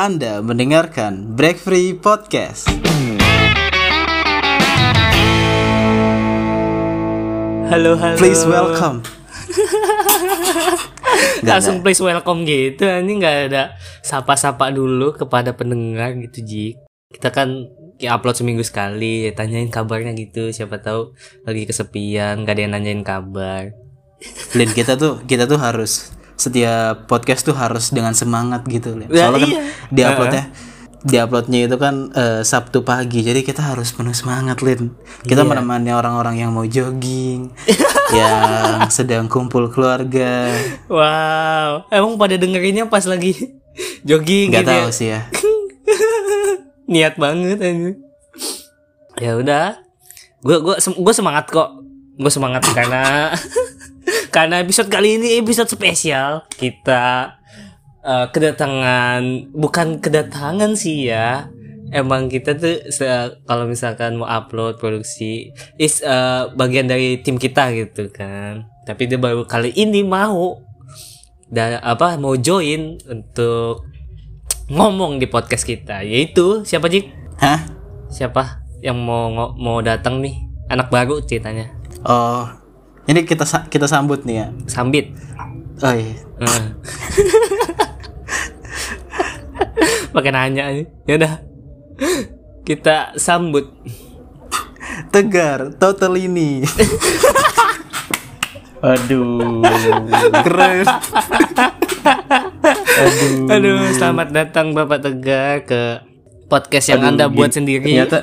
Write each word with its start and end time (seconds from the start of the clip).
Anda 0.00 0.40
mendengarkan 0.40 1.36
Break 1.36 1.60
Free 1.60 1.92
Podcast. 1.92 2.64
Halo 7.68 8.00
halo. 8.00 8.16
Please 8.16 8.40
welcome. 8.48 9.04
Nggak 11.44 11.52
Langsung 11.52 11.84
please 11.84 12.00
welcome 12.00 12.48
gitu. 12.48 12.88
Ini 12.88 13.12
nggak 13.12 13.36
ada 13.52 13.76
sapa-sapa 14.00 14.72
dulu 14.72 15.12
kepada 15.12 15.52
pendengar 15.52 16.16
gitu 16.16 16.48
Jik. 16.48 16.80
Kita 17.20 17.28
kan 17.28 17.68
ya 18.00 18.16
upload 18.16 18.40
seminggu 18.40 18.64
sekali, 18.64 19.28
tanyain 19.36 19.68
kabarnya 19.68 20.16
gitu. 20.16 20.48
Siapa 20.48 20.80
tahu 20.80 21.12
lagi 21.44 21.68
kesepian, 21.68 22.48
gak 22.48 22.56
ada 22.56 22.62
yang 22.64 22.72
nanyain 22.72 23.04
kabar. 23.04 23.76
Lin 24.56 24.72
kita 24.72 24.96
tuh 24.96 25.20
kita 25.28 25.44
tuh 25.44 25.60
harus 25.60 26.16
setiap 26.40 27.04
podcast 27.04 27.44
tuh 27.44 27.52
harus 27.52 27.92
dengan 27.92 28.16
semangat 28.16 28.64
gitu 28.64 28.96
Lin. 28.96 29.12
Ya, 29.12 29.28
Soalnya 29.28 29.38
kan 29.38 29.50
iya. 29.52 29.62
di 29.92 30.02
uploadnya 30.02 30.44
di 31.00 31.16
uploadnya 31.16 31.60
itu 31.64 31.76
kan 31.76 31.94
eh, 32.12 32.40
Sabtu 32.42 32.80
pagi 32.80 33.20
jadi 33.20 33.40
kita 33.40 33.60
harus 33.62 33.92
penuh 33.92 34.12
semangat 34.12 34.60
Lin. 34.60 34.92
Kita 35.20 35.44
Iya. 35.44 35.48
menemani 35.48 35.92
orang-orang 35.92 36.36
yang 36.38 36.52
mau 36.52 36.64
jogging, 36.64 37.48
yang 38.16 38.84
sedang 38.88 39.24
kumpul 39.24 39.68
keluarga. 39.68 40.52
Wow, 40.88 41.88
emang 41.88 42.16
pada 42.16 42.36
dengerinnya 42.36 42.84
pas 42.84 43.04
lagi 43.04 43.32
jogging 44.08 44.52
Nggak 44.52 44.60
gitu. 44.60 44.72
ya? 44.72 44.80
tahu 44.80 44.90
sih 44.90 45.08
ya. 45.08 45.20
Niat 46.92 47.14
banget 47.16 47.58
ini. 47.60 47.92
Ya 49.16 49.36
udah. 49.36 49.80
Gue 50.40 50.56
gua 50.58 50.76
sem- 50.80 50.96
gua 50.96 51.12
semangat 51.12 51.48
kok. 51.48 51.80
Gue 52.16 52.28
semangat 52.28 52.60
karena 52.66 53.32
karena 54.30 54.62
episode 54.62 54.88
kali 54.88 55.18
ini 55.18 55.42
episode 55.42 55.66
spesial. 55.66 56.46
Kita 56.54 57.36
eh, 58.06 58.26
kedatangan 58.30 59.52
bukan 59.52 59.98
kedatangan 59.98 60.78
sih 60.78 61.10
ya. 61.10 61.50
Emang 61.90 62.30
kita 62.30 62.54
tuh 62.54 62.86
kalau 63.44 63.66
misalkan 63.66 64.14
mau 64.14 64.30
upload 64.30 64.78
produksi 64.78 65.50
is 65.76 65.98
eh, 66.00 66.46
bagian 66.54 66.86
dari 66.86 67.18
tim 67.20 67.36
kita 67.36 67.74
gitu 67.74 68.08
kan. 68.14 68.70
Tapi 68.86 69.10
dia 69.10 69.18
baru 69.18 69.44
kali 69.44 69.74
ini 69.74 70.06
mau 70.06 70.62
dan 71.50 71.82
apa 71.82 72.14
mau 72.14 72.38
join 72.38 72.94
untuk 73.10 73.90
ngomong 74.70 75.18
di 75.18 75.26
podcast 75.26 75.66
kita 75.66 76.06
yaitu 76.06 76.62
siapa 76.62 76.86
Jik? 76.86 77.10
Hah? 77.42 77.66
Siapa 78.06 78.62
yang 78.86 79.02
mau 79.02 79.50
mau 79.58 79.82
datang 79.82 80.22
nih? 80.22 80.46
Anak 80.70 80.94
baru 80.94 81.18
ceritanya. 81.26 81.74
Oh, 82.06 82.46
ini 83.06 83.20
kita 83.24 83.44
sa- 83.44 83.64
kita 83.64 83.86
sambut 83.86 84.24
nih 84.24 84.36
ya. 84.36 84.46
Sambit. 84.66 85.12
Oh 85.80 85.92
iya. 85.92 86.14
Eh. 86.40 86.64
Pakai 90.12 90.30
nanya 90.30 90.68
nih. 90.68 90.86
Ya 91.06 91.14
udah. 91.16 91.32
Kita 92.62 93.16
sambut. 93.16 93.70
Tegar, 95.10 95.74
total 95.76 96.14
ini. 96.16 96.60
Aduh. 98.82 99.60
Keren. 100.42 100.84
Aduh. 103.00 103.46
Aduh, 103.48 103.80
selamat 103.92 104.28
datang 104.30 104.72
Bapak 104.72 105.00
Tegar 105.00 105.64
ke 105.64 105.82
podcast 106.46 106.88
yang 106.88 107.00
Aduh, 107.02 107.10
Anda 107.10 107.24
buat 107.28 107.48
gini- 107.48 107.56
sendiri. 107.56 107.84
Ternyata 107.86 108.18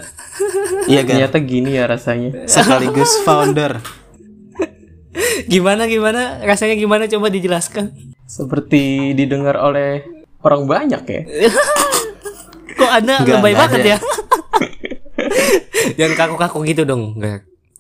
Iya 0.88 1.02
ternyata 1.04 1.38
gini 1.40 1.74
ya 1.74 1.84
rasanya. 1.86 2.46
Sekaligus 2.46 3.20
founder. 3.24 3.82
Gimana 5.46 5.86
gimana? 5.86 6.42
Rasanya 6.44 6.76
gimana 6.78 7.10
coba 7.10 7.28
dijelaskan. 7.30 7.92
Seperti 8.28 9.14
didengar 9.16 9.58
oleh 9.58 10.04
orang 10.44 10.68
banyak 10.68 11.04
ya. 11.08 11.22
Kok 12.80 12.92
Anda 12.94 13.26
Nggak, 13.26 13.38
lebay 13.42 13.54
banget 13.58 13.80
ada. 13.82 13.90
ya? 13.90 13.98
Jangan 15.98 16.16
kaku-kaku 16.16 16.62
gitu 16.68 16.86
dong. 16.86 17.18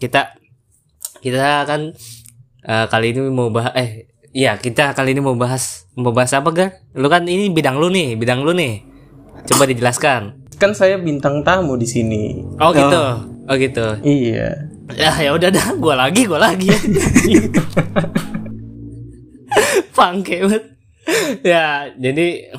Kita 0.01 0.33
kita 1.21 1.65
kan 1.65 1.93
eh, 2.65 2.85
kali 2.89 3.13
ini 3.13 3.29
mau 3.29 3.49
bahas 3.53 3.73
eh 3.77 4.09
iya, 4.33 4.57
kita 4.57 4.93
kali 4.97 5.13
ini 5.13 5.21
mau 5.21 5.37
bahas 5.37 5.85
mau 5.93 6.13
bahas 6.13 6.33
apa, 6.33 6.49
Gar? 6.53 6.69
Lu 6.97 7.09
kan 7.09 7.25
ini 7.29 7.49
bidang 7.53 7.77
lu 7.77 7.89
nih, 7.93 8.17
bidang 8.17 8.41
lu 8.41 8.53
nih. 8.53 8.81
Coba 9.45 9.69
dijelaskan. 9.69 10.49
Kan 10.57 10.73
saya 10.73 10.97
bintang 10.97 11.45
tamu 11.45 11.77
di 11.77 11.85
sini. 11.85 12.41
Oh 12.57 12.73
gitu. 12.73 13.01
Oh 13.47 13.55
gitu. 13.55 13.87
Iya. 14.01 14.66
Ya 14.95 15.11
ya 15.19 15.35
udah 15.35 15.49
dah, 15.51 15.67
gua 15.75 15.99
lagi, 15.99 16.23
gua 16.23 16.39
lagi. 16.39 16.71
Pangke 19.97 20.45
banget. 20.45 20.63
Ya, 21.43 21.91
jadi 21.97 22.53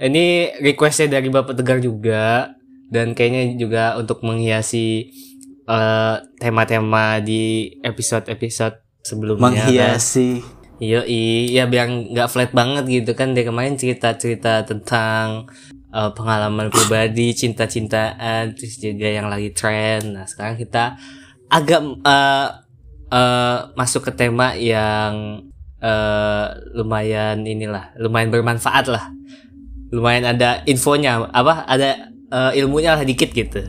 ini 0.00 0.24
requestnya 0.64 1.20
dari 1.20 1.28
Bapak 1.28 1.54
Tegar 1.60 1.78
juga 1.78 2.56
dan 2.90 3.12
kayaknya 3.14 3.54
juga 3.60 3.94
untuk 4.00 4.24
menghiasi 4.26 5.12
eh, 5.68 6.16
tema-tema 6.40 7.20
di 7.22 7.74
episode-episode 7.84 8.80
sebelumnya. 9.04 9.54
kan. 9.54 9.68
Menghiasi. 9.70 10.40
Iya, 10.80 11.04
iya 11.04 11.68
biar 11.68 11.92
nggak 12.16 12.30
flat 12.32 12.50
banget 12.56 12.88
gitu 12.88 13.12
kan 13.12 13.36
dari 13.36 13.44
kemarin 13.44 13.76
cerita-cerita 13.76 14.64
tentang 14.64 15.46
eh, 15.92 16.10
pengalaman 16.16 16.72
pribadi, 16.72 17.36
cinta-cintaan, 17.36 18.56
terus 18.56 18.80
juga 18.80 19.06
yang 19.06 19.28
lagi 19.28 19.52
tren. 19.52 20.16
Nah 20.16 20.24
sekarang 20.24 20.56
kita 20.56 20.96
agak 21.50 21.82
eh, 21.82 22.48
eh, 23.10 23.58
masuk 23.74 24.08
ke 24.08 24.12
tema 24.14 24.54
yang 24.54 25.44
eh, 25.82 26.46
lumayan 26.78 27.42
inilah, 27.42 27.92
lumayan 27.98 28.30
bermanfaat 28.30 28.86
lah, 28.86 29.10
lumayan 29.90 30.30
ada 30.30 30.62
infonya, 30.64 31.26
apa 31.34 31.66
ada 31.66 32.14
eh, 32.30 32.52
ilmunya 32.62 32.94
lah 32.94 33.04
dikit 33.04 33.34
gitu. 33.34 33.60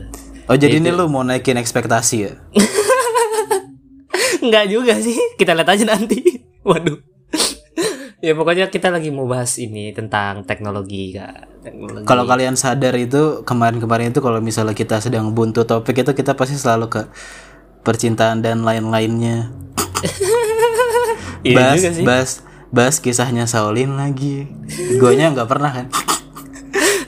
Oh 0.50 0.58
jadi 0.58 0.78
Itu. 0.78 0.90
ini 0.90 0.90
lu 0.94 1.06
mau 1.10 1.22
naikin 1.22 1.58
ekspektasi 1.58 2.16
ya? 2.22 2.32
Enggak 4.42 4.66
juga 4.70 4.98
sih, 4.98 5.14
kita 5.38 5.54
lihat 5.54 5.70
aja 5.70 5.84
nanti. 5.86 6.18
Waduh. 6.68 6.98
ya 8.26 8.34
pokoknya 8.34 8.70
kita 8.70 8.90
lagi 8.90 9.14
mau 9.14 9.26
bahas 9.30 9.54
ini 9.58 9.94
tentang 9.94 10.42
teknologi 10.42 11.14
kak. 11.14 11.62
Teknologi. 11.62 12.06
Kalau 12.06 12.26
kalian 12.26 12.58
sadar 12.58 12.94
itu 12.98 13.46
kemarin-kemarin 13.46 14.10
itu 14.10 14.18
kalau 14.18 14.42
misalnya 14.42 14.74
kita 14.74 14.98
sedang 14.98 15.30
buntu 15.30 15.62
topik 15.62 16.02
itu 16.02 16.10
kita 16.10 16.34
pasti 16.34 16.58
selalu 16.58 16.90
ke 16.90 17.02
percintaan 17.82 18.40
dan 18.40 18.62
lain-lainnya. 18.62 19.50
Iya 21.42 21.58
bahas, 21.58 21.74
juga 21.74 21.90
sih. 21.90 22.04
bahas, 22.06 22.30
bahas 22.70 22.96
kisahnya 22.96 23.50
Saulin 23.50 23.98
lagi. 23.98 24.46
Gonya 24.94 25.34
nggak 25.34 25.50
pernah 25.50 25.74
kan? 25.74 25.86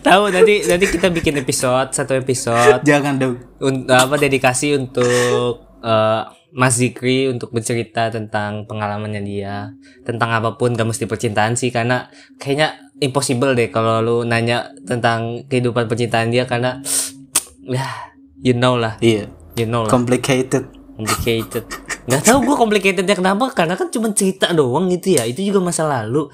Tahu 0.02 0.28
nanti 0.28 0.66
nanti 0.66 0.84
kita 0.84 1.06
bikin 1.08 1.38
episode 1.38 1.94
satu 1.94 2.12
episode 2.12 2.82
Jangan 2.82 3.14
dong. 3.16 3.38
un- 3.58 3.86
apa 3.86 4.18
dedikasi 4.18 4.74
untuk 4.74 5.62
eh, 5.80 6.22
Mas 6.50 6.74
Zikri 6.76 7.26
untuk 7.26 7.50
bercerita 7.50 8.10
tentang 8.10 8.66
pengalamannya 8.66 9.22
dia 9.22 9.70
tentang 10.02 10.30
apa 10.30 10.54
pun 10.54 10.70
gak 10.70 10.86
mesti 10.86 11.06
percintaan 11.06 11.54
sih 11.54 11.70
karena 11.70 12.06
kayaknya 12.36 12.74
impossible 12.98 13.54
deh 13.54 13.70
kalau 13.70 13.98
lu 13.98 14.16
nanya 14.22 14.66
tentang 14.82 15.46
kehidupan 15.46 15.86
percintaan 15.86 16.28
dia 16.28 16.42
karena 16.44 16.82
ya 17.70 17.86
you 18.38 18.52
know 18.52 18.74
lah 18.74 18.98
Iya. 18.98 19.30
You 19.58 19.66
know 19.66 19.86
lah 19.86 19.90
Complicated. 19.90 20.66
complicated 20.94 21.64
nggak 22.04 22.22
tahu 22.22 22.38
gue 22.46 22.56
complicatednya 22.58 23.16
kenapa 23.18 23.50
karena 23.50 23.74
kan 23.74 23.90
cuma 23.90 24.12
cerita 24.14 24.52
doang 24.54 24.86
gitu 24.92 25.18
ya 25.18 25.26
itu 25.26 25.42
juga 25.42 25.58
masa 25.64 25.82
lalu 25.88 26.30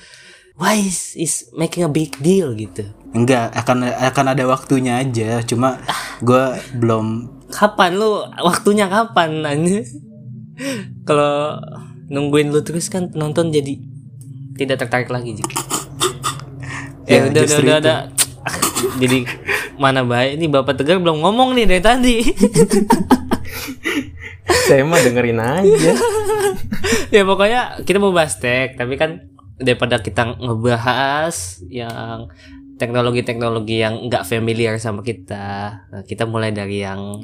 why 0.61 0.77
is, 0.77 1.17
is 1.17 1.49
making 1.57 1.87
a 1.87 1.91
big 1.91 2.13
deal 2.21 2.53
gitu 2.53 2.85
Enggak, 3.11 3.51
akan 3.59 3.91
akan 3.91 4.27
ada 4.31 4.45
waktunya 4.47 5.03
aja. 5.03 5.43
Cuma 5.43 5.83
gua 6.23 6.55
belum 6.79 7.27
kapan 7.51 7.99
lu 7.99 8.23
waktunya 8.47 8.87
kapan 8.87 9.43
nanya 9.43 9.83
kalau 11.03 11.59
nungguin 12.07 12.55
lu 12.55 12.63
terus 12.63 12.87
kan 12.87 13.11
penonton 13.11 13.51
jadi 13.51 13.75
tidak 14.55 14.87
tertarik 14.87 15.11
lagi 15.11 15.35
Jik. 15.35 15.51
Ya, 17.11 17.27
eh 17.27 17.35
udah 17.35 17.43
udah 17.43 17.59
udah, 17.59 17.77
udah. 17.83 18.01
jadi 19.03 19.27
mana 19.81 20.05
baik 20.05 20.37
ini 20.37 20.47
bapak 20.47 20.77
tegar 20.77 21.01
belum 21.01 21.25
ngomong 21.25 21.57
nih 21.57 21.65
dari 21.65 21.83
tadi 21.83 22.17
Saya 24.51 24.83
mah 24.83 24.99
dengerin 24.99 25.39
aja. 25.39 25.93
ya 27.15 27.23
pokoknya 27.23 27.83
kita 27.87 27.99
mau 28.03 28.15
bahas 28.15 28.39
tech 28.39 28.75
tapi 28.75 28.95
kan 28.95 29.31
daripada 29.59 29.99
kita 29.99 30.39
ngebahas 30.39 31.63
yang 31.71 32.31
teknologi-teknologi 32.79 33.83
yang 33.83 34.09
nggak 34.09 34.25
familiar 34.25 34.75
sama 34.81 35.05
kita 35.05 35.79
nah, 35.91 36.03
kita 36.07 36.25
mulai 36.25 36.51
dari 36.51 36.81
yang 36.83 37.21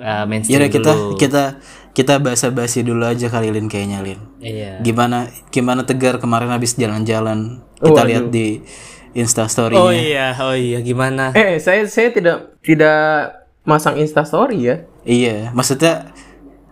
uh, 0.00 0.24
mainstream 0.26 0.58
Yaudah 0.64 0.70
kita 0.72 0.92
dulu. 0.92 1.16
kita 1.16 1.42
kita 1.92 2.14
basa-basi 2.18 2.82
dulu 2.82 3.04
aja 3.04 3.28
kali 3.28 3.52
Lin 3.52 3.68
kayaknya 3.68 4.00
Lin. 4.02 4.20
iya 4.40 4.80
Gimana 4.80 5.28
gimana 5.52 5.84
Tegar 5.86 6.18
kemarin 6.18 6.50
habis 6.50 6.74
jalan-jalan 6.74 7.62
kita 7.78 8.00
Waduh. 8.00 8.08
lihat 8.08 8.26
di 8.32 8.64
Insta 9.12 9.44
story 9.46 9.76
oh 9.76 9.92
iya 9.92 10.32
oh 10.40 10.56
iya 10.56 10.80
gimana 10.80 11.36
Eh, 11.36 11.60
saya 11.60 11.84
saya 11.84 12.08
tidak 12.12 12.56
tidak 12.64 13.32
masang 13.62 13.94
Insta 14.00 14.24
story 14.26 14.58
ya. 14.66 14.76
Iya, 15.02 15.50
maksudnya 15.54 16.10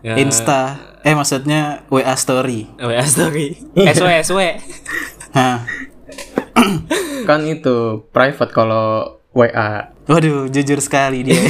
Ya. 0.00 0.16
Insta 0.16 0.80
eh 1.04 1.12
maksudnya 1.12 1.84
WA 1.92 2.16
story. 2.16 2.64
WA 2.80 3.04
story 3.04 3.52
SW 3.76 4.08
SW 4.24 4.40
Hah. 5.36 5.60
kan 7.28 7.44
itu 7.44 8.08
private 8.08 8.48
kalau 8.48 9.20
WA. 9.36 9.92
Waduh, 10.08 10.48
jujur 10.48 10.80
sekali 10.80 11.20
dia. 11.28 11.36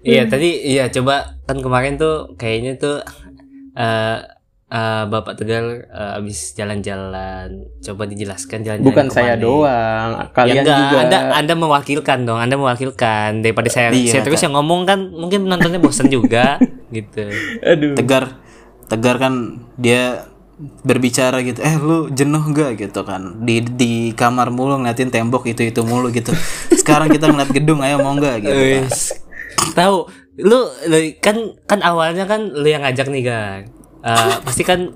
Iya 0.00 0.24
tadi 0.24 0.64
iya 0.64 0.88
coba 0.88 1.36
kan 1.44 1.60
kemarin 1.60 2.00
tuh 2.00 2.32
kayaknya 2.40 2.80
tuh 2.80 3.04
eh 3.76 4.18
eh, 4.66 5.04
Bapak 5.06 5.34
Tegar 5.34 5.64
eh, 5.84 6.18
abis 6.18 6.54
jalan-jalan 6.54 7.48
coba 7.78 8.02
dijelaskan 8.04 8.58
jalan-jalan 8.60 8.86
Bukan 8.86 9.06
saya 9.08 9.34
ke 9.34 9.38
mana. 9.38 9.44
doang, 9.44 10.10
Ya 10.12 10.24
kalian 10.32 10.62
enggak, 10.62 10.78
juga. 10.80 10.96
Anda 11.00 11.18
Anda 11.32 11.54
mewakilkan 11.54 12.18
dong, 12.22 12.38
Anda 12.38 12.54
mewakilkan 12.54 13.28
daripada 13.40 13.68
saya 13.70 13.88
Iya, 13.90 14.10
saya 14.10 14.22
terus 14.22 14.40
yang 14.40 14.54
ngomong 14.54 14.82
kan 14.82 14.98
mungkin 15.08 15.46
penontonnya 15.46 15.78
bosan 15.78 16.08
juga 16.08 16.58
gitu. 16.96 17.30
Aduh. 17.62 17.94
Tegar, 17.94 18.24
Tegar 18.86 19.16
kan 19.16 19.32
dia 19.76 20.26
berbicara 20.82 21.44
gitu. 21.44 21.60
Eh 21.60 21.76
lu 21.76 22.08
jenuh 22.08 22.40
gak 22.48 22.80
gitu 22.80 23.04
kan? 23.04 23.44
Di 23.44 23.60
di 23.60 23.92
kamar 24.12 24.48
mulu 24.48 24.80
ngeliatin 24.80 25.12
tembok 25.12 25.44
itu 25.46 25.62
itu 25.62 25.80
mulu 25.82 26.08
gitu. 26.08 26.32
Sekarang 26.80 27.06
kita 27.06 27.28
ngeliat 27.28 27.52
gedung, 27.52 27.84
ayo 27.84 28.00
mau 28.00 28.14
nggak 28.14 28.36
gitu. 28.40 28.56
Kan. 28.56 28.86
Tahu 29.74 29.96
lu, 30.38 30.58
lu 30.86 30.98
kan 31.18 31.36
kan 31.66 31.80
awalnya 31.82 32.24
kan 32.24 32.46
lu 32.46 32.64
yang 32.64 32.80
ngajak 32.80 33.08
nih 33.08 33.24
kan. 33.24 33.58
Eh, 34.06 34.34
pasti 34.46 34.62
kan 34.62 34.94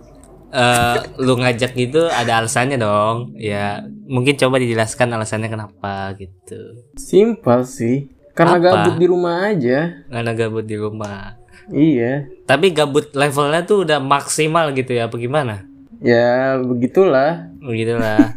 eh, 0.55 0.97
lu 1.19 1.35
ngajak 1.35 1.75
gitu 1.75 2.07
ada 2.07 2.39
alasannya 2.39 2.79
dong. 2.79 3.35
Ya 3.35 3.83
mungkin 4.07 4.39
coba 4.39 4.63
dijelaskan 4.63 5.11
alasannya 5.11 5.51
kenapa 5.51 6.15
gitu. 6.15 6.87
Simpel 6.95 7.67
sih. 7.67 8.07
Karena 8.39 8.63
Apa? 8.63 8.67
gabut 8.71 8.95
di 9.03 9.07
rumah 9.11 9.51
aja. 9.51 10.07
Karena 10.07 10.31
gabut 10.33 10.65
di 10.65 10.77
rumah. 10.79 11.35
Iya. 11.71 12.31
Tapi 12.47 12.71
gabut 12.71 13.11
levelnya 13.15 13.67
tuh 13.67 13.87
udah 13.87 13.99
maksimal 13.99 14.71
gitu 14.75 14.95
ya, 14.95 15.07
apa 15.11 15.17
gimana? 15.19 15.67
Ya 16.03 16.57
begitulah. 16.63 17.51
Begitulah. 17.61 18.33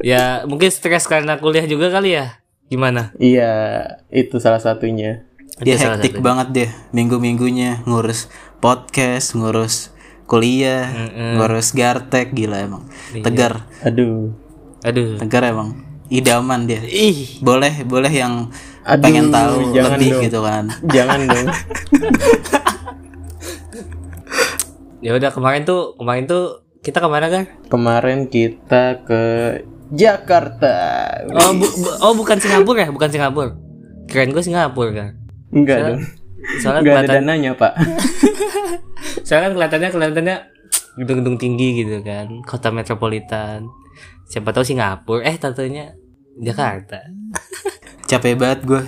ya 0.00 0.44
mungkin 0.48 0.72
stres 0.72 1.04
karena 1.04 1.36
kuliah 1.36 1.68
juga 1.68 1.92
kali 1.92 2.16
ya. 2.16 2.40
Gimana? 2.68 3.16
Iya, 3.16 3.52
itu 4.12 4.36
salah 4.40 4.60
satunya. 4.60 5.24
Dia 5.58 5.74
salah 5.74 5.98
hektik 5.98 6.22
banget 6.22 6.48
deh 6.54 6.70
minggu-minggunya 6.94 7.82
ngurus 7.82 8.30
podcast, 8.58 9.32
ngurus 9.32 9.90
kuliah, 10.24 10.84
ngurus 11.36 11.72
gartek 11.72 12.30
gila 12.30 12.60
emang. 12.60 12.84
Iya. 13.10 13.22
Tegar, 13.22 13.52
Aduh. 13.82 14.34
Aduh. 14.80 15.16
Tegar 15.16 15.42
emang 15.44 15.74
idaman 16.08 16.64
dia. 16.64 16.80
Ih, 16.80 17.40
Boleh, 17.40 17.82
boleh 17.82 18.08
yang 18.08 18.48
Aduh, 18.82 19.02
pengen 19.02 19.28
tahu 19.28 19.72
jangan 19.72 19.90
lebih 19.94 20.10
dong. 20.10 20.22
gitu 20.22 20.38
kan. 20.40 20.64
Jangan 20.94 21.20
dong. 21.24 21.46
ya 24.98 25.14
udah 25.14 25.30
kemarin 25.30 25.62
tuh, 25.62 25.94
kemarin 25.94 26.24
tuh 26.24 26.44
kita 26.80 26.98
ke 26.98 27.08
mana 27.08 27.26
kan? 27.28 27.44
Kemarin 27.68 28.26
kita 28.26 29.02
ke 29.02 29.22
Jakarta. 29.90 30.74
Oh, 31.30 31.52
bu- 31.54 31.74
bu- 31.74 31.96
oh 32.00 32.12
bukan 32.14 32.36
Singapura 32.36 32.84
ya, 32.84 32.90
bukan 32.90 33.08
Singapura. 33.08 33.56
Keren 34.04 34.32
gue 34.32 34.42
Singapura 34.42 34.90
kan. 34.90 35.10
Enggak 35.50 35.78
dong. 35.82 36.00
Soalnya 36.58 36.80
ada 36.80 37.04
kelihatan, 37.04 37.14
dananya, 37.22 37.52
Pak. 37.54 37.72
soalnya 39.26 39.44
kan 39.44 39.52
kelihatannya 39.54 39.90
kelihatannya 39.92 40.36
gedung-gedung 40.96 41.36
tinggi 41.36 41.84
gitu 41.84 42.00
kan, 42.00 42.40
kota 42.42 42.72
metropolitan. 42.72 43.68
Siapa 44.26 44.50
tahu 44.50 44.64
Singapura, 44.64 45.24
eh 45.24 45.36
tentunya 45.36 45.92
Jakarta. 46.36 47.04
Capek 48.04 48.34
banget 48.34 48.60
gue. 48.64 48.82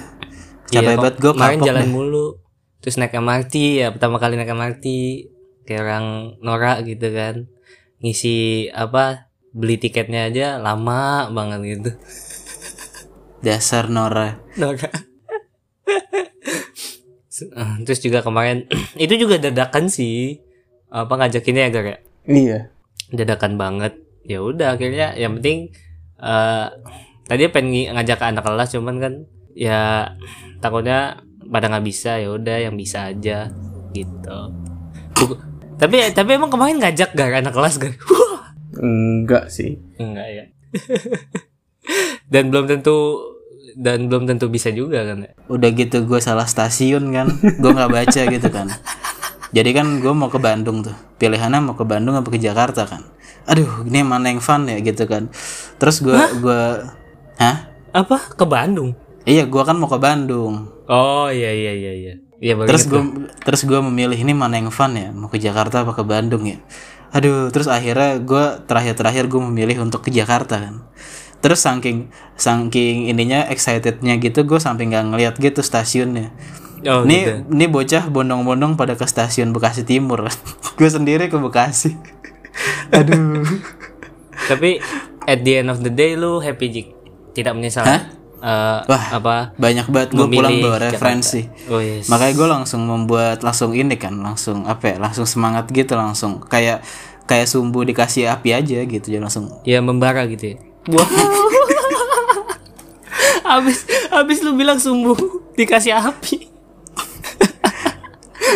Capek 0.68 0.86
Iya, 0.86 0.98
banget 0.98 1.16
gue 1.18 1.32
kemarin 1.32 1.58
jalan 1.60 1.82
deh. 1.82 1.90
mulu 1.90 2.26
terus 2.78 2.96
naik 2.96 3.12
MRT 3.12 3.54
ya 3.76 3.92
pertama 3.92 4.16
kali 4.16 4.40
naik 4.40 4.48
MRT 4.48 4.84
kayak 5.68 5.84
orang 5.84 6.06
norak 6.40 6.80
gitu 6.88 7.12
kan 7.12 7.44
ngisi 8.00 8.70
apa 8.72 9.28
beli 9.52 9.76
tiketnya 9.76 10.32
aja 10.32 10.56
lama 10.56 11.28
banget 11.28 11.60
gitu 11.76 11.90
Dasar 13.40 13.92
Nora. 13.92 14.40
norak 14.56 14.88
Eh, 17.42 17.74
terus 17.84 18.00
juga 18.00 18.20
kemarin 18.20 18.68
itu 19.04 19.14
juga 19.16 19.40
dadakan 19.40 19.88
sih. 19.88 20.40
Apa 20.90 21.14
ngajakinnya 21.16 21.68
ya 21.68 21.70
Gar 21.70 21.86
ya? 21.86 21.98
Iya. 22.26 22.58
dadakan 23.10 23.58
banget. 23.58 23.94
Ya 24.22 24.38
udah 24.44 24.76
akhirnya 24.78 25.16
yang 25.16 25.40
penting 25.40 25.72
eh 26.20 26.66
tadi 27.26 27.48
pengen 27.48 27.94
ngajak 27.96 28.18
ke 28.20 28.26
anak 28.28 28.44
kelas 28.44 28.70
cuman 28.74 28.96
kan 29.00 29.12
ya 29.54 30.14
takutnya 30.60 31.18
pada 31.50 31.66
nggak 31.66 31.86
bisa 31.86 32.20
ya 32.20 32.30
udah 32.30 32.56
yang 32.62 32.76
bisa 32.78 33.10
aja 33.10 33.50
gitu. 33.90 34.38
Tapi 35.80 36.12
tapi 36.12 36.30
emang 36.36 36.52
kemarin 36.52 36.76
ngajak 36.78 37.16
gak 37.16 37.40
anak 37.40 37.56
kelas 37.56 37.80
gak 37.80 37.96
Enggak 38.84 39.48
sih. 39.50 39.80
enggak 39.98 40.28
ya. 40.28 40.44
Dan 42.32 42.54
belum 42.54 42.70
tentu 42.70 43.18
dan 43.76 44.06
belum 44.06 44.24
tentu 44.24 44.46
bisa 44.46 44.70
juga 44.70 45.02
kan 45.04 45.22
ya 45.22 45.30
Udah 45.46 45.70
gitu 45.70 46.02
gue 46.04 46.18
salah 46.18 46.46
stasiun 46.46 47.10
kan. 47.10 47.26
gue 47.32 47.70
nggak 47.70 47.90
baca 47.90 48.22
gitu 48.26 48.48
kan. 48.48 48.66
Jadi 49.50 49.70
kan 49.74 49.98
gue 49.98 50.12
mau 50.14 50.30
ke 50.30 50.38
Bandung 50.38 50.80
tuh. 50.80 50.94
Pilihannya 51.18 51.58
mau 51.58 51.74
ke 51.74 51.82
Bandung 51.82 52.14
apa 52.14 52.30
ke 52.30 52.38
Jakarta 52.38 52.86
kan. 52.86 53.02
Aduh, 53.50 53.82
ini 53.82 54.06
mana 54.06 54.30
yang 54.30 54.38
fun 54.38 54.70
ya 54.70 54.78
gitu 54.78 55.10
kan. 55.10 55.26
Terus 55.76 55.98
gue 56.00 56.14
gue 56.38 56.62
Hah? 57.36 57.56
apa 57.90 58.16
ke 58.38 58.46
Bandung 58.46 58.94
Iya, 59.26 59.50
gue 59.50 59.62
kan 59.66 59.74
mau 59.74 59.90
ke 59.90 59.98
Bandung. 59.98 60.70
oh 60.86 61.28
iya 61.30 61.50
iya 61.50 61.72
iya 61.74 61.92
iya 61.92 62.14
iya 62.38 62.54
Terus 62.66 62.86
gue 62.86 63.02
terus 63.42 63.62
gue 63.62 63.78
memilih 63.78 64.16
ini 64.16 64.32
mana 64.32 64.56
yang 64.56 64.72
fun 64.72 64.96
ya, 64.96 65.12
mau 65.12 65.28
ke 65.28 65.36
Jakarta 65.36 65.82
apa 65.84 65.92
ke 65.92 66.02
Bandung 66.02 66.46
ya. 66.46 66.56
Aduh, 67.10 67.50
terus 67.50 67.66
akhirnya 67.66 68.22
gue 68.22 68.44
terakhir-terakhir 68.64 69.26
gue 69.26 69.40
memilih 69.42 69.82
untuk 69.82 70.06
ke 70.06 70.14
Jakarta 70.14 70.62
kan. 70.62 70.86
Terus 71.40 71.64
saking 71.64 72.12
saking 72.36 73.08
ininya 73.08 73.48
excitednya 73.48 74.20
gitu, 74.20 74.44
gue 74.44 74.60
sampai 74.60 74.88
nggak 74.92 75.04
ngeliat 75.12 75.34
gitu 75.40 75.64
stasiunnya. 75.64 76.32
oh 76.88 77.04
Ini 77.04 77.18
gitu. 77.20 77.34
ini 77.52 77.64
bocah 77.68 78.08
bondong-bondong 78.12 78.76
pada 78.76 78.96
ke 78.96 79.04
stasiun 79.08 79.52
Bekasi 79.56 79.84
Timur. 79.88 80.28
gue 80.78 80.88
sendiri 80.88 81.32
ke 81.32 81.36
Bekasi. 81.40 81.96
Aduh. 82.92 83.46
tapi 84.50 84.80
at 85.28 85.44
the 85.44 85.60
end 85.62 85.68
of 85.70 85.80
the 85.84 85.92
day 85.92 86.16
lu 86.18 86.40
happy 86.40 86.72
Jik 86.72 86.88
tidak 87.36 87.54
menyesal 87.54 87.86
Hah? 87.86 88.02
Eh, 88.40 88.80
Wah, 88.88 89.04
apa 89.20 89.52
Banyak 89.60 89.92
banget 89.92 90.16
gue 90.16 90.24
pulang 90.24 90.56
bawa 90.64 90.80
referensi. 90.80 91.44
Oh 91.68 91.76
yes. 91.76 92.08
Makanya 92.08 92.32
gue 92.40 92.48
langsung 92.48 92.88
membuat 92.88 93.44
langsung 93.44 93.76
ini 93.76 94.00
kan, 94.00 94.16
langsung 94.16 94.64
apa 94.64 94.92
ya, 94.92 94.96
langsung 94.96 95.28
semangat 95.28 95.68
gitu 95.68 95.92
langsung 95.92 96.40
kayak 96.40 96.80
kayak 97.28 97.44
sumbu 97.44 97.84
dikasih 97.84 98.32
api 98.32 98.56
aja 98.56 98.80
gitu 98.88 99.06
jadi 99.12 99.20
langsung 99.20 99.60
Ya 99.68 99.84
membara 99.84 100.24
gitu 100.24 100.56
ya. 100.56 100.69
Wow. 100.86 101.04
abis 103.50 103.84
abis 104.08 104.38
lu 104.40 104.54
bilang 104.54 104.78
sumbu 104.78 105.12
dikasih 105.52 105.92
api. 105.92 106.48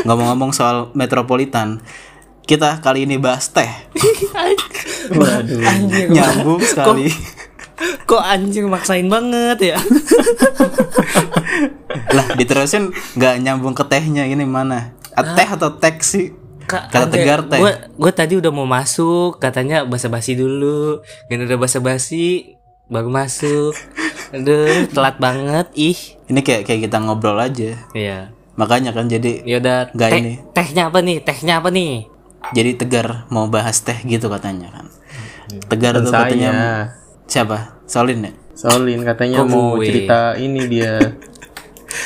ngomong-ngomong 0.05 0.51
soal 0.51 0.91
metropolitan 0.93 1.81
kita 2.45 2.79
kali 2.79 3.05
ini 3.05 3.17
bahas 3.17 3.49
teh 3.49 3.67
Waduh. 5.11 5.61
Anjir. 5.63 6.09
nyambung 6.11 6.61
sekali 6.61 7.09
Kok 8.05 8.23
anjing 8.23 8.71
maksain 8.71 9.09
banget 9.09 9.75
ya? 9.75 9.79
lah 12.11 12.27
diterusin 12.35 12.89
nggak 13.15 13.35
nyambung 13.41 13.73
ke 13.73 13.83
tehnya 13.85 14.25
ini 14.25 14.45
mana 14.45 14.95
A- 15.13 15.35
teh 15.35 15.47
atau 15.47 15.73
teks 15.73 16.07
sih 16.07 16.27
Kak, 16.31 16.44
kata 16.67 17.07
tegar 17.07 17.41
teh 17.45 17.57
Gue 17.57 17.73
gue 17.95 18.13
tadi 18.13 18.35
udah 18.35 18.49
mau 18.49 18.65
masuk, 18.65 19.37
katanya 19.37 19.83
basa-basi 19.83 20.33
dulu. 20.33 21.01
Dan 21.27 21.45
udah 21.45 21.57
basa-basi 21.57 22.57
baru 22.87 23.09
masuk. 23.09 23.73
Aduh, 24.35 24.89
telat 24.89 25.17
banget 25.17 25.67
ih. 25.75 25.99
ini 26.25 26.41
kayak 26.41 26.65
kayak 26.65 26.81
kita 26.83 26.99
ngobrol 26.99 27.37
aja 27.37 27.79
Iya. 27.93 28.35
makanya 28.55 28.91
kan 28.91 29.07
jadi 29.07 29.45
Ya 29.45 29.57
udah 29.57 29.79
Nggak 29.91 30.11
teh- 30.11 30.21
ini. 30.21 30.33
Tehnya 30.51 30.83
apa 30.85 30.99
nih? 31.01 31.17
Tehnya 31.21 31.55
apa 31.57 31.69
nih? 31.69 31.93
jadi 32.47 32.71
tegar 32.75 33.25
mau 33.29 33.47
bahas 33.47 33.81
teh 33.81 33.97
gitu 34.03 34.27
katanya 34.27 34.69
kan 34.69 34.87
tegar 35.65 35.95
Dan 35.95 36.03
tuh 36.03 36.13
katanya 36.13 36.53
siapa 37.25 37.81
Solin 37.85 38.21
ya 38.23 38.33
Solin 38.53 39.01
katanya 39.01 39.41
Kok 39.41 39.49
mau 39.49 39.75
gue? 39.75 39.87
cerita 39.87 40.35
ini 40.35 40.61
dia. 40.67 40.99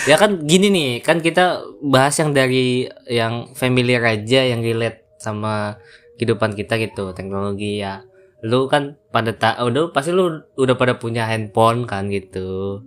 Ya 0.07 0.15
kan 0.15 0.47
gini 0.47 0.71
nih, 0.71 0.91
kan 1.03 1.19
kita 1.19 1.65
bahas 1.83 2.15
yang 2.21 2.31
dari 2.31 2.87
yang 3.11 3.51
familiar 3.59 4.05
aja, 4.05 4.47
yang 4.47 4.63
relate 4.63 5.03
sama 5.19 5.81
kehidupan 6.21 6.55
kita 6.55 6.79
gitu, 6.79 7.11
teknologi 7.17 7.83
ya. 7.83 8.07
Lu 8.47 8.71
kan 8.71 8.95
pada 9.11 9.35
tak, 9.35 9.59
udah 9.59 9.91
pasti 9.91 10.15
lu 10.15 10.45
udah 10.55 10.75
pada 10.79 10.95
punya 10.95 11.27
handphone 11.27 11.89
kan 11.89 12.07
gitu. 12.13 12.83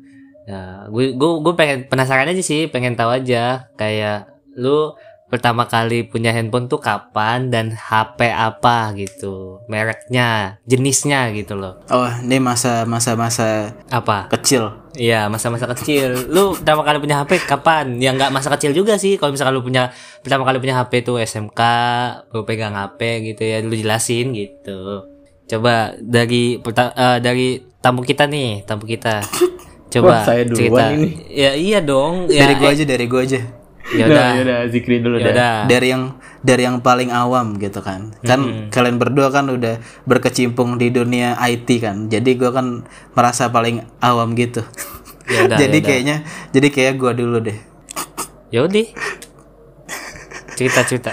Ya, 0.48 0.88
gue 0.88 1.13
gue 1.13 1.32
gue 1.44 1.53
pengen 1.53 1.91
penasaran 1.91 2.32
aja 2.32 2.44
sih, 2.44 2.72
pengen 2.72 2.96
tahu 2.96 3.12
aja 3.12 3.68
kayak 3.75 4.32
lu 4.56 4.96
pertama 5.32 5.64
kali 5.64 6.04
punya 6.04 6.36
handphone 6.36 6.68
tuh 6.68 6.84
kapan 6.84 7.48
dan 7.48 7.72
HP 7.72 8.28
apa 8.28 8.92
gitu, 9.00 9.64
mereknya, 9.72 10.60
jenisnya 10.68 11.32
gitu 11.32 11.56
loh. 11.56 11.80
Oh, 11.88 12.12
ini 12.20 12.44
masa 12.44 12.84
masa 12.84 13.16
masa 13.16 13.72
Apa? 13.88 14.28
kecil. 14.28 14.76
Iya 14.92 15.32
masa-masa 15.32 15.72
kecil. 15.72 16.28
Lu 16.28 16.52
pertama 16.52 16.84
kali 16.84 17.00
punya 17.00 17.24
HP 17.24 17.48
kapan? 17.48 17.96
Ya 18.04 18.12
nggak 18.12 18.28
masa 18.36 18.52
kecil 18.52 18.76
juga 18.76 19.00
sih. 19.00 19.16
Kalau 19.16 19.32
misalkan 19.32 19.56
lu 19.56 19.64
punya 19.64 19.96
pertama 20.20 20.44
kali 20.44 20.60
punya 20.60 20.76
HP 20.84 21.08
tuh 21.08 21.16
SMK, 21.16 21.62
lu 22.36 22.44
pegang 22.44 22.76
HP 22.76 23.32
gitu 23.32 23.42
ya, 23.48 23.64
lu 23.64 23.72
jelasin 23.72 24.36
gitu. 24.36 25.08
Coba 25.48 25.96
dari 26.04 26.60
eh, 26.60 27.18
dari 27.24 27.48
tamu 27.80 28.04
kita 28.04 28.28
nih, 28.28 28.68
tamu 28.68 28.84
kita. 28.84 29.24
Wah, 29.92 29.92
Coba 29.92 30.24
saya 30.24 30.44
duluan 30.48 30.56
cerita. 30.56 30.84
ini. 30.96 31.10
Ya 31.28 31.52
iya 31.56 31.80
dong. 31.84 32.32
Ya, 32.32 32.48
dari 32.48 32.56
gua 32.60 32.72
eh, 32.72 32.76
aja, 32.80 32.84
dari 32.88 33.06
gua 33.12 33.22
aja. 33.28 33.40
Ya 33.91 34.05
udah. 34.07 34.27
ya 34.38 34.41
udah 34.48 34.60
Zikri 34.71 35.03
dulu 35.03 35.19
Ya. 35.19 35.67
Dari 35.67 35.91
yang 35.91 36.15
dari 36.41 36.63
yang 36.63 36.79
paling 36.79 37.12
awam 37.12 37.60
gitu 37.60 37.83
kan. 37.83 38.15
Kan 38.24 38.71
kalian 38.71 38.98
berdua 38.98 39.29
kan 39.29 39.51
udah 39.51 39.79
berkecimpung 40.07 40.79
di 40.79 40.89
dunia 40.89 41.36
IT 41.38 41.67
kan. 41.83 42.07
Jadi 42.07 42.39
gua 42.39 42.55
kan 42.55 42.88
merasa 43.13 43.51
paling 43.51 43.83
awam 44.00 44.33
gitu. 44.33 44.63
Ya 45.27 45.48
udah, 45.48 45.57
jadi 45.62 45.77
ya 45.77 45.81
udah. 45.81 45.88
kayaknya 45.88 46.17
jadi 46.55 46.67
kayak 46.71 46.93
gua 46.98 47.12
dulu 47.12 47.43
deh. 47.43 47.60
Ya 48.51 48.63
udah. 48.63 48.88
Cerita 50.55 50.83
cerita. 50.86 51.12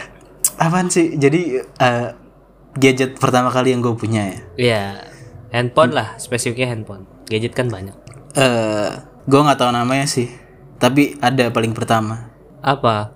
Apaan 0.58 0.90
sih? 0.90 1.14
Jadi 1.14 1.62
eh, 1.62 2.08
gadget 2.74 3.18
pertama 3.18 3.48
kali 3.48 3.74
yang 3.74 3.80
gue 3.80 3.94
punya 3.94 4.22
ya. 4.28 4.38
Iya. 4.58 4.82
Handphone 5.48 5.96
lah, 5.96 6.18
spesifiknya 6.20 6.74
handphone. 6.74 7.08
Gadget 7.30 7.56
kan 7.56 7.72
banyak. 7.72 7.96
Eh, 8.36 8.90
gue 9.24 9.40
nggak 9.40 9.58
tahu 9.58 9.70
namanya 9.72 10.04
sih. 10.04 10.28
Tapi 10.76 11.16
ada 11.18 11.48
paling 11.48 11.72
pertama. 11.72 12.27
Apa? 12.62 13.14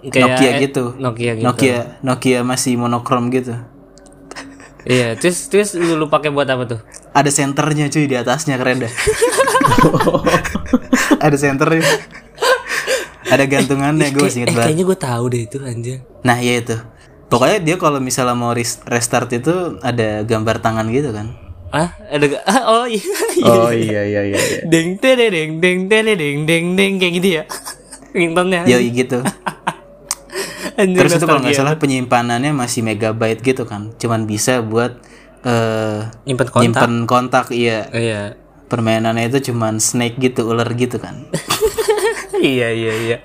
Nokia 0.00 0.56
eh, 0.56 0.64
gitu. 0.64 0.96
Nokia 0.96 1.36
gitu. 1.36 1.44
Nokia 1.44 2.00
Nokia 2.00 2.40
masih 2.40 2.80
monokrom 2.80 3.28
gitu. 3.28 3.52
Iya, 4.88 5.12
terus 5.20 5.52
terus 5.52 5.76
lu, 5.76 6.00
lu 6.00 6.08
pakai 6.08 6.32
buat 6.32 6.48
apa 6.48 6.64
tuh? 6.64 6.80
Ada 7.12 7.28
senternya 7.28 7.92
cuy 7.92 8.08
di 8.08 8.16
atasnya 8.16 8.56
keren 8.56 8.88
dah. 8.88 8.92
ada 11.24 11.36
senternya. 11.36 11.84
Ada 13.28 13.44
gantungannya 13.44 14.08
gue 14.08 14.24
masih 14.24 14.42
inget 14.42 14.50
eh, 14.50 14.56
banget. 14.56 14.68
kayaknya 14.72 14.84
gue 14.88 14.98
tahu 14.98 15.24
deh 15.28 15.42
itu 15.44 15.58
anjir. 15.60 15.98
Nah 16.24 16.40
iya 16.40 16.64
itu. 16.64 16.76
Pokoknya 17.30 17.58
dia 17.62 17.76
kalau 17.76 18.00
misalnya 18.00 18.34
mau 18.34 18.56
res- 18.56 18.80
restart 18.88 19.30
itu 19.36 19.78
ada 19.84 20.24
gambar 20.24 20.64
tangan 20.64 20.88
gitu 20.88 21.12
kan. 21.12 21.28
Ah, 21.70 21.94
ada 22.10 22.24
gak? 22.26 22.42
Ah, 22.48 22.62
oh 22.82 22.84
iya. 22.88 23.04
Oh 23.46 23.70
iya 23.70 24.00
iya 24.02 24.22
iya. 24.26 24.38
iya. 24.40 24.60
deng 24.66 24.98
tere 24.98 25.30
deng 25.30 25.62
deng 25.62 25.86
tere 25.86 26.18
deng 26.18 26.48
deng 26.48 26.66
deng 26.74 26.92
kayak 26.98 27.12
gitu 27.20 27.28
ya. 27.38 27.44
Ringtone-nya. 28.14 28.66
Yoi 28.66 28.88
gitu. 28.92 29.20
Anjir, 30.80 31.04
Terus 31.04 31.12
itu 31.18 31.26
kalau 31.26 31.40
nggak 31.42 31.56
salah 31.56 31.76
penyimpanannya 31.76 32.52
masih 32.54 32.80
megabyte 32.80 33.42
gitu 33.42 33.66
kan. 33.66 33.92
Cuman 34.00 34.24
bisa 34.24 34.64
buat 34.64 34.96
eh 35.40 36.04
nyimpen 36.28 36.48
kontak. 36.52 36.62
nyimpen 36.64 36.92
kontak 37.08 37.46
iya. 37.52 37.88
Iya. 37.90 38.22
Permainannya 38.70 39.26
itu 39.28 39.50
cuman 39.52 39.82
snake 39.82 40.16
gitu, 40.20 40.46
ular 40.46 40.68
gitu 40.78 41.00
kan. 41.02 41.26
iya 42.40 42.70
iya 42.70 42.94
iya. 42.96 43.16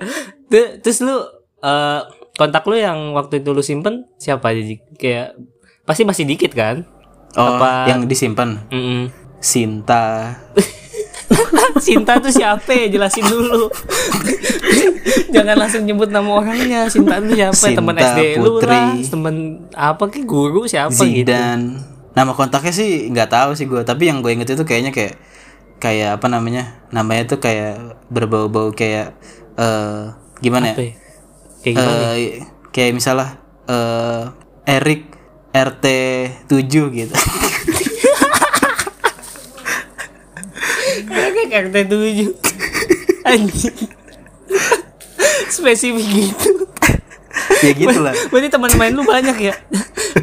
Terus 0.50 1.00
lu 1.04 1.16
eh 1.62 2.00
kontak 2.36 2.66
lu 2.68 2.76
yang 2.76 3.14
waktu 3.16 3.40
itu 3.40 3.52
lu 3.54 3.62
simpen 3.62 4.04
siapa 4.20 4.52
aja? 4.52 4.60
Kayak 4.98 5.38
pasti 5.86 6.02
masih 6.04 6.24
dikit 6.26 6.52
kan? 6.52 6.84
Oh, 7.36 7.60
Apa- 7.60 7.84
yang 7.88 8.08
disimpan 8.08 8.64
Mm 8.72 9.12
Sinta. 9.40 10.34
Sinta 11.84 12.18
tuh 12.22 12.30
siapa? 12.32 12.70
ya? 12.72 12.86
Jelasin 12.88 13.26
dulu. 13.26 13.68
Jangan 15.34 15.56
langsung 15.58 15.82
nyebut 15.84 16.08
nama 16.08 16.28
orangnya. 16.30 16.86
Sinta 16.86 17.18
tuh 17.18 17.34
siapa? 17.34 17.56
Sinta 17.56 17.78
teman 17.82 17.94
SD 17.98 18.20
lu 18.40 18.58
Putri. 18.58 18.70
lah, 18.72 18.90
teman 18.96 19.34
apa 19.74 20.04
ki 20.08 20.22
guru 20.24 20.64
siapa 20.64 20.94
gitu. 20.94 21.26
Zidan. 21.26 21.82
Nama 22.16 22.32
kontaknya 22.32 22.72
sih 22.72 23.12
nggak 23.12 23.28
tahu 23.28 23.50
sih 23.52 23.68
gue, 23.68 23.84
tapi 23.84 24.08
yang 24.08 24.24
gue 24.24 24.32
inget 24.32 24.48
itu 24.56 24.64
kayaknya 24.64 24.88
kayak 24.94 25.20
kayak 25.76 26.16
apa 26.16 26.26
namanya? 26.32 26.80
Namanya 26.88 27.28
tuh 27.28 27.38
kayak 27.42 28.00
berbau-bau 28.08 28.72
kayak 28.72 29.12
eh 29.60 30.02
gimana 30.40 30.72
Apa 30.72 30.80
ya? 30.80 30.88
ya? 30.88 30.94
Kayak 31.60 31.74
gimana? 31.76 32.04
Eh, 32.16 32.32
kayak 32.72 32.92
misalnya 32.96 33.28
eh 33.68 34.22
Erik 34.66 35.02
RT 35.52 35.84
7 36.48 36.96
gitu. 36.96 37.16
Kayak 41.06 41.32
RT 41.50 41.76
7 41.86 43.26
Anjing. 43.26 43.78
Spesifik 45.50 46.06
gitu. 46.06 46.50
Ya 47.62 47.72
gitu 47.72 47.98
lah. 48.00 48.14
Berarti 48.32 48.48
teman 48.48 48.72
main 48.78 48.92
lu 48.92 49.02
banyak 49.04 49.36
ya? 49.38 49.54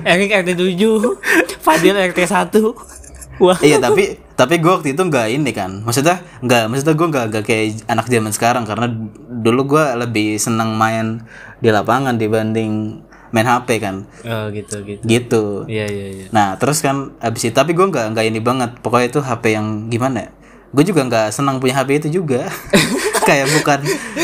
Erik 0.03 0.34
RT 0.34 0.50
7 0.58 1.62
Fadil 1.62 1.96
RT 1.96 2.20
1 2.25 3.42
Wah. 3.42 3.58
Iya 3.65 3.82
tapi 3.82 4.22
tapi 4.38 4.62
gue 4.62 4.72
waktu 4.72 4.94
itu 4.94 5.01
nggak 5.01 5.27
ini 5.34 5.51
kan. 5.51 5.82
Maksudnya 5.82 6.22
nggak 6.46 6.70
maksudnya 6.70 6.94
gue 6.94 7.08
nggak 7.10 7.25
nggak 7.34 7.44
kayak 7.44 7.65
anak 7.89 8.06
zaman 8.06 8.32
sekarang. 8.32 8.63
Karena 8.63 8.88
dulu 9.30 9.77
gue 9.77 9.86
lebih 9.98 10.38
senang 10.38 10.77
main 10.77 11.25
di 11.58 11.74
lapangan 11.74 12.15
dibanding 12.15 13.01
main 13.34 13.48
HP 13.50 13.82
kan. 13.82 14.06
Oh 14.22 14.53
gitu 14.53 14.86
gitu. 14.86 15.01
Gitu. 15.01 15.44
Iya 15.65 15.86
iya 15.89 16.08
iya. 16.13 16.25
Nah 16.30 16.62
terus 16.62 16.86
kan 16.86 17.18
abis 17.18 17.50
itu 17.50 17.56
tapi 17.58 17.74
gue 17.74 17.89
nggak 17.89 18.13
nggak 18.13 18.25
ini 18.30 18.39
banget. 18.39 18.77
Pokoknya 18.86 19.08
itu 19.10 19.20
HP 19.25 19.44
yang 19.58 19.89
gimana 19.89 20.30
ya 20.30 20.32
gue 20.74 20.84
juga 20.84 21.06
nggak 21.06 21.27
senang 21.30 21.62
punya 21.62 21.77
HP 21.77 22.01
itu 22.01 22.20
juga 22.22 22.50
kayak 23.30 23.48
bukan 23.56 23.80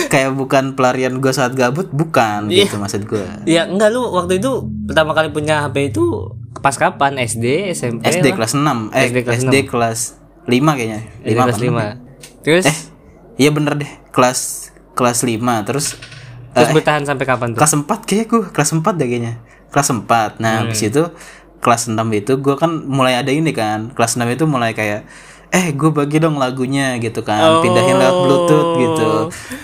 kayak 0.10 0.32
bukan 0.36 0.64
pelarian 0.74 1.22
gue 1.22 1.32
saat 1.32 1.54
gabut 1.54 1.88
bukan 1.90 2.50
gitu 2.50 2.76
maksud 2.76 3.06
gue 3.06 3.24
Ya 3.46 3.64
enggak 3.64 3.94
lu 3.94 4.04
waktu 4.12 4.42
itu 4.42 4.66
pertama 4.84 5.14
kali 5.14 5.30
punya 5.30 5.64
HP 5.64 5.94
itu 5.94 6.04
pas 6.60 6.76
kapan? 6.76 7.16
SD, 7.16 7.72
SMP? 7.72 8.04
SD 8.04 8.34
lah? 8.34 8.44
kelas 8.44 8.54
6 8.58 8.92
eh 8.92 9.06
SD 9.08 9.18
kelas 9.24 9.40
SD 9.40 9.56
kelas 9.66 10.00
5 10.44 10.52
kayaknya 10.76 11.00
SD 11.24 11.32
5 11.32 11.40
kelas 11.40 11.60
5 11.62 12.10
Terus 12.40 12.66
Eh, 12.66 12.78
iya 13.38 13.50
bener 13.52 13.76
deh. 13.76 13.92
Kelas 14.10 14.40
kelas 14.92 15.24
5 15.24 15.40
terus 15.64 15.96
Terus 16.50 16.68
eh, 16.68 16.76
bertahan 16.76 17.04
sampai 17.06 17.24
kapan 17.24 17.54
tuh? 17.54 17.60
kelas 17.62 17.74
4 17.78 17.88
kayaknya 18.04 18.26
gue 18.26 18.42
kelas 18.52 18.70
4 18.74 19.00
deh 19.00 19.08
kayaknya. 19.08 19.34
Kelas 19.70 19.88
4. 19.94 20.42
Nah, 20.42 20.66
habis 20.66 20.82
itu 20.82 21.04
kelas 21.62 21.88
6 21.88 21.96
itu 22.12 22.34
gue 22.36 22.56
kan 22.58 22.72
mulai 22.74 23.16
ada 23.16 23.30
ini 23.30 23.54
kan. 23.54 23.94
Kelas 23.94 24.18
6 24.18 24.26
itu 24.28 24.44
mulai 24.44 24.74
kayak 24.74 25.06
eh 25.50 25.74
gue 25.74 25.90
bagi 25.90 26.22
dong 26.22 26.38
lagunya 26.38 26.98
gitu 27.02 27.26
kan. 27.26 27.62
Pindahin 27.66 27.98
lewat 27.98 28.18
Bluetooth 28.26 28.70
gitu. 28.78 29.10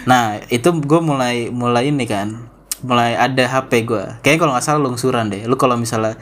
Nah, 0.10 0.42
itu 0.50 0.70
gue 0.70 1.00
mulai 1.01 1.50
mulai 1.54 1.94
ini 1.94 2.06
kan. 2.10 2.50
Mulai 2.86 3.18
ada 3.18 3.44
HP 3.46 3.86
gue. 3.86 4.04
Kayaknya 4.22 4.39
kalau 4.42 4.51
nggak 4.58 4.65
salah 4.65 4.82
lungsuran 4.82 5.30
deh. 5.30 5.46
Lu 5.46 5.56
kalau 5.58 5.77
misalnya 5.77 6.18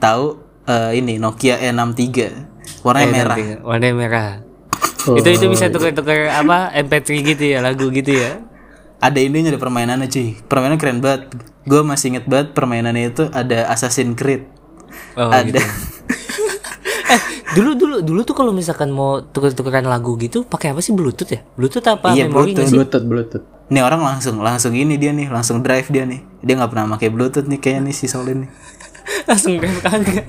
tahu 0.00 0.40
eh, 0.68 0.98
ini 0.98 1.16
Nokia 1.20 1.60
E63 1.60 2.06
warnanya 2.84 3.12
merah. 3.12 3.36
Warna 3.64 3.88
merah 3.94 4.30
Itu 5.08 5.28
itu 5.32 5.46
bisa 5.48 5.72
tuker-tuker 5.72 6.28
apa 6.28 6.68
MP3 6.84 7.08
gitu 7.24 7.44
ya 7.48 7.64
lagu 7.64 7.88
gitu 7.88 8.12
ya 8.12 8.44
ada 8.98 9.18
ininya 9.22 9.54
ada 9.54 9.60
permainannya 9.62 10.10
cuy 10.10 10.36
permainan 10.50 10.76
keren 10.76 10.98
banget 10.98 11.32
gue 11.64 11.80
masih 11.80 12.12
inget 12.12 12.24
banget 12.26 12.52
permainannya 12.52 13.14
itu 13.14 13.24
ada 13.30 13.70
Assassin's 13.72 14.18
Creed 14.18 14.58
Oh, 15.18 15.28
ada 15.28 15.44
gitu. 15.44 15.60
eh 17.08 17.20
dulu 17.52 17.72
dulu 17.72 17.96
dulu 18.00 18.20
tuh 18.22 18.32
kalau 18.32 18.52
misalkan 18.52 18.88
mau 18.88 19.20
tuker-tukeran 19.22 19.84
lagu 19.84 20.16
gitu 20.16 20.44
pakai 20.44 20.70
apa 20.70 20.80
sih? 20.80 20.92
Bluetooth 20.92 21.28
ya? 21.28 21.40
Bluetooth 21.54 21.84
apa 21.84 22.12
Iya, 22.12 22.28
memori 22.28 22.52
sih? 22.54 22.68
Bluetooth 22.70 23.04
Bluetooth. 23.04 23.44
nih 23.68 23.80
orang 23.80 24.00
langsung 24.00 24.40
langsung 24.40 24.72
ini 24.72 24.96
dia 24.96 25.12
nih 25.12 25.28
langsung 25.28 25.60
drive 25.60 25.88
dia 25.88 26.04
nih. 26.04 26.20
Dia 26.40 26.54
nggak 26.54 26.70
pernah 26.70 26.86
pakai 26.94 27.08
Bluetooth 27.08 27.44
nih 27.44 27.58
kayaknya 27.58 27.88
nih 27.88 27.94
si 27.94 28.06
Solin 28.06 28.44
nih 28.44 28.50
langsung 29.28 29.56
rem 29.56 29.72
kagak 29.78 30.26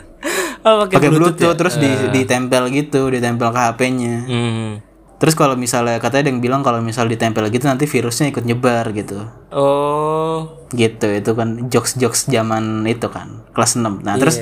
oh 0.61 0.83
pakai 0.83 1.07
Bluetooth, 1.07 1.35
Bluetooth, 1.35 1.51
ya? 1.51 1.59
terus 1.59 1.75
di 1.75 1.87
ditempel 2.13 2.67
gitu 2.69 3.07
ditempel 3.07 3.47
ke 3.49 3.59
HP-nya 3.61 4.15
Hmm. 4.23 4.71
terus 5.15 5.35
kalau 5.35 5.55
misalnya 5.55 5.99
katanya 5.99 6.27
ada 6.27 6.31
yang 6.31 6.39
bilang 6.39 6.61
kalau 6.63 6.79
misal 6.79 7.03
ditempel 7.03 7.43
gitu 7.47 7.63
nanti 7.63 7.83
virusnya 7.83 8.31
ikut 8.31 8.43
nyebar 8.43 8.87
gitu. 8.91 9.27
Oh. 9.51 10.63
Gitu 10.71 11.07
itu 11.11 11.31
kan 11.33 11.67
jokes 11.67 11.95
jokes 11.95 12.23
zaman 12.25 12.83
itu 12.85 13.07
kan 13.07 13.43
kelas 13.51 13.75
6 13.75 13.99
nah 13.99 14.15
terus 14.15 14.39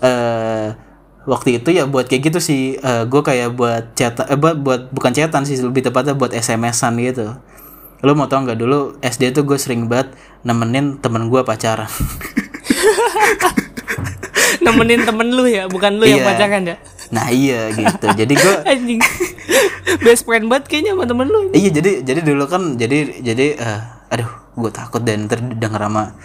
eh 0.00 0.74
waktu 1.26 1.58
itu 1.58 1.68
ya 1.70 1.84
buat 1.84 2.06
kayak 2.06 2.22
gitu 2.24 2.38
sih. 2.38 2.62
Gue 3.06 3.20
kayak 3.20 3.52
buat 3.52 3.92
chat 3.92 4.16
eh, 4.22 4.34
buat 4.34 4.56
buat 4.56 4.88
bukan 4.88 5.10
chatan 5.10 5.42
sih 5.42 5.58
lebih 5.58 5.82
tepatnya 5.82 6.14
buat 6.14 6.30
SMS-an 6.30 6.96
gitu. 6.98 7.34
Lo 8.00 8.12
mau 8.12 8.26
tau 8.26 8.40
nggak 8.40 8.56
dulu 8.56 8.94
SD 8.98 9.30
tuh 9.32 9.42
gue 9.42 9.56
sering 9.56 9.86
banget 9.86 10.14
nemenin 10.42 10.96
temen 10.96 11.26
gue 11.26 11.42
pacaran. 11.42 11.90
Nemenin 14.56 15.04
temen 15.04 15.28
lu 15.28 15.46
ya 15.46 15.66
bukan 15.66 15.94
lu 15.94 16.04
yang 16.04 16.22
Iya. 16.22 16.26
pacaran 16.26 16.62
ya? 16.64 16.76
Nah 17.08 17.26
iya 17.28 17.70
gitu. 17.70 18.06
Jadi 18.08 18.34
gue 18.34 18.54
anjing. 18.72 19.00
Best 19.98 20.24
friend 20.24 20.46
banget 20.46 20.66
kayaknya 20.68 20.92
sama 20.92 21.04
temen 21.04 21.26
lu 21.26 21.50
iya 21.50 21.70
jadi 21.70 22.02
jadi 22.02 22.20
dulu 22.20 22.44
kan 22.46 22.74
jadi 22.74 23.22
jadi 23.22 23.46
eh, 23.54 23.80
aduh 24.08 24.28
gue 24.56 24.70
takut 24.72 25.04
dan 25.04 25.28
ntar 25.28 25.44
denger 25.44 25.76
sama 25.78 26.16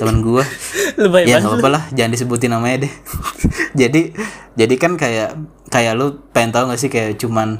temen 0.00 0.24
gue 0.24 0.40
ya 1.30 1.36
nggak 1.38 1.60
apa 1.60 1.68
lah 1.68 1.82
jangan 1.92 2.10
disebutin 2.16 2.56
namanya 2.56 2.88
deh. 2.88 2.92
Jadi 3.80 4.16
jadi 4.54 4.74
kan 4.80 4.96
kayak 4.96 5.36
kayak 5.68 5.92
lu 5.98 6.22
pengen 6.30 6.54
tahu 6.54 6.70
gak 6.70 6.80
sih 6.80 6.88
kayak 6.88 7.18
cuman 7.18 7.58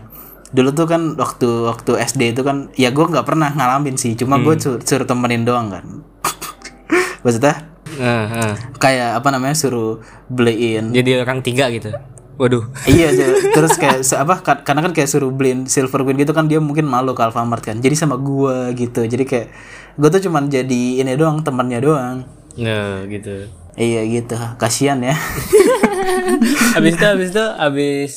dulu 0.55 0.71
tuh 0.71 0.87
kan 0.87 1.19
waktu 1.19 1.67
waktu 1.67 1.99
SD 1.99 2.39
itu 2.39 2.47
kan 2.47 2.71
ya 2.79 2.95
gue 2.95 3.03
nggak 3.03 3.27
pernah 3.27 3.51
ngalamin 3.51 3.99
sih 3.99 4.15
cuma 4.15 4.39
gue 4.39 4.55
sur- 4.57 4.79
suruh 4.81 5.05
temenin 5.05 5.43
doang 5.43 5.69
kan. 5.69 5.85
Maksudnya? 7.27 7.75
Nah, 7.95 8.27
nah. 8.27 8.55
kayak 8.79 9.23
apa 9.23 9.29
namanya 9.31 9.55
suruh 9.55 10.03
beliin 10.27 10.91
Jadi 10.91 11.21
orang 11.21 11.43
tiga 11.43 11.69
gitu. 11.71 11.91
Waduh. 12.35 12.67
iya 12.91 13.15
aja 13.15 13.31
terus 13.55 13.79
kayak 13.79 14.03
apa 14.19 14.35
ka- 14.43 14.63
karena 14.67 14.83
kan 14.83 14.91
kayak 14.91 15.07
suruh 15.07 15.31
beliin 15.31 15.71
silver 15.71 16.03
queen 16.03 16.19
gitu 16.19 16.35
kan 16.35 16.51
dia 16.51 16.59
mungkin 16.59 16.83
malu 16.83 17.15
ke 17.15 17.23
Alfamart 17.23 17.63
kan. 17.63 17.79
Jadi 17.79 17.95
sama 17.95 18.19
gua 18.19 18.75
gitu 18.75 19.07
jadi 19.07 19.23
kayak 19.23 19.49
gua 19.95 20.09
tuh 20.09 20.23
cuman 20.23 20.47
jadi 20.47 20.83
ini 20.99 21.15
doang 21.15 21.41
temannya 21.41 21.79
doang 21.79 22.17
Nah, 22.55 23.03
gitu. 23.07 23.51
iya 23.75 24.03
gitu 24.05 24.35
kasihan 24.57 24.99
ya 24.99 25.15
Habis 26.75 26.95
itu 26.95 27.05
habis 27.05 27.29
itu 27.31 27.45
habis 27.55 28.13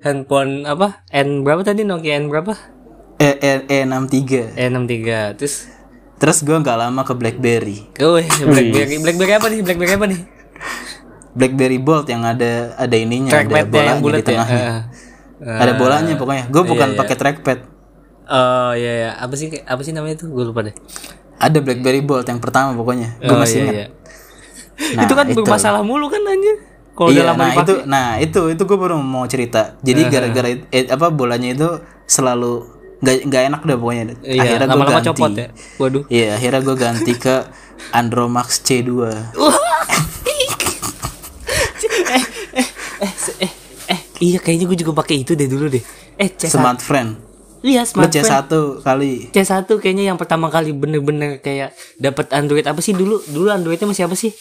handphone 0.00 0.62
apa? 0.64 1.02
N 1.08 1.42
berapa 1.42 1.62
tadi 1.62 1.82
Nokia 1.82 2.16
N 2.16 2.26
berapa? 2.26 2.54
e 3.16 3.30
e 3.32 3.52
E63 3.84 4.54
N63. 4.58 5.38
Terus 5.38 5.54
terus 6.16 6.38
gua 6.40 6.58
nggak 6.58 6.78
lama 6.80 7.02
ke 7.02 7.14
BlackBerry 7.14 7.78
Oh, 7.98 8.18
BlackBerry. 8.18 8.98
BlackBerry 8.98 9.32
apa 9.32 9.46
nih? 9.48 9.60
BlackBerry 9.62 9.92
apa 9.92 10.06
nih? 10.06 10.20
BlackBerry 11.32 11.78
Bold 11.78 12.06
yang 12.06 12.22
ada 12.22 12.76
ada 12.76 12.92
ininya 12.92 13.30
ada 13.30 13.36
Trackpadnya 13.40 13.66
bolanya 13.66 13.88
yang 13.88 14.02
di 14.02 14.10
ya. 14.12 14.22
tengahnya 14.22 14.60
Heeh. 15.42 15.58
ada 15.58 15.72
bolanya 15.74 16.14
pokoknya 16.14 16.44
gue 16.46 16.62
bukan 16.62 16.88
iya. 16.92 16.98
pakai 16.98 17.16
trackpad 17.16 17.58
Oh 18.32 18.72
iya 18.72 18.92
iya. 18.98 19.10
Apa 19.14 19.34
sih 19.34 19.50
apa 19.62 19.80
sih 19.80 19.90
namanya 19.90 20.14
itu? 20.16 20.26
Gue 20.26 20.44
lupa 20.44 20.62
deh. 20.62 20.74
ada 21.34 21.58
BlackBerry 21.58 22.00
Bold 22.00 22.24
yang 22.24 22.38
pertama 22.38 22.70
pokoknya 22.72 23.18
gue 23.18 23.28
Oh, 23.28 23.36
masih 23.36 23.56
iya, 23.56 23.60
ingat 23.60 23.74
iya. 23.74 23.86
Nah, 24.94 25.02
itu 25.02 25.12
kan 25.12 25.24
itu. 25.26 25.34
bermasalah 25.36 25.82
mulu 25.82 26.06
kan 26.06 26.22
anjir. 26.22 26.54
Kalau 26.92 27.08
iya, 27.08 27.24
lama 27.24 27.36
nah 27.36 27.44
dipakai. 27.50 27.64
itu, 27.64 27.74
nah 27.84 28.06
itu 28.16 28.40
itu 28.48 28.62
gue 28.62 28.76
baru 28.78 28.94
mau 28.96 29.24
cerita. 29.24 29.74
Jadi 29.80 30.00
gara-gara 30.06 30.48
it- 30.48 30.64
eh, 30.68 30.84
apa 30.86 31.08
bolanya 31.08 31.48
itu 31.50 31.66
selalu 32.04 32.62
nggak 33.00 33.14
nggak 33.26 33.42
enak 33.48 33.60
deh 33.60 33.74
pokoknya. 33.74 34.02
Iya, 34.22 34.38
akhirnya 34.40 34.66
gue 34.68 34.84
ganti. 34.86 35.06
copot 35.08 35.30
ya. 35.34 35.46
Waduh. 35.76 36.02
Iya, 36.06 36.26
akhirnya 36.36 36.60
gue 36.62 36.76
ganti 36.78 37.12
ke 37.16 37.34
Andromax 37.90 38.62
C2. 38.62 38.88
eh, 39.02 39.18
eh, 42.54 42.64
eh, 43.00 43.12
eh, 43.40 43.50
eh, 43.88 43.98
iya 44.20 44.38
kayaknya 44.38 44.64
gue 44.64 44.78
juga 44.78 44.92
pakai 44.94 45.20
itu 45.20 45.32
deh 45.32 45.46
dulu 45.46 45.68
deh. 45.68 45.82
Eh, 46.14 46.28
C1. 46.30 46.52
Smart 46.52 46.78
Friend. 46.78 47.31
Iya, 47.62 47.86
Lu 47.86 47.88
smart 47.88 48.10
C1 48.10 48.50
kali. 48.82 49.30
C1 49.30 49.70
kayaknya 49.78 50.10
yang 50.10 50.18
pertama 50.18 50.50
kali 50.50 50.74
bener-bener 50.74 51.38
kayak 51.38 51.72
dapat 51.94 52.26
Android 52.34 52.66
apa 52.66 52.82
sih 52.82 52.90
dulu? 52.90 53.22
Dulu 53.22 53.48
Androidnya 53.48 53.86
masih 53.86 54.10
apa 54.10 54.18
sih? 54.18 54.34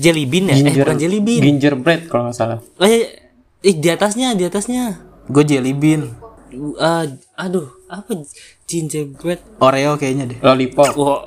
Jelly 0.00 0.24
Bean 0.24 0.48
ya? 0.48 0.56
Eh, 0.56 0.80
bukan 0.80 0.96
Jelly 0.96 1.20
Bean. 1.20 1.40
Gingerbread 1.44 2.08
kalau 2.08 2.32
nggak 2.32 2.36
salah. 2.36 2.58
Eh, 2.80 3.28
eh, 3.60 3.74
di 3.76 3.88
atasnya, 3.92 4.32
di 4.32 4.48
atasnya. 4.48 5.04
Gue 5.28 5.44
Jelly 5.44 5.76
Bean. 5.76 6.08
Uh, 6.52 7.04
aduh, 7.36 7.68
apa 7.88 8.24
gingerbread? 8.64 9.40
Oreo 9.60 10.00
kayaknya 10.00 10.32
deh. 10.32 10.38
Lollipop. 10.40 10.96
Wah, 10.96 11.20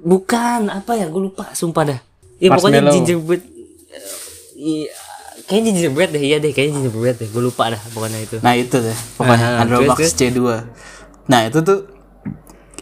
bukan 0.00 0.72
apa 0.72 0.96
ya? 0.96 1.12
Gue 1.12 1.28
lupa, 1.28 1.52
sumpah 1.52 1.84
dah. 1.84 2.00
Ya 2.40 2.52
pokoknya 2.52 2.88
gingerbread. 2.88 3.44
eh, 3.44 4.04
Iya, 4.56 4.88
kayaknya 5.46 5.70
gingerbread 5.74 6.10
deh. 6.12 6.22
Iya 6.22 6.36
deh, 6.42 6.52
kayaknya 6.52 6.74
gingerbread 6.82 7.16
deh. 7.22 7.28
Gue 7.30 7.42
lupa 7.42 7.70
dah 7.70 7.80
pokoknya 7.94 8.18
itu. 8.22 8.36
Nah 8.42 8.54
itu 8.58 8.76
deh, 8.78 8.98
pokoknya 9.16 9.46
Ah, 9.46 9.62
Andromax 9.62 9.98
terus, 9.98 10.14
C2. 10.14 10.40
Nah 11.30 11.40
itu 11.46 11.58
tuh 11.62 11.78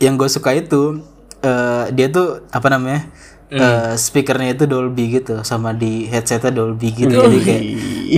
yang 0.03 0.19
gue 0.19 0.29
suka 0.29 0.51
itu 0.57 1.01
eh, 1.45 1.85
dia 1.93 2.09
tuh 2.09 2.43
apa 2.51 2.69
namanya? 2.73 3.07
Eh, 3.55 3.95
speakernya 3.95 4.59
itu 4.59 4.67
Dolby 4.67 5.23
gitu 5.23 5.47
sama 5.47 5.71
di 5.71 6.11
headsetnya 6.11 6.51
Dolby 6.51 6.91
gitu 6.91 7.15
jadi 7.15 7.39
kayak 7.39 7.63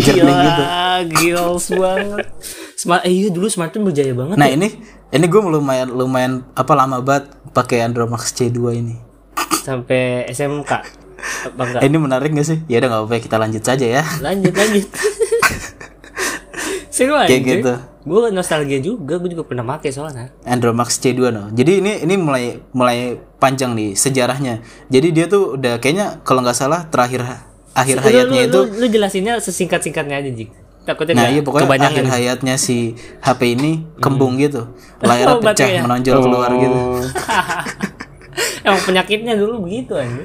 jernih 0.00 0.36
gitu. 0.48 0.62
Gila, 0.64 0.96
gils 1.12 1.66
banget. 1.76 2.26
Smart, 2.72 3.02
eh, 3.04 3.12
iya 3.12 3.28
dulu 3.28 3.44
smartphone 3.52 3.84
berjaya 3.84 4.16
banget. 4.16 4.40
Nah 4.40 4.48
ini 4.48 4.72
ini 5.12 5.24
gue 5.28 5.40
lumayan 5.44 5.92
lumayan 5.92 6.40
apa 6.56 6.72
lama 6.72 7.04
banget 7.04 7.28
pakai 7.52 7.84
Andromax 7.84 8.32
C2 8.32 8.58
ini. 8.80 8.96
Sampai 9.60 10.24
SMK. 10.32 11.04
Eh, 11.16 11.86
ini 11.86 11.96
menarik 11.96 12.30
gak 12.30 12.44
sih? 12.44 12.58
Ya 12.66 12.78
udah 12.78 12.88
nggak 12.88 13.02
apa-apa 13.02 13.20
kita 13.20 13.36
lanjut 13.36 13.62
saja 13.62 13.86
ya. 13.90 14.02
Lanjut, 14.20 14.52
lanjut. 14.52 14.86
Seru 16.90 17.12
aja. 17.12 17.28
Kayak 17.28 17.42
gitu. 17.42 17.72
Gue 18.06 18.30
nostalgia 18.30 18.78
juga, 18.78 19.18
gue 19.18 19.28
juga 19.28 19.42
pernah 19.42 19.66
pakai 19.66 19.90
soalnya. 19.90 20.30
Andromax 20.42 20.96
C2 20.96 21.20
no. 21.28 21.50
Jadi 21.50 21.82
ini 21.82 21.92
ini 22.00 22.14
mulai 22.14 22.44
mulai 22.70 22.98
panjang 23.36 23.74
nih 23.74 23.92
sejarahnya. 23.92 24.62
Jadi 24.86 25.08
dia 25.10 25.26
tuh 25.26 25.56
udah 25.56 25.76
kayaknya 25.76 26.22
kalau 26.22 26.40
nggak 26.40 26.54
salah 26.54 26.86
terakhir 26.86 27.26
akhir 27.72 27.96
Lu, 27.98 28.02
hayatnya 28.02 28.40
lu, 28.40 28.48
itu 28.48 28.60
lu, 28.62 28.80
lu 28.80 28.86
jelasinnya 28.88 29.36
sesingkat-singkatnya 29.36 30.16
aja, 30.16 30.30
Jik. 30.30 30.48
Takutnya 30.86 31.18
Nah 31.18 31.28
iya 31.28 31.42
pokoknya 31.42 31.66
kebanyakan. 31.66 31.92
akhir 31.92 32.04
hayatnya 32.08 32.54
si 32.56 32.94
HP 33.18 33.58
ini 33.58 33.82
kembung 33.98 34.38
gitu 34.38 34.70
Layarnya 35.02 35.34
Oh, 35.34 35.42
pecah 35.42 35.50
baterainya. 35.66 35.82
menonjol 35.82 36.16
keluar 36.22 36.50
gitu 36.54 36.78
Emang 38.66 38.82
penyakitnya 38.82 39.34
dulu 39.34 39.66
begitu 39.66 39.98
aja. 39.98 40.22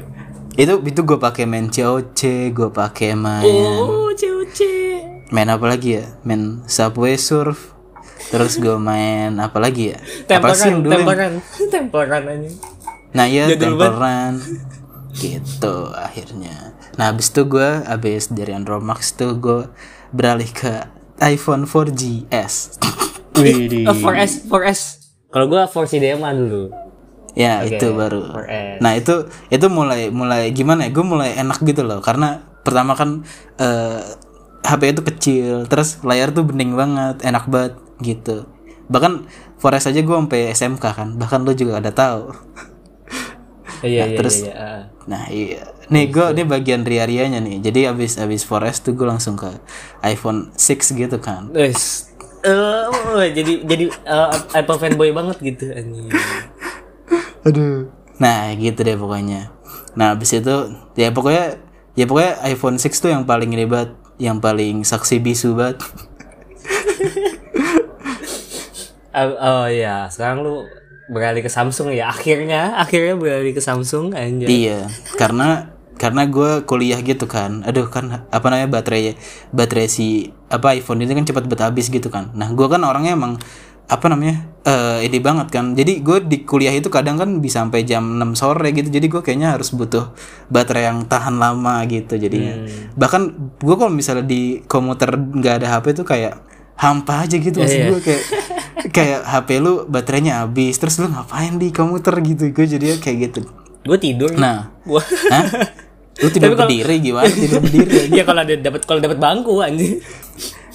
Itu 0.54 0.82
itu 0.82 1.02
gue 1.02 1.16
pakai 1.16 1.44
main 1.44 1.68
COC 1.68 2.22
Gue 2.52 2.70
pakai 2.70 3.14
main 3.14 3.46
Oh, 3.80 4.12
COC. 4.12 4.60
Main 5.30 5.48
apa 5.48 5.66
lagi 5.66 5.96
ya 5.96 6.06
Main 6.22 6.64
Subway 6.66 7.16
Surf 7.16 7.72
Terus 8.28 8.56
gue 8.56 8.76
main 8.76 9.32
apa 9.38 9.58
lagi 9.58 9.92
ya 9.92 10.00
Apa 10.30 10.52
sih 10.54 10.72
dulu 10.74 10.92
aja. 12.28 12.50
Nah 13.12 13.26
iya 13.26 13.48
banget. 13.48 13.60
temperan 13.62 14.34
Gitu 15.12 15.76
akhirnya 15.92 16.56
Nah 16.96 17.12
abis 17.12 17.30
itu 17.30 17.44
gue 17.46 17.70
Abis 17.84 18.28
dari 18.28 18.52
Andromax 18.52 19.16
tuh 19.16 19.36
gue 19.36 19.68
Beralih 20.10 20.48
ke 20.48 20.84
iPhone 21.18 21.64
4GS 21.64 22.54
Wih, 23.34 23.88
Oh, 23.88 23.96
4S, 23.96 24.44
4S. 24.46 24.82
Kalau 25.32 25.48
gua 25.48 25.64
4 25.64 25.88
CDMA 25.88 26.36
dulu. 26.36 26.68
Ya 27.32 27.64
Oke, 27.64 27.80
itu 27.80 27.88
baru. 27.92 28.22
4S. 28.28 28.80
Nah 28.80 28.92
itu 28.94 29.14
itu 29.48 29.66
mulai 29.72 30.12
mulai 30.12 30.52
gimana 30.52 30.88
ya? 30.88 30.92
Gue 30.92 31.06
mulai 31.08 31.36
enak 31.36 31.64
gitu 31.64 31.82
loh 31.82 32.04
karena 32.04 32.44
pertama 32.62 32.92
kan 32.94 33.24
eh, 33.56 34.00
HP 34.62 34.94
itu 34.94 35.02
kecil, 35.02 35.54
terus 35.66 35.98
layar 36.04 36.30
tuh 36.30 36.46
bening 36.46 36.76
banget, 36.76 37.24
enak 37.24 37.50
banget 37.50 37.74
gitu. 38.00 38.46
Bahkan 38.88 39.26
Forest 39.58 39.90
aja 39.90 40.02
gue 40.02 40.16
sampai 40.16 40.52
SMK 40.52 40.86
kan, 40.92 41.10
bahkan 41.16 41.42
lu 41.42 41.54
juga 41.54 41.78
ada 41.78 41.90
tahu. 41.90 42.34
Iya, 43.82 44.06
iya, 44.06 44.18
terus- 44.18 44.46
iya, 44.46 44.54
iya. 44.54 44.78
Nah 45.10 45.24
iya, 45.28 45.62
nih 45.90 46.06
gue 46.10 46.26
ini 46.34 46.44
bagian 46.46 46.82
ria-rianya 46.86 47.42
nih. 47.42 47.58
Jadi 47.62 47.90
abis 47.90 48.22
abis 48.22 48.46
Forest 48.46 48.86
tuh 48.86 48.94
gue 48.94 49.08
langsung 49.08 49.34
ke 49.34 49.50
iPhone 50.02 50.54
6 50.54 50.94
gitu 50.94 51.18
kan. 51.18 51.50
Eh, 52.42 52.86
oh, 52.86 53.22
jadi 53.22 53.62
jadi 53.62 53.86
eh, 53.90 54.30
Apple 54.54 54.78
fanboy 54.78 55.14
banget 55.14 55.38
gitu 55.42 55.70
anjing. 55.74 56.10
Aduh. 57.48 57.90
Nah 58.22 58.54
gitu 58.54 58.82
deh 58.86 58.98
pokoknya. 58.98 59.50
Nah 59.98 60.14
abis 60.14 60.38
itu 60.38 60.56
ya 60.94 61.10
pokoknya 61.10 61.58
ya 61.98 62.06
pokoknya 62.06 62.34
iPhone 62.48 62.78
6 62.78 63.02
tuh 63.02 63.10
yang 63.12 63.24
paling 63.26 63.50
ini 63.52 63.66
banget, 63.66 63.98
yang 64.22 64.38
paling 64.40 64.86
saksi 64.86 65.20
bisu 65.20 65.58
banget. 65.58 65.82
Ah, 69.12 69.28
Oh 69.28 69.66
iya, 69.68 70.08
sekarang 70.08 70.40
lu 70.40 70.64
beralih 71.12 71.44
ke 71.44 71.52
Samsung 71.52 71.92
ya. 71.92 72.08
Akhirnya, 72.08 72.80
akhirnya 72.80 73.20
beralih 73.20 73.52
ke 73.52 73.60
Samsung 73.60 74.16
anjir. 74.16 74.48
iya, 74.48 74.88
karena 75.20 75.76
karena 76.00 76.24
gue 76.26 76.64
kuliah 76.64 76.98
gitu 77.04 77.28
kan. 77.28 77.62
Aduh 77.68 77.92
kan 77.92 78.26
apa 78.32 78.46
namanya 78.48 78.72
baterai 78.72 79.20
baterai 79.52 79.92
si 79.92 80.32
apa 80.48 80.74
iPhone 80.74 81.04
ini 81.04 81.12
kan 81.14 81.28
cepat 81.28 81.44
banget 81.46 81.62
habis 81.68 81.92
gitu 81.92 82.08
kan. 82.08 82.32
Nah 82.34 82.56
gue 82.56 82.68
kan 82.72 82.82
orangnya 82.88 83.14
emang 83.14 83.36
apa 83.92 84.08
namanya 84.08 84.48
eh 84.64 85.04
ini 85.04 85.20
banget 85.20 85.52
kan. 85.52 85.76
Jadi 85.76 86.00
gue 86.00 86.24
di 86.24 86.48
kuliah 86.48 86.72
itu 86.72 86.88
kadang 86.88 87.20
kan 87.20 87.44
bisa 87.44 87.60
sampai 87.60 87.84
jam 87.84 88.16
6 88.16 88.40
sore 88.40 88.72
gitu. 88.72 88.88
Jadi 88.88 89.12
gue 89.12 89.20
kayaknya 89.20 89.60
harus 89.60 89.76
butuh 89.76 90.16
baterai 90.48 90.88
yang 90.88 91.04
tahan 91.04 91.36
lama 91.36 91.84
gitu 91.86 92.16
jadinya. 92.16 92.56
Bahkan 92.96 93.22
gue 93.60 93.76
kalau 93.76 93.92
misalnya 93.92 94.24
di 94.24 94.64
komuter 94.64 95.12
nggak 95.12 95.54
ada 95.60 95.68
HP 95.76 95.92
tuh 95.92 96.08
kayak 96.08 96.40
hampa 96.82 97.30
aja 97.30 97.38
gitu 97.38 97.62
maksud 97.62 97.94
gue 97.94 98.02
kayak 98.02 98.24
kayak 98.98 99.20
HP 99.22 99.62
lu 99.62 99.86
baterainya 99.86 100.42
habis 100.42 100.82
terus 100.82 100.98
lu 100.98 101.14
ngapain 101.14 101.54
di 101.62 101.70
komuter 101.70 102.10
gitu 102.26 102.50
gue 102.50 102.66
jadinya 102.66 102.98
kayak 102.98 103.18
gitu 103.30 103.42
Gue 103.86 103.98
tidur. 104.02 104.34
nah 104.34 104.74
Gua 104.82 104.98
Hah? 105.30 105.46
lu 106.18 106.30
tidur 106.34 106.54
berdiri 106.58 106.98
gimana 106.98 107.30
tidur 107.30 107.62
berdiri 107.66 108.10
Iya 108.10 108.26
kalau 108.26 108.42
ada 108.42 108.58
dapat 108.58 108.82
kalau 108.90 108.98
dapat 108.98 109.22
bangku 109.22 109.62
anjing. 109.62 110.02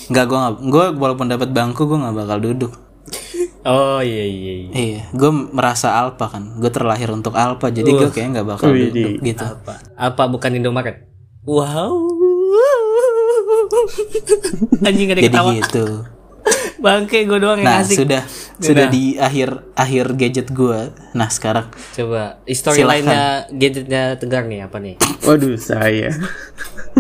Nggak 0.07 0.25
gue 0.31 0.39
nggak 0.39 0.55
gue 0.63 0.85
walaupun 0.95 1.27
dapat 1.27 1.51
bangku 1.51 1.83
gue 1.83 1.99
nggak 1.99 2.15
bakal 2.15 2.39
duduk 2.39 2.73
Oh 3.67 3.99
iya 3.99 4.23
iya 4.23 4.53
iya. 4.63 4.71
iya 4.71 5.01
gue 5.11 5.31
merasa 5.51 5.99
alpha 5.99 6.31
kan 6.31 6.55
gue 6.57 6.71
terlahir 6.71 7.11
untuk 7.11 7.35
alpha 7.35 7.67
jadi 7.69 7.87
gue 7.87 8.11
kayak 8.11 8.29
nggak 8.33 8.47
bakal 8.47 8.71
duduk 8.71 9.19
gitu 9.21 9.43
Apa? 9.43 9.75
Apa 9.97 10.23
bukan 10.27 10.55
Indomaret? 10.55 11.03
Wow. 11.43 11.95
Anjing 14.87 15.11
ada 15.11 15.21
jadi 15.21 15.31
ketawa. 15.31 15.53
gitu 15.53 15.87
Bangke 16.85 17.25
gue 17.25 17.39
doang 17.39 17.59
yang 17.59 17.67
nah 17.67 17.83
asik. 17.83 18.07
sudah 18.07 18.23
sudah 18.57 18.87
di 18.87 19.19
akhir 19.19 19.75
akhir 19.75 20.15
gadget 20.15 20.49
gue 20.49 20.95
nah 21.13 21.27
sekarang 21.27 21.67
Coba 21.91 22.39
storyline-nya 22.47 23.51
gadgetnya 23.51 24.15
Tegar 24.15 24.47
nih 24.47 24.63
apa 24.63 24.79
nih? 24.79 24.95
Waduh, 25.23 25.59
saya. 25.59 26.15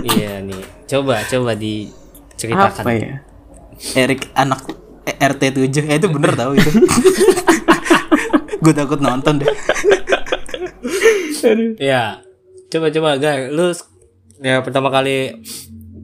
iya 0.03 0.43
nih. 0.43 0.61
Coba 0.85 1.23
coba 1.23 1.55
diceritakan. 1.55 2.83
Apa 2.83 2.91
ya? 2.93 3.15
Erik 3.95 4.27
anak 4.35 4.67
eh, 5.07 5.17
RT7 5.17 5.87
eh 5.87 5.97
itu 6.03 6.09
bener 6.11 6.35
tau 6.35 6.53
itu 6.53 6.67
gue 8.63 8.73
takut 8.75 8.99
nonton 8.99 9.41
deh 9.41 9.49
Ya. 11.79 12.23
Coba 12.67 12.91
coba 12.91 13.11
Gar, 13.21 13.55
lu 13.55 13.71
ya 14.43 14.61
pertama 14.61 14.91
kali 14.91 15.39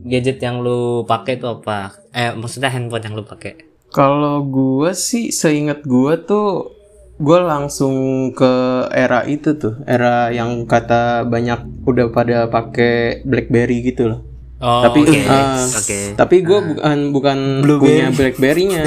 gadget 0.07 0.39
yang 0.39 0.63
lu 0.63 1.03
pakai 1.03 1.39
itu 1.39 1.47
apa? 1.51 1.99
Eh 2.15 2.31
maksudnya 2.39 2.71
handphone 2.71 3.03
yang 3.03 3.15
lu 3.19 3.25
pakai. 3.27 3.59
Kalau 3.93 4.41
gua 4.47 4.97
sih 4.97 5.35
seingat 5.35 5.85
gua 5.85 6.17
tuh 6.23 6.73
gua 7.21 7.45
langsung 7.45 8.31
ke 8.33 8.87
era 8.95 9.27
itu 9.29 9.59
tuh, 9.59 9.83
era 9.85 10.33
yang 10.33 10.65
kata 10.65 11.29
banyak 11.29 11.85
udah 11.85 12.09
pada 12.09 12.49
pakai 12.49 13.27
BlackBerry 13.27 13.85
gitu 13.85 14.09
loh. 14.09 14.21
Oh, 14.63 14.79
tapi 14.81 15.03
oke. 15.03 15.21
ah, 15.27 15.59
Oke. 15.59 16.15
tapi 16.15 16.37
gua 16.41 16.63
bukan 16.63 16.99
bukan 17.11 17.39
punya 17.67 18.09
BlackBerry-nya. 18.09 18.87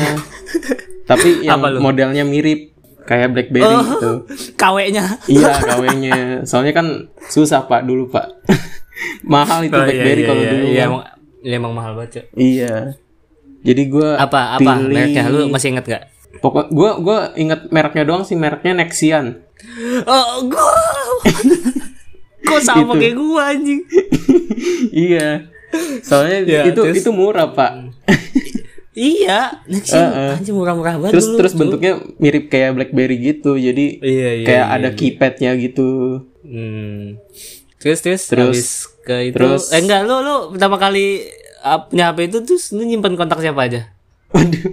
tapi 1.10 1.44
yang 1.44 1.60
modelnya 1.78 2.24
mirip 2.24 2.72
kayak 3.04 3.30
BlackBerry 3.30 3.70
Oh. 3.70 3.84
gitu. 3.86 4.12
KW-nya. 4.62 5.20
Iya, 5.28 5.52
KW-nya. 5.60 6.14
Soalnya 6.42 6.72
kan 6.72 6.88
susah, 7.22 7.68
Pak, 7.68 7.84
dulu, 7.84 8.08
Pak. 8.08 8.48
Mahal 9.28 9.62
itu 9.62 9.74
Oh, 9.74 9.84
iya, 9.84 9.86
BlackBerry 9.86 10.16
iya, 10.18 10.26
kalau 10.26 10.42
iya, 10.42 10.50
dulu. 10.50 10.66
Iya, 10.66 10.82
emang, 10.82 11.02
iya, 11.44 11.56
emang 11.56 11.74
mahal 11.76 11.92
banget, 11.94 12.10
Cok. 12.14 12.26
Iya. 12.34 12.76
Jadi 13.62 13.82
gua 13.86 14.10
Apa 14.16 14.40
apa 14.56 14.62
pilih- 14.64 14.88
mereknya? 14.88 15.24
Lu 15.28 15.52
masih 15.52 15.70
inget 15.72 15.86
gak? 15.86 16.04
Pokok 16.36 16.68
gua 16.70 16.92
gua 16.98 17.18
inget 17.36 17.68
mereknya 17.68 18.04
doang 18.04 18.24
sih, 18.24 18.34
mereknya 18.34 18.74
Nexian. 18.76 19.44
Oh, 20.04 20.40
gua. 20.46 20.72
Kok 22.42 22.62
sama 22.62 22.96
kayak 22.96 23.16
gua 23.16 23.52
anjing? 23.52 23.82
iya. 24.90 25.52
Soalnya 26.02 26.38
Ya, 26.44 26.62
itu 26.66 26.82
terus? 26.82 26.96
itu 26.98 27.10
murah, 27.10 27.50
Pak. 27.50 27.72
Iya, 28.92 29.40
Nexi 29.72 29.96
anjing 30.34 30.54
murah-murah 30.54 30.96
banget 30.98 31.14
Terus 31.14 31.28
dulu. 31.28 31.38
terus 31.38 31.54
bentuknya 31.54 31.94
mirip 32.16 32.48
kayak 32.48 32.74
BlackBerry 32.74 33.18
gitu. 33.20 33.56
Jadi 33.56 34.00
Iya, 34.00 34.30
iya, 34.34 34.46
kayak 34.46 34.66
iya, 34.66 34.76
ada 34.76 34.90
iya. 34.90 34.96
keypadnya 34.96 35.52
gitu. 35.58 35.90
Hmm. 36.42 37.20
Terus 37.78 38.00
terus 38.00 38.24
Terus- 38.26 38.48
habis 38.48 38.70
ke 39.02 39.16
itu 39.26 39.36
terus- 39.36 39.70
eh 39.70 39.78
enggak 39.78 40.02
lu 40.02 40.16
lu 40.20 40.36
pertama 40.50 40.76
kali 40.76 41.28
uh, 41.62 41.86
punya 41.86 42.10
HP 42.10 42.18
itu 42.26 42.38
terus 42.42 42.72
lu 42.72 42.82
nyimpen 42.82 43.14
kontak 43.14 43.38
siapa 43.38 43.62
aja? 43.62 43.92
Waduh. 44.32 44.64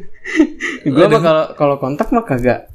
gua 0.95 1.07
mah 1.09 1.21
kalau 1.21 1.45
kalau 1.55 1.77
kontak 1.77 2.09
mah 2.09 2.23
kagak 2.23 2.71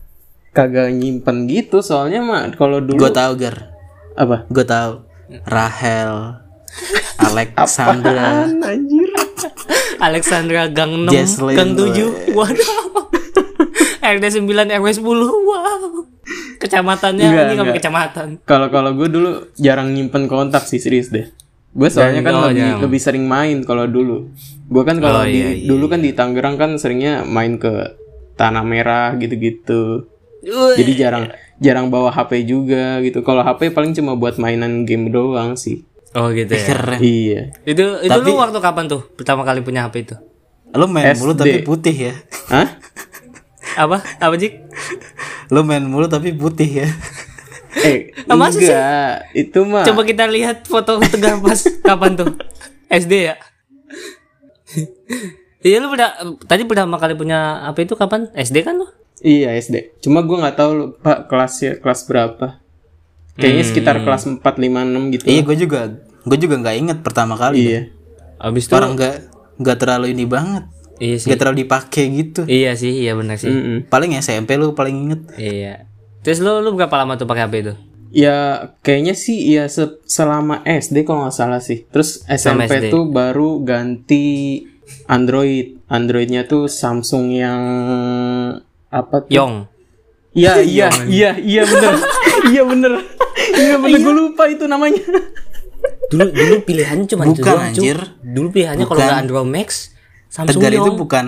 kagak 0.51 0.91
nyimpen 0.91 1.47
gitu. 1.47 1.79
Soalnya 1.79 2.19
mah 2.19 2.51
kalau 2.53 2.77
dulu 2.79 2.99
Gue 2.99 3.09
tahu 3.09 3.33
Gar. 3.35 3.71
apa? 4.13 4.43
Gue 4.47 4.63
tahu. 4.63 5.05
Rahel. 5.43 6.43
Alexandra. 7.27 8.13
Apaan, 8.45 8.61
anjir. 8.63 9.09
Alexandra 10.07 10.69
Gang 10.69 11.09
6, 11.09 11.13
Jesslyn, 11.13 11.55
Gang 11.57 11.71
7. 11.73 12.33
woy. 12.33 12.47
Waduh. 12.53 12.85
RD 14.03 14.25
9 14.39 14.45
RW 14.47 14.87
10. 14.87 15.03
Wow. 15.03 15.83
Kecamatannya 16.57 17.23
Enggak, 17.27 17.43
ini 17.43 17.53
nggak 17.53 17.65
enggak. 17.69 17.77
kecamatan. 17.79 18.27
Kalau 18.43 18.67
kalau 18.73 18.91
gue 18.95 19.07
dulu 19.07 19.29
jarang 19.55 19.93
nyimpen 19.93 20.25
kontak 20.25 20.65
sih 20.65 20.81
serius 20.81 21.13
deh. 21.13 21.29
Gue 21.77 21.93
soalnya 21.93 22.25
kan 22.25 22.33
oh, 22.33 22.43
lebih 22.49 22.81
lebih 22.81 22.99
sering 22.99 23.29
main 23.29 23.61
kalau 23.61 23.85
dulu. 23.85 24.33
Gue 24.65 24.83
kan 24.83 24.97
Oh, 24.97 25.03
kalau 25.05 25.21
di 25.29 25.37
iya, 25.37 25.49
iya, 25.53 25.67
dulu 25.69 25.85
kan 25.85 26.01
di 26.01 26.11
Tangerang 26.17 26.57
kan 26.57 26.71
seringnya 26.81 27.21
main 27.23 27.61
ke 27.61 27.93
Tanah 28.33 28.65
Merah 28.65 29.13
gitu-gitu. 29.17 30.09
Jadi 30.47 30.91
jarang 30.97 31.29
jarang 31.61 31.93
bawa 31.93 32.09
HP 32.09 32.45
juga 32.49 33.01
gitu. 33.05 33.21
Kalau 33.21 33.45
HP 33.45 33.69
paling 33.73 33.93
cuma 33.93 34.17
buat 34.17 34.41
mainan 34.41 34.85
game 34.85 35.13
doang 35.13 35.53
sih. 35.53 35.85
Oh 36.17 36.27
gitu 36.29 36.49
ya. 36.49 36.65
Keren. 36.65 36.97
Iya. 36.97 37.41
Itu 37.61 38.01
itu 38.01 38.09
Tapi- 38.09 38.25
lu 38.25 38.35
waktu 38.35 38.57
kapan 38.57 38.89
tuh 38.89 39.05
pertama 39.13 39.45
kali 39.45 39.61
punya 39.61 39.85
HP 39.85 39.95
itu? 40.01 40.15
Lo 40.69 40.85
main 40.85 41.13
mulu 41.13 41.31
SD. 41.31 41.39
tapi 41.39 41.57
putih 41.61 41.95
ya. 42.09 42.13
Hah? 42.49 42.67
Apa? 43.77 44.01
Apa 44.17 44.33
Jik? 44.35 44.65
Lo 45.47 45.61
main 45.61 45.81
mulu 45.81 46.05
tapi 46.05 46.33
putih 46.33 46.81
ya. 46.81 46.87
Eh, 47.77 48.09
Ah, 48.25 48.33
masa 48.33 48.57
sih? 48.57 48.65
enggak. 48.65 49.13
Itu 49.31 49.59
mah 49.63 49.85
Coba 49.85 50.01
kita 50.01 50.25
lihat 50.25 50.65
foto 50.65 50.97
tegar 50.99 51.37
pas 51.37 51.61
kapan 51.79 52.17
tuh? 52.17 52.33
SD 52.89 53.13
ya? 53.23 53.35
Iya 55.59 55.77
lu 55.77 55.89
pernah 55.89 56.13
tadi 56.43 56.63
pertama 56.63 56.95
kali 56.95 57.13
punya 57.13 57.61
HP 57.65 57.85
itu 57.85 57.95
kapan? 57.95 58.29
SD 58.31 58.63
kan 58.63 58.77
lu? 58.77 58.87
Iya 59.19 59.53
SD. 59.55 59.99
Cuma 59.99 60.21
gue 60.21 60.33
nggak 60.35 60.55
tahu 60.55 60.71
lupa 60.73 61.25
kelasnya 61.25 61.77
kelas 61.77 62.05
berapa. 62.05 62.61
Kayaknya 63.35 63.61
Hmm. 63.61 63.69
sekitar 63.69 63.95
kelas 64.01 64.23
4, 64.27 64.41
5, 64.41 64.81
6 64.81 65.03
gitu. 65.11 65.23
iya 65.27 65.41
gue 65.41 65.55
juga. 65.55 65.81
Gue 66.27 66.37
juga 66.37 66.55
nggak 66.57 66.75
inget 66.77 66.97
pertama 66.99 67.33
kali. 67.33 67.63
Iya. 67.63 67.81
Abis 68.37 68.67
itu 68.67 68.75
Orang 68.75 68.93
nggak 68.93 69.15
nggak 69.57 69.77
terlalu 69.79 70.11
ini 70.11 70.27
banget. 70.27 70.67
Iya 70.99 71.15
sih. 71.17 71.27
Nggak 71.31 71.39
terlalu 71.39 71.57
dipakai 71.63 72.03
gitu. 72.11 72.41
Iya 72.43 72.71
sih, 72.73 72.91
iya 72.91 73.15
benar 73.15 73.39
sih. 73.39 73.47
Mm-mm. 73.47 73.77
Paling 73.87 74.13
SMP 74.17 74.57
lu 74.57 74.73
paling 74.73 74.95
inget. 74.97 75.21
Iya. 75.33 75.87
Terus 76.21 76.43
lu 76.43 76.59
lu 76.59 76.73
berapa 76.73 76.93
lama 76.93 77.15
tuh 77.15 77.25
pakai 77.25 77.47
HP 77.47 77.55
itu? 77.63 77.73
Ya 78.07 78.37
kayaknya 78.81 79.13
sih 79.13 79.35
ya 79.47 79.67
se- 79.67 79.99
selama 80.03 80.63
SD 80.63 81.03
kalau 81.03 81.25
nggak 81.25 81.33
salah 81.33 81.59
sih. 81.59 81.87
Terus. 81.87 82.21
SMP 82.25 82.89
tuh 82.89 83.07
baru 83.07 83.61
ganti 83.61 84.63
Android. 85.05 85.79
Androidnya 85.87 86.43
tuh 86.43 86.67
Samsung 86.67 87.31
yang 87.31 87.61
apa 88.89 89.23
tuh? 89.23 89.31
Yong. 89.31 89.55
Iya 90.37 90.61
iya 90.61 90.87
iya 91.09 91.31
iya 91.33 91.63
bener 91.65 91.97
iya 92.45 92.61
bener 92.61 92.93
iya 93.57 93.75
bener 93.81 93.97
gue 93.97 94.13
lupa 94.13 94.45
itu 94.45 94.69
namanya. 94.69 95.01
Dulu 96.07 96.25
dulu 96.31 96.55
pilihannya 96.63 97.05
cuma 97.05 97.23
itu 97.27 97.43
Bukan, 97.43 97.43
doang, 97.43 97.59
Cuk. 97.59 97.67
anjir. 97.75 97.97
Dulu 98.23 98.47
pilihannya 98.55 98.85
kalau 98.87 98.99
nggak 98.99 99.19
Andromax, 99.27 99.67
Samsung 100.31 100.59
Tegar 100.59 100.71
itu 100.71 100.89
Yong. 100.89 100.97
bukan 100.99 101.25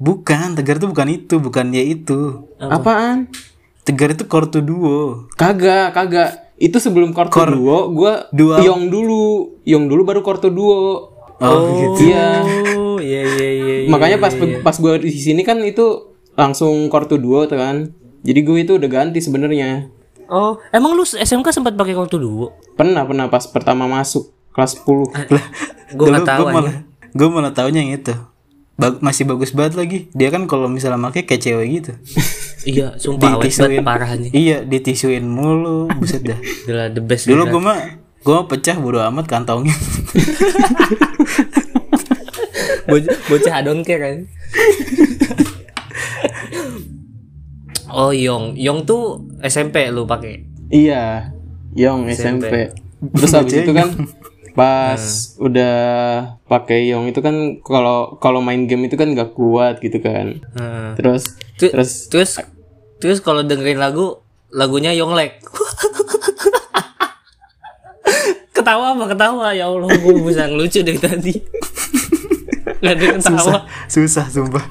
bukan 0.00 0.48
Tegar 0.54 0.76
itu 0.78 0.86
bukan 0.86 1.08
itu, 1.10 1.34
bukan 1.42 1.66
ya 1.74 1.82
itu. 1.82 2.20
Apaan? 2.62 3.28
Tegar 3.82 4.14
itu 4.14 4.24
Korto 4.30 4.62
Duo. 4.62 5.26
Kagak 5.34 5.92
kagak. 5.96 6.54
Itu 6.60 6.76
sebelum 6.76 7.10
Korto 7.16 7.40
Duo, 7.42 7.90
gue 7.90 8.12
Duo. 8.30 8.60
Yong 8.60 8.92
dulu, 8.92 9.56
Yong 9.66 9.88
dulu 9.88 10.02
baru 10.06 10.20
Korto 10.22 10.52
Duo. 10.52 11.10
Oh, 11.40 11.96
gitu. 11.96 12.12
Iya. 12.12 12.44
Oh, 12.76 13.00
iya 13.00 13.24
iya 13.24 13.48
iya. 13.48 13.76
iya. 13.84 13.88
Makanya 13.88 14.20
pas 14.20 14.36
pas 14.36 14.76
gue 14.76 14.92
di 15.00 15.16
sini 15.16 15.40
kan 15.40 15.56
itu 15.64 16.12
langsung 16.36 16.86
Korto 16.92 17.16
Duo 17.16 17.48
tuh 17.48 17.56
kan. 17.56 17.96
Jadi 18.20 18.40
gue 18.44 18.56
itu 18.60 18.72
udah 18.76 18.88
ganti 18.92 19.24
sebenarnya. 19.24 19.88
Oh, 20.30 20.62
emang 20.70 20.94
lu 20.94 21.02
SMK 21.02 21.50
sempat 21.50 21.74
pakai 21.74 21.98
kartu 21.98 22.22
dulu? 22.22 22.54
Pernah 22.78 23.02
pernah 23.02 23.26
pas 23.26 23.42
pertama 23.50 23.90
masuk 23.90 24.30
kelas 24.54 24.78
10. 24.78 24.86
Gue 25.98 26.06
nggak 26.06 26.22
tahu 26.22 26.46
gue 26.46 26.54
malah 26.54 26.74
gue 27.10 27.28
malah 27.28 27.50
taunya 27.50 27.82
yang 27.82 27.98
itu. 27.98 28.14
Bag- 28.78 29.02
masih 29.02 29.26
bagus 29.26 29.50
banget 29.50 29.74
lagi. 29.74 29.98
Dia 30.14 30.30
kan 30.30 30.46
kalau 30.46 30.70
misalnya 30.70 31.02
make 31.02 31.26
kayak 31.26 31.42
cewek 31.42 31.66
gitu. 31.82 31.92
Iya, 32.60 32.92
sumpah 33.00 33.40
banget 33.40 33.80
parah 33.80 34.20
nih. 34.20 34.36
Iya, 34.36 34.68
ditisuin 34.68 35.24
mulu. 35.24 35.88
Buset 35.96 36.20
dah. 36.20 36.36
Gila 36.68 36.92
the 36.92 37.00
best. 37.00 37.24
Dulu 37.24 37.56
gue 37.56 37.62
mah 37.64 37.96
gue 38.20 38.38
pecah 38.52 38.76
bodo 38.76 39.00
amat 39.00 39.24
kantongnya. 39.24 39.72
bocah, 42.84 43.16
bocah 43.32 43.52
I 43.56 43.62
don't 43.64 43.80
care 43.80 44.00
kan. 44.04 44.16
Oh, 47.92 48.12
Yong. 48.14 48.54
Yong 48.56 48.86
tuh 48.86 49.24
SMP 49.42 49.90
lu 49.90 50.06
pakai. 50.06 50.44
Iya. 50.70 51.34
Yong 51.74 52.10
SMP. 52.10 52.70
Terus 53.16 53.32
habis 53.32 53.54
itu 53.64 53.72
kan 53.72 53.88
pas 54.50 55.00
udah 55.38 55.76
pakai 56.44 56.90
Yong 56.90 57.08
itu 57.08 57.22
kan 57.22 57.62
kalau 57.62 58.18
kalau 58.18 58.42
main 58.42 58.66
game 58.66 58.90
itu 58.90 58.98
kan 58.98 59.14
gak 59.14 59.32
kuat 59.34 59.78
gitu 59.80 60.02
kan. 60.02 60.42
Heeh. 60.58 60.88
Terus 60.98 61.22
Tu- 61.56 61.70
terus 61.72 62.10
Terus 62.10 62.30
terus 63.00 63.18
kalau 63.24 63.40
dengerin 63.40 63.80
lagu 63.80 64.20
lagunya 64.50 64.92
Yonglek. 64.92 65.40
ketawa 68.50 68.92
apa 68.92 69.04
ketawa 69.16 69.56
ya 69.56 69.72
Allah 69.72 69.88
gue 69.88 70.14
bisa 70.20 70.44
ngelucu 70.44 70.84
dari 70.84 71.00
tadi. 71.00 71.32
Gak 72.84 72.96
ada 72.96 73.06
ketawa. 73.16 73.58
Susah 73.88 74.26
sumpah. 74.28 74.64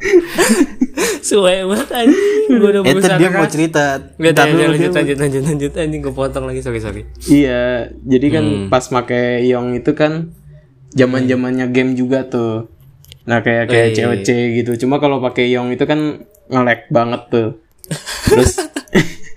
Suwe 1.20 1.64
banget 1.64 1.88
anjing. 1.90 2.48
Gue 2.50 2.68
udah 2.70 2.82
berusaha 2.82 3.16
dia 3.16 3.30
mau 3.30 3.46
cerita. 3.46 3.84
Gak 4.16 4.32
ada 4.32 4.42
dulu, 4.46 4.62
lanjut 4.72 4.92
lanjut 4.92 5.16
lanjut 5.18 5.42
lanjut 5.44 5.72
anjing 5.76 6.00
gue 6.00 6.14
potong 6.14 6.44
lagi 6.44 6.60
sorry 6.60 6.80
sorry. 6.80 7.02
Iya, 7.22 7.92
jadi 8.00 8.26
kan 8.30 8.44
Hmm. 8.44 8.66
pas 8.68 8.84
make 8.90 9.20
Yong 9.44 9.76
itu 9.76 9.92
kan 9.92 10.32
zaman 10.90 11.24
zamannya 11.24 11.68
game 11.70 11.94
juga 11.94 12.24
tuh. 12.24 12.72
Nah 13.24 13.40
kayak 13.40 13.68
kayak 13.68 13.86
Eh. 13.86 13.94
COC 13.94 14.28
gitu. 14.56 14.70
Cuma 14.80 14.98
kalau 14.98 15.20
pakai 15.20 15.52
Yong 15.52 15.70
itu 15.70 15.84
kan 15.84 16.24
nge-lag 16.46 16.88
banget 16.88 17.22
tuh. 17.28 17.48
Terus 18.26 18.50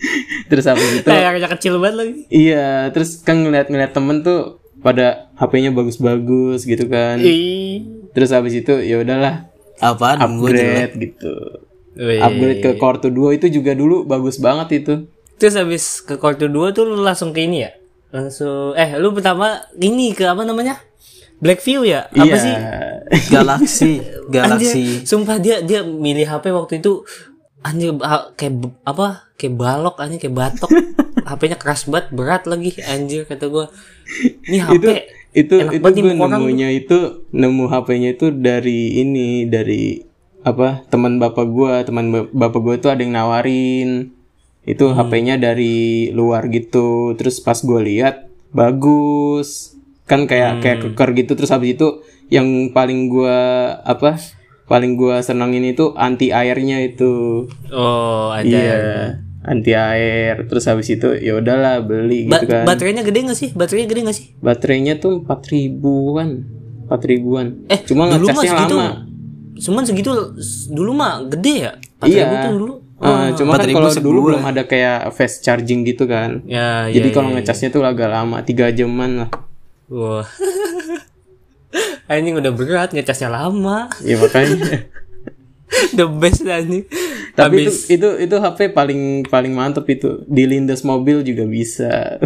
terus 0.49 0.65
habis 0.65 0.89
itu 0.95 1.07
Kayak 1.07 1.45
kecil 1.51 1.77
banget 1.77 1.95
lagi. 1.97 2.13
iya, 2.27 2.89
terus 2.89 3.21
kan 3.21 3.39
ngeliat-ngeliat 3.39 3.91
temen 3.91 4.21
tuh 4.21 4.57
pada 4.79 5.31
HP-nya 5.35 5.71
bagus-bagus 5.71 6.63
gitu 6.63 6.87
kan. 6.87 7.17
Ih. 7.17 7.85
Terus 8.11 8.29
habis 8.29 8.53
itu 8.53 8.73
ya 8.77 8.99
udahlah 8.99 9.52
Jelek. 9.79 10.19
upgrade 10.21 10.93
gitu. 10.99 11.33
Wih. 11.93 12.21
Upgrade 12.21 12.61
ke 12.61 12.71
Core 12.81 12.99
2 13.09 13.37
itu 13.37 13.47
juga 13.61 13.77
dulu 13.77 14.05
bagus 14.05 14.41
banget 14.41 14.83
itu. 14.85 14.93
Terus 15.37 15.55
habis 15.57 15.83
ke 16.01 16.17
Quarter 16.17 16.49
2 16.49 16.73
tuh 16.73 16.83
lu 16.85 17.01
langsung 17.01 17.33
ke 17.33 17.45
ini 17.45 17.65
ya? 17.65 17.71
Langsung 18.13 18.77
eh 18.77 18.97
lu 18.97 19.13
pertama 19.13 19.61
ini 19.77 20.13
ke 20.13 20.25
apa 20.25 20.45
namanya? 20.45 20.77
Blackview 21.41 21.83
ya? 21.83 22.07
Apa 22.13 22.23
iya. 22.23 22.37
sih? 22.39 22.55
Galaxy, 23.33 23.91
Galaxy. 24.31 25.03
Anjir, 25.03 25.09
sumpah 25.09 25.37
dia 25.41 25.59
dia 25.59 25.83
milih 25.83 26.23
HP 26.23 26.53
waktu 26.53 26.79
itu 26.79 27.03
anjir 27.65 27.91
kayak 28.37 28.71
apa? 28.87 29.27
Kayak 29.35 29.53
balok 29.59 29.95
anjir 29.99 30.19
kayak 30.23 30.35
batok. 30.37 30.71
HP-nya 31.23 31.57
keras 31.57 31.87
banget 31.87 32.11
berat 32.11 32.43
lagi 32.45 32.75
anjir 32.83 33.23
kata 33.23 33.47
gue 33.47 33.65
ini 34.51 34.59
HP 34.59 34.75
itu 34.75 34.91
itu 35.33 35.55
enak 35.59 35.73
itu 35.75 35.89
gue 35.91 36.03
nih 36.05 36.15
orang. 36.15 36.31
nemunya 36.37 36.69
itu 36.71 36.97
nemu 37.29 37.65
HP-nya 37.65 38.09
itu 38.11 38.29
dari 38.29 38.79
ini 38.95 39.45
dari 39.45 39.97
apa 40.41 40.85
teman 40.87 41.17
bapak 41.17 41.45
gue 41.47 41.73
teman 41.83 42.05
ba- 42.07 42.29
bapak 42.29 42.61
gue 42.61 42.75
tuh 42.79 42.89
ada 42.89 43.01
yang 43.01 43.13
nawarin. 43.13 44.13
Itu 44.63 44.87
Hmm. 44.87 44.95
HP-nya 45.01 45.35
dari 45.35 45.75
luar 46.09 46.47
gitu. 46.47 47.11
Terus 47.13 47.39
pas 47.39 47.57
gue 47.57 47.81
lihat 47.81 48.29
bagus. 48.53 49.73
Kan 50.03 50.23
kayak 50.23 50.59
kayak 50.59 50.77
Hmm. 50.79 50.85
keker 50.91 51.09
gitu. 51.17 51.31
Terus 51.33 51.49
habis 51.49 51.73
itu 51.73 51.87
yang 52.27 52.47
paling 52.69 53.07
gue 53.07 53.37
apa 53.75 54.19
paling 54.63 54.95
gue 54.95 55.15
senengin 55.19 55.65
itu 55.65 55.91
anti 55.93 56.29
airnya 56.29 56.79
itu. 56.79 57.45
Oh 57.69 58.29
ada 58.29 58.45
iya 58.45 58.77
anti 59.43 59.75
air 59.75 60.47
terus 60.47 60.63
habis 60.71 60.87
itu 60.87 61.19
ya 61.19 61.35
udahlah 61.35 61.83
beli 61.83 62.31
Ba- 62.31 62.39
gitu 62.39 62.45
kan. 62.47 62.63
baterainya 62.63 63.03
gede 63.03 63.19
gak 63.27 63.37
sih? 63.37 63.49
Baterainya 63.51 63.87
gede 63.91 64.01
gak 64.07 64.17
sih? 64.17 64.25
Baterainya 64.39 64.93
tuh 65.03 65.19
empat 65.19 65.51
ribuan. 65.51 66.47
Empat 66.87 67.01
ribuan. 67.03 67.67
Eh, 67.67 67.79
cuma 67.83 68.07
dulu 68.07 68.31
mah 68.31 68.39
ngecasnya 68.39 68.51
segitu. 68.55 68.75
lama. 68.79 68.89
Cuman 69.53 69.83
segitu 69.83 70.11
dulu 70.71 70.91
mah 70.95 71.13
gede 71.27 71.53
ya? 71.67 71.71
4.000 71.99 72.07
iya. 72.07 72.23
tuh 72.47 72.51
dulu. 72.55 72.75
Eh, 73.03 73.27
cuma 73.35 73.51
kan 73.59 73.67
4.000 73.67 73.75
kalau 73.75 73.89
dulu 73.91 73.99
sebulan. 73.99 74.23
belum 74.23 74.43
ada 74.47 74.61
kayak 74.63 74.99
fast 75.11 75.43
charging 75.43 75.83
gitu 75.83 76.07
kan. 76.07 76.39
Ya 76.47 76.87
jadi 76.87 77.11
ya, 77.11 77.15
kalau 77.15 77.29
ya, 77.35 77.43
ngecasnya 77.43 77.69
tuh 77.75 77.83
agak 77.83 78.07
lama 78.07 78.39
tiga 78.47 78.71
jaman 78.71 79.27
lah. 79.27 79.29
Wah. 79.91 80.23
Anjing 82.11 82.39
udah 82.39 82.51
berat 82.55 82.95
ngecasnya 82.95 83.27
lama. 83.27 83.91
Ya 84.07 84.15
makanya. 84.15 84.87
The 85.97 86.05
best 86.05 86.45
anjing 86.45 86.85
tapi 87.33 87.65
Habis- 87.65 87.89
itu 87.89 87.97
itu 87.97 88.09
itu 88.29 88.35
HP 88.37 88.77
paling 88.77 89.25
paling 89.25 89.57
mantep 89.57 89.89
itu. 89.89 90.21
Dilindas 90.29 90.85
mobil 90.85 91.25
juga 91.25 91.49
bisa. 91.49 92.21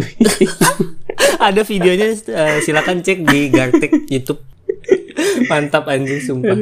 Ada 1.48 1.64
videonya 1.64 2.12
eh, 2.12 2.58
silakan 2.60 3.00
cek 3.00 3.24
di 3.24 3.48
Gartek 3.48 4.04
YouTube. 4.12 4.44
Mantap 5.48 5.88
anjing 5.88 6.20
sumpah. 6.20 6.60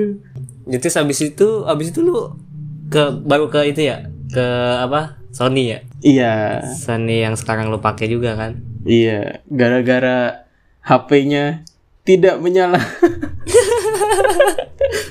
Jadi 0.66 0.86
habis 0.94 1.18
itu 1.26 1.48
habis 1.66 1.90
itu 1.90 2.06
lu 2.06 2.38
ke 2.86 3.18
baru 3.26 3.50
ke 3.50 3.66
itu 3.66 3.82
ya? 3.82 4.06
Ke 4.30 4.46
apa? 4.78 5.18
Sony 5.34 5.74
ya? 5.74 5.78
Iya. 6.06 6.34
Sony 6.70 7.26
yang 7.26 7.34
sekarang 7.34 7.74
lu 7.74 7.82
pakai 7.82 8.06
juga 8.06 8.38
kan? 8.38 8.62
Iya. 8.86 9.42
Gara-gara 9.50 10.46
HP-nya 10.86 11.66
tidak 12.06 12.38
menyala. 12.38 12.78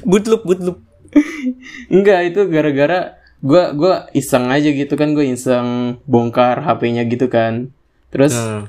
Bootloop 0.07 0.47
bootloop 0.47 0.79
Enggak 1.89 2.31
itu 2.31 2.41
gara-gara 2.47 3.19
gua 3.45 3.69
gua 3.71 3.93
iseng 4.11 4.49
aja 4.49 4.65
gitu 4.65 4.97
kan 4.97 5.13
gue 5.13 5.21
iseng 5.29 6.01
bongkar 6.03 6.65
HP-nya 6.65 7.05
gitu 7.05 7.29
kan. 7.29 7.69
Terus 8.09 8.33
Hmm. 8.33 8.65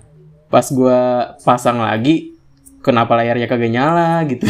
pas 0.46 0.68
gua 0.68 0.98
pasang 1.40 1.80
lagi 1.80 2.36
kenapa 2.84 3.16
layarnya 3.16 3.48
kagak 3.48 3.72
nyala 3.72 4.20
gitu. 4.28 4.44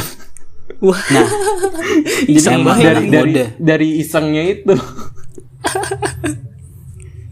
wah 0.83 0.99
Jadi 2.27 2.35
Iseng 2.35 2.67
banget 2.67 2.83
dari 2.83 3.07
dari 3.07 3.33
dari 3.57 3.89
isengnya 4.03 4.43
itu. 4.45 4.75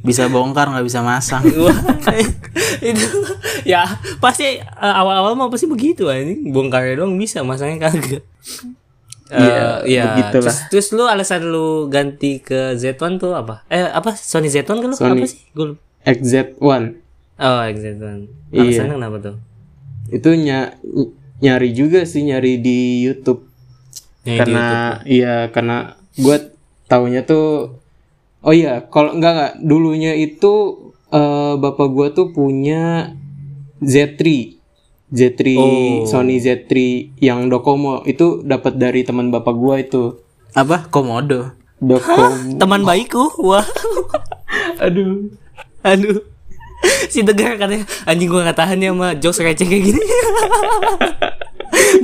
bisa 0.04 0.28
bongkar 0.28 0.68
nggak 0.68 0.84
bisa 0.84 1.00
masang 1.00 1.40
itu 2.92 3.08
ya 3.64 3.88
pasti 4.20 4.60
eh, 4.60 4.94
awal-awal 5.00 5.32
mah 5.32 5.48
pasti 5.48 5.64
begitu 5.64 6.12
anjing 6.12 6.52
bongkarnya 6.52 7.00
doang 7.00 7.16
bisa 7.16 7.40
masangnya 7.40 7.88
kagak 7.88 8.20
Iya, 9.24 9.40
Eh, 9.40 9.74
iya. 9.88 10.04
begitulah. 10.12 10.52
Terus, 10.52 10.56
terus 10.68 10.86
lu 10.92 11.04
alasan 11.04 11.48
lu 11.48 11.88
ganti 11.88 12.38
ke 12.38 12.74
Z1 12.74 13.00
tuh 13.16 13.32
apa? 13.32 13.64
Eh 13.66 13.80
apa 13.80 14.12
Sony 14.12 14.46
Z1 14.46 14.68
kan 14.68 14.84
lu 14.84 14.92
Sony. 14.92 15.16
apa 15.16 15.26
sih? 15.26 15.40
Gue 15.50 15.80
XZ1 16.04 16.60
Oh, 17.34 17.60
Z1. 17.64 18.28
Iya. 18.52 18.60
Alasannya 18.60 18.94
kenapa 18.94 19.18
tuh? 19.20 19.36
itu 20.06 20.28
ny- 20.30 20.76
nyari 21.40 21.72
juga 21.72 22.04
sih 22.04 22.22
nyari 22.22 22.60
di 22.60 22.78
YouTube 23.02 23.48
Nyari 24.22 24.28
di 24.28 24.38
karena 24.38 24.64
iya 25.02 25.34
karena 25.48 25.76
gua 26.14 26.36
taunya 26.84 27.24
tuh 27.24 27.80
oh 28.40 28.52
iya 28.52 28.84
kalau 28.84 29.16
enggak 29.16 29.32
enggak 29.32 29.52
dulunya 29.58 30.12
itu 30.12 30.52
eh, 31.08 31.54
bapak 31.56 31.88
gua 31.88 32.06
tuh 32.08 32.30
punya 32.30 33.16
Z3 33.80 34.20
Z3 35.14 35.40
Oh. 35.54 36.02
Sony 36.04 36.42
Z3 36.42 36.74
yang 37.22 37.46
Docomo 37.46 38.02
itu 38.02 38.42
dapat 38.42 38.74
dari 38.74 39.06
teman 39.06 39.30
bapak 39.30 39.54
gua 39.54 39.78
itu 39.78 40.18
apa 40.50 40.90
komodo 40.90 41.54
Docomo 41.78 42.58
Teman 42.58 42.82
baikku. 42.82 43.38
Wah. 43.38 43.62
aduh 44.84 45.30
Aduh. 45.86 46.18
Si 47.06 47.22
Tegar 47.22 47.54
katanya 47.56 47.86
anjing 48.04 48.28
gua 48.28 48.50
gak 48.50 48.58
tahan 48.58 48.82
ya 48.82 48.90
sama 48.90 49.08
jokes 49.16 49.40
receh 49.40 49.64
kayak 49.64 49.84
gini. 49.88 50.00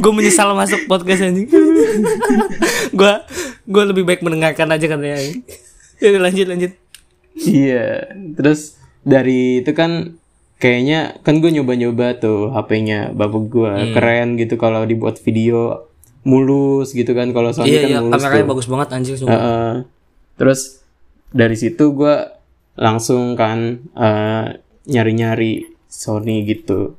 gue 0.00 0.12
menyesal 0.14 0.54
masuk 0.54 0.86
podcast 0.86 1.26
anjing. 1.26 1.50
gua 2.98 3.26
gua 3.66 3.84
lebih 3.90 4.06
baik 4.06 4.22
mendengarkan 4.22 4.70
aja 4.70 4.86
katanya. 4.86 5.18
Ya 6.00 6.16
lanjut 6.16 6.46
lanjut. 6.48 6.72
iya 7.40 8.04
terus 8.36 8.76
dari 9.00 9.64
itu 9.64 9.72
kan 9.72 10.20
kayaknya 10.60 10.98
kan 11.18 11.40
gue 11.40 11.50
nyoba-nyoba 11.50 12.14
tuh 12.14 12.52
HP-nya 12.52 13.10
bapak 13.10 13.42
gua 13.46 13.72
Hmm. 13.74 13.92
keren 13.92 14.28
gitu 14.36 14.54
kalau 14.54 14.84
dibuat 14.84 15.16
video 15.18 15.88
mulus 16.20 16.92
gitu 16.92 17.10
kan 17.10 17.32
kalau 17.32 17.48
Sony 17.50 17.72
Iya 17.72 17.80
kan 17.80 17.88
iya 17.88 17.98
mulus 17.98 18.12
kameranya 18.14 18.38
tuh. 18.38 18.50
bagus 18.50 18.66
banget 18.66 18.88
anjing 18.92 19.16
sumpah. 19.16 19.32
Heeh. 19.34 19.72
terus 20.36 20.60
dari 21.30 21.52
situ 21.54 21.84
gua 21.90 22.36
langsung 22.74 23.32
kan 23.34 23.58
eh, 23.90 24.44
nyari-nyari 24.84 25.52
Sony 25.86 26.44
gitu 26.44 26.96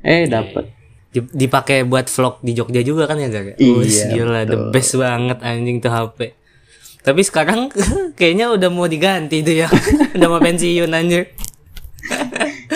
eh 0.00 0.26
dapet 0.26 0.70
Di- 1.08 1.30
dipakai 1.38 1.82
buat 1.82 2.04
vlog 2.04 2.38
di 2.40 2.50
Jogja 2.52 2.82
juga 2.82 3.06
kan 3.06 3.14
ya 3.16 3.28
Gar? 3.28 3.54
Iya, 3.54 4.10
gila 4.10 4.40
the 4.42 4.58
best 4.68 4.94
banget 4.94 5.38
anjing 5.40 5.78
tuh 5.78 5.86
HP. 5.88 6.34
Tapi 7.00 7.20
sekarang 7.20 7.70
kayaknya 8.18 8.50
udah 8.50 8.66
mau 8.66 8.84
diganti 8.84 9.38
tuh 9.40 9.54
ya. 9.56 9.70
udah 10.16 10.28
mau 10.28 10.40
pensiun 10.40 10.90
anjir. 10.90 11.30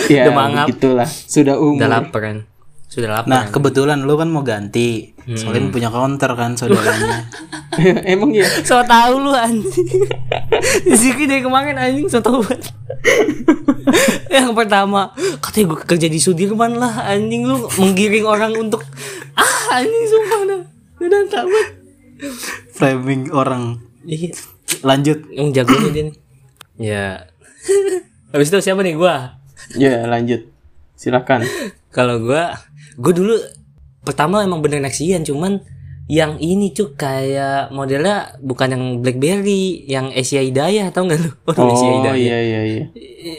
ya 0.15 0.25
Udah 0.25 0.33
mangap. 0.33 0.65
begitulah 0.67 1.05
sudah 1.05 1.55
umur 1.55 1.77
Udah 1.77 1.89
lapar 1.91 2.21
kan. 2.21 2.37
Sudah 2.85 3.09
lapar. 3.11 3.29
nah 3.29 3.43
kebetulan 3.45 4.01
lu 4.01 4.13
kan 4.13 4.27
mau 4.27 4.41
ganti 4.41 5.13
soalnya 5.29 5.69
punya 5.69 5.89
counter 5.89 6.33
kan 6.33 6.57
saudaranya 6.57 7.29
emang 8.09 8.33
ya 8.33 8.49
So 8.65 8.81
tau 8.83 9.13
lu 9.15 9.29
anjing. 9.29 10.09
Ziki 10.89 11.23
dari 11.23 11.39
kemarin 11.39 11.77
anjing 11.77 12.05
so 12.05 12.17
tau 12.17 12.41
banget. 12.41 12.65
Yang 14.27 14.53
pertama 14.53 15.13
katanya 15.39 15.65
gue 15.67 15.79
kerja 15.85 16.07
di 16.07 16.17
Sudirman 16.17 16.75
lah 16.75 17.05
anjing 17.05 17.45
lu 17.45 17.69
menggiring 17.75 18.25
orang 18.25 18.57
untuk 18.57 18.81
ah 19.33 19.53
anjing 19.75 20.05
sumpah 20.07 20.39
dah. 20.47 20.61
Udah 20.99 21.21
tak 21.27 21.45
banget. 21.45 21.69
framing 22.71 23.29
orang 23.29 23.79
Iya. 24.01 24.33
lanjut 24.81 25.29
Yang 25.29 25.49
jagonya 25.55 25.89
dia 25.89 26.03
nih. 26.03 26.15
Ya. 26.75 27.07
Habis 28.29 28.49
itu 28.49 28.59
siapa 28.61 28.81
nih 28.81 28.95
gua? 28.95 29.38
Ya 29.75 30.05
lanjut 30.05 30.45
silakan 30.95 31.43
Kalau 31.89 32.21
gua, 32.21 32.53
gua 32.95 33.13
dulu 33.13 33.33
pertama 34.05 34.45
emang 34.45 34.61
bener 34.61 34.77
Nexian 34.77 35.25
cuman 35.25 35.57
yang 36.05 36.37
ini 36.37 36.69
cuy 36.69 36.93
kayak 36.93 37.69
modelnya 37.69 38.33
bukan 38.41 38.69
yang 38.73 38.83
BlackBerry, 39.01 39.85
yang 39.85 40.09
Asia 40.09 40.41
Hidayah 40.41 40.89
tau 40.89 41.05
gak 41.05 41.17
lu? 41.17 41.29
Oh, 41.49 41.69
Asia 41.69 41.89
Hidayah. 42.01 42.17
iya 42.17 42.37
iya 42.41 42.61
iya 42.65 42.83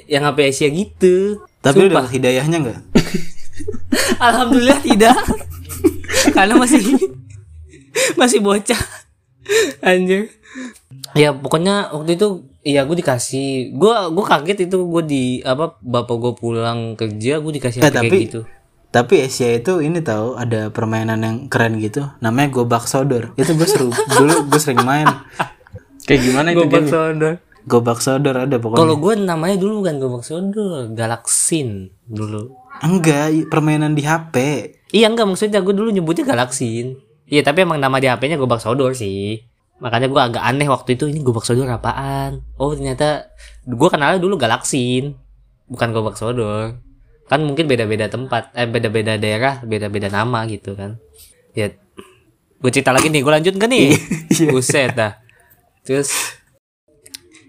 Yang 0.07 0.23
HP 0.27 0.39
Asia 0.47 0.69
gitu. 0.71 1.15
tapi 1.61 1.79
Sumpah. 1.87 2.03
udah 2.03 2.07
hidayahnya 2.11 2.57
nggak 2.59 2.79
Alhamdulillah 4.27 4.81
tidak. 4.81 5.17
Karena 6.37 6.55
masih 6.57 6.81
masih 8.15 8.39
bocah. 8.41 8.81
Anjir. 9.81 10.31
Ya 11.15 11.31
pokoknya 11.35 11.91
waktu 11.91 12.15
itu 12.15 12.50
iya 12.63 12.85
gue 12.85 12.97
dikasih. 12.97 13.73
Gue 13.73 13.93
gue 14.11 14.25
kaget 14.25 14.59
itu 14.67 14.79
gue 14.81 15.03
di 15.03 15.25
apa 15.41 15.77
bapak 15.77 16.17
gue 16.17 16.33
pulang 16.35 16.95
kerja 16.95 17.39
gue 17.39 17.53
dikasih 17.53 17.81
Eh, 17.81 17.85
HP 17.85 17.91
kayak 17.91 18.05
tapi- 18.05 18.25
gitu. 18.27 18.41
tapi 18.91 19.15
Asia 19.23 19.55
itu 19.55 19.79
ini 19.79 20.01
tahu 20.01 20.35
ada 20.35 20.69
permainan 20.69 21.21
yang 21.21 21.37
keren 21.47 21.79
gitu. 21.79 22.05
Namanya 22.19 22.51
gobak 22.53 22.85
sodor. 22.85 23.31
Itu 23.35 23.55
gue 23.55 23.65
seru. 23.65 23.89
Dulu 24.15 24.51
gue 24.51 24.59
sering 24.59 24.83
main. 24.83 25.07
Kayak 26.03 26.21
gimana 26.23 26.49
itu 26.51 26.59
Gobak 26.61 26.73
game 26.75 26.89
Sodor. 26.89 27.35
Gobak 27.61 28.01
sodor 28.01 28.35
ada 28.35 28.57
kalau 28.57 28.73
pokoknya 28.73 28.97
gue 28.97 29.15
namanya 29.23 29.57
dulu 29.57 29.85
bukan 29.85 30.01
Gobak 30.01 30.25
Sodor 30.25 30.91
Galaxin 30.91 31.93
dulu. 32.03 32.57
Enggak 32.81 33.47
permainan 33.47 33.93
di 33.93 34.03
HP 34.03 34.35
iya 34.91 35.07
enggak. 35.07 35.29
Maksudnya 35.29 35.61
gue 35.61 35.71
dulu 35.71 35.93
nyebutnya 35.93 36.25
Galaxin 36.25 36.99
iya 37.25 37.45
tapi 37.45 37.63
emang 37.63 37.79
nama 37.79 38.01
di 38.01 38.09
HP-nya 38.09 38.35
Gobak 38.37 38.59
Sodor 38.59 38.91
sih 38.93 39.45
makanya 39.81 40.07
gue 40.13 40.21
agak 40.21 40.45
aneh 40.45 40.69
waktu 40.69 40.95
itu 40.95 41.09
ini 41.09 41.25
Gobak 41.25 41.45
Sodor 41.49 41.69
apaan? 41.69 42.45
Oh 42.61 42.77
ternyata 42.77 43.33
gue 43.65 43.89
kenalnya 43.89 44.21
dulu 44.21 44.37
Galaxin 44.37 45.17
bukan 45.67 45.89
Gobak 45.91 46.21
Sodor 46.21 46.79
kan 47.27 47.41
mungkin 47.47 47.71
beda-beda 47.71 48.11
tempat 48.11 48.51
eh 48.59 48.67
beda-beda 48.67 49.17
daerah 49.17 49.63
beda-beda 49.65 50.13
nama 50.13 50.45
gitu 50.47 50.77
kan. 50.77 51.01
Ya 51.57 51.73
gue 52.61 52.71
cerita 52.71 52.93
lagi 52.93 53.09
nih 53.09 53.25
gue 53.25 53.33
lanjut 53.33 53.55
gak 53.57 53.71
nih? 53.71 53.97
Buset 54.53 54.93
dah. 54.95 55.17
Terus 55.83 56.13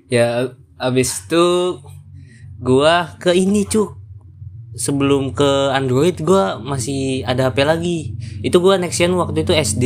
ya 0.08 0.52
abis 0.82 1.24
itu 1.24 1.78
gua 2.58 3.15
ke 3.22 3.32
ini 3.38 3.63
cuk. 3.70 4.02
Sebelum 4.72 5.36
ke 5.36 5.76
Android 5.76 6.15
gua 6.24 6.56
masih 6.56 7.28
ada 7.28 7.52
HP 7.52 7.58
lagi. 7.67 8.15
Itu 8.39 8.63
gua 8.63 8.80
nexian 8.80 9.12
waktu 9.20 9.44
itu 9.44 9.52
SD 9.52 9.86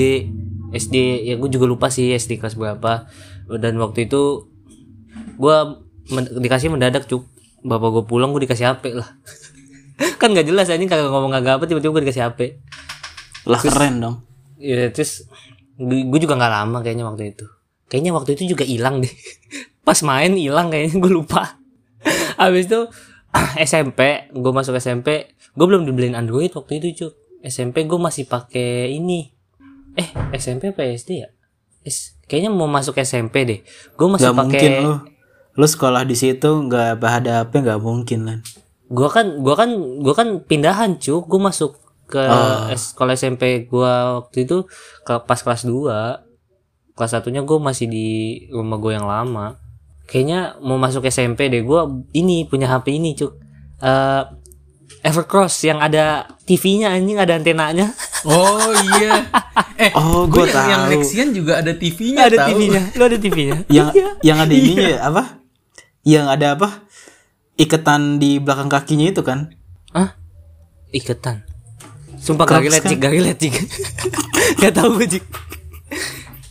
SD 0.75 1.23
ya 1.23 1.39
gue 1.39 1.49
juga 1.49 1.65
lupa 1.65 1.87
sih 1.87 2.11
SD 2.11 2.37
kelas 2.43 2.59
berapa. 2.59 3.07
Dan 3.47 3.79
waktu 3.79 4.11
itu 4.11 4.51
gua 5.39 5.79
men- 6.11 6.35
dikasih 6.35 6.67
mendadak 6.67 7.07
cuk. 7.07 7.23
Bapak 7.65 7.89
gue 7.95 8.03
pulang 8.05 8.29
gue 8.29 8.45
dikasih 8.45 8.75
HP 8.75 8.93
lah. 8.93 9.09
Kan 10.21 10.35
nggak 10.35 10.45
jelas 10.45 10.67
ini 10.69 10.85
kagak 10.85 11.09
ngomong 11.09 11.33
kagak 11.33 11.57
apa 11.57 11.65
tiba-tiba 11.65 11.95
gue 11.95 12.03
dikasih 12.05 12.23
HP 12.27 12.39
Lah 13.47 13.61
keren 13.61 14.01
dong. 14.01 14.15
ya 14.59 14.89
terus 14.89 15.27
gue 15.79 16.19
juga 16.19 16.35
nggak 16.39 16.51
lama 16.51 16.77
kayaknya 16.83 17.05
waktu 17.07 17.33
itu. 17.33 17.45
Kayaknya 17.89 18.11
waktu 18.13 18.29
itu 18.37 18.43
juga 18.57 18.65
hilang 18.65 19.01
deh. 19.01 19.09
Pas 19.87 19.97
main 20.01 20.33
hilang 20.33 20.69
kayaknya 20.73 20.97
gue 20.97 21.11
lupa. 21.13 21.61
Habis 22.41 22.65
itu 22.69 22.79
SMP 23.69 24.29
gue 24.31 24.51
masuk 24.53 24.77
SMP 24.77 25.29
gue 25.55 25.65
belum 25.65 25.87
dibeliin 25.87 26.13
Android 26.17 26.49
waktu 26.53 26.81
itu 26.81 27.05
cuk. 27.05 27.13
SMP 27.45 27.85
gue 27.85 27.99
masih 28.01 28.25
pakai 28.25 28.89
ini 28.89 29.34
eh 29.95 30.07
SMP 30.33 30.69
apa 30.69 30.83
SD 30.85 31.09
ya? 31.17 31.29
Kayaknya 32.25 32.49
mau 32.49 32.65
masuk 32.65 32.97
SMP 32.97 33.45
deh. 33.45 33.59
Gue 33.93 34.07
masih 34.09 34.25
pakai 34.33 34.59
lu. 34.81 34.93
Lu 35.55 35.65
sekolah 35.65 36.03
di 36.03 36.13
situ 36.13 36.47
nggak 36.47 36.99
ada 36.99 37.41
HP 37.41 37.63
nggak 37.63 37.79
mungkin 37.79 38.19
lah. 38.23 38.39
gua 38.85 39.09
kan 39.09 39.41
gua 39.41 39.57
kan 39.57 39.69
gua 39.97 40.13
kan 40.13 40.27
pindahan 40.41 40.97
cuk. 40.97 41.25
Gua 41.25 41.49
masuk 41.49 41.77
ke 42.05 42.21
es- 42.69 42.93
sekolah 42.93 43.13
SMP 43.13 43.65
gua 43.65 44.21
waktu 44.21 44.45
itu 44.45 44.69
ke 45.01 45.13
pas 45.25 45.37
kelas 45.37 45.65
2 45.65 46.21
kelas 46.93 47.11
satunya 47.11 47.41
gua 47.41 47.57
masih 47.57 47.87
di 47.87 48.07
rumah 48.49 48.77
gua 48.77 48.93
yang 48.93 49.07
lama. 49.07 49.57
Kayaknya 50.05 50.59
mau 50.61 50.77
masuk 50.77 51.01
SMP 51.03 51.49
deh. 51.49 51.61
Gua 51.61 51.87
ini 52.11 52.45
punya 52.45 52.67
HP 52.67 52.93
ini 52.93 53.13
cuk. 53.13 53.33
Eh 53.79 54.21
Evercross 55.01 55.61
yang 55.61 55.77
ada 55.77 56.25
TV-nya 56.43 56.93
anjing 56.93 57.17
ada 57.17 57.37
antenanya 57.37 57.93
Oh 58.25 58.73
iya. 58.95 59.21
Eh, 59.77 59.91
Oh, 59.93 60.25
gue 60.25 60.45
gua 60.45 60.49
yang, 60.49 60.65
yang 60.65 60.83
tahu. 60.87 60.91
Lexian 60.97 61.29
juga 61.29 61.61
ada 61.61 61.77
TV-nya 61.77 62.25
ada 62.25 62.37
tahu. 62.41 62.47
TV-nya 62.53 62.81
lu 62.97 63.03
ada 63.05 63.17
TV-nya 63.17 63.55
Yang 63.77 63.87
yang 64.21 64.37
ada 64.41 64.53
ininya 64.53 64.87
ya 64.89 64.99
apa? 65.05 65.23
Yang 66.01 66.25
ada 66.29 66.47
apa? 66.57 66.69
Iketan 67.55 68.17
di 68.17 68.41
belakang 68.41 68.67
kakinya 68.67 69.07
itu 69.09 69.21
kan? 69.21 69.53
Hah? 69.93 70.17
iketan 70.89 71.43
sumpah 72.17 72.47
gak 72.47 72.63
relate 72.63 72.83
kan? 72.87 72.97
Gak 72.97 73.13
relate 73.13 73.47
gak 74.63 74.73
tau 74.73 74.95
gue 74.95 75.07
Cik. 75.07 75.25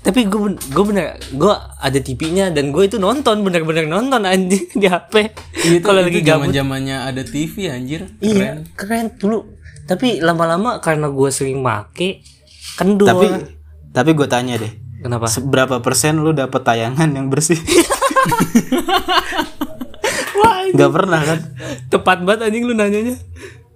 Tapi 0.05 0.29
gue 0.29 0.41
gue 0.61 0.85
bener 0.85 1.17
gue 1.33 1.55
ada 1.81 1.97
TV-nya 1.97 2.53
dan 2.53 2.69
gue 2.71 2.85
itu 2.85 3.01
nonton 3.01 3.41
bener-bener 3.41 3.89
nonton 3.89 4.23
anjing 4.23 4.69
di 4.81 4.85
HP 4.85 5.33
Itu, 5.65 5.81
kalau 5.81 6.05
lagi 6.05 6.21
gabut 6.21 6.53
zaman-zamannya 6.53 7.09
ada 7.09 7.23
TV 7.25 7.73
anjir. 7.73 8.05
iya 8.21 8.61
keren 8.77 9.17
dulu 9.17 9.49
tapi 9.85 10.21
lama-lama 10.21 10.77
karena 10.79 11.09
gue 11.09 11.31
sering 11.33 11.65
make 11.65 12.21
kendor 12.77 13.09
Tapi 13.09 13.27
tapi 13.95 14.11
gue 14.13 14.29
tanya 14.29 14.61
deh. 14.61 14.73
kenapa 15.01 15.25
Seberapa 15.25 15.81
persen 15.81 16.21
lu 16.21 16.33
dapet 16.33 16.61
tayangan 16.61 17.09
yang 17.09 17.33
bersih? 17.33 17.57
wah 20.39 20.59
Gak 20.69 20.91
pernah 20.91 21.21
kan? 21.23 21.39
tepat 21.89 22.19
banget 22.21 22.51
anjing 22.51 22.65
lu 22.67 22.75
nanyanya 22.75 23.17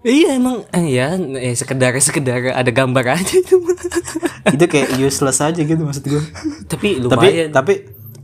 iya 0.07 0.39
emang 0.39 0.63
eh, 0.71 0.87
ya 0.95 1.19
eh, 1.19 1.55
sekedar 1.55 1.95
sekedar 1.99 2.55
ada 2.55 2.71
gambar 2.71 3.19
aja 3.19 3.35
itu 3.35 3.59
mah. 3.59 3.77
itu 4.55 4.65
kayak 4.71 4.95
useless 4.99 5.43
aja 5.43 5.59
gitu 5.59 5.83
maksud 5.83 6.05
gue. 6.07 6.23
tapi 6.71 7.03
tapi 7.03 7.03
lumayan 7.03 7.51
tapi 7.51 7.75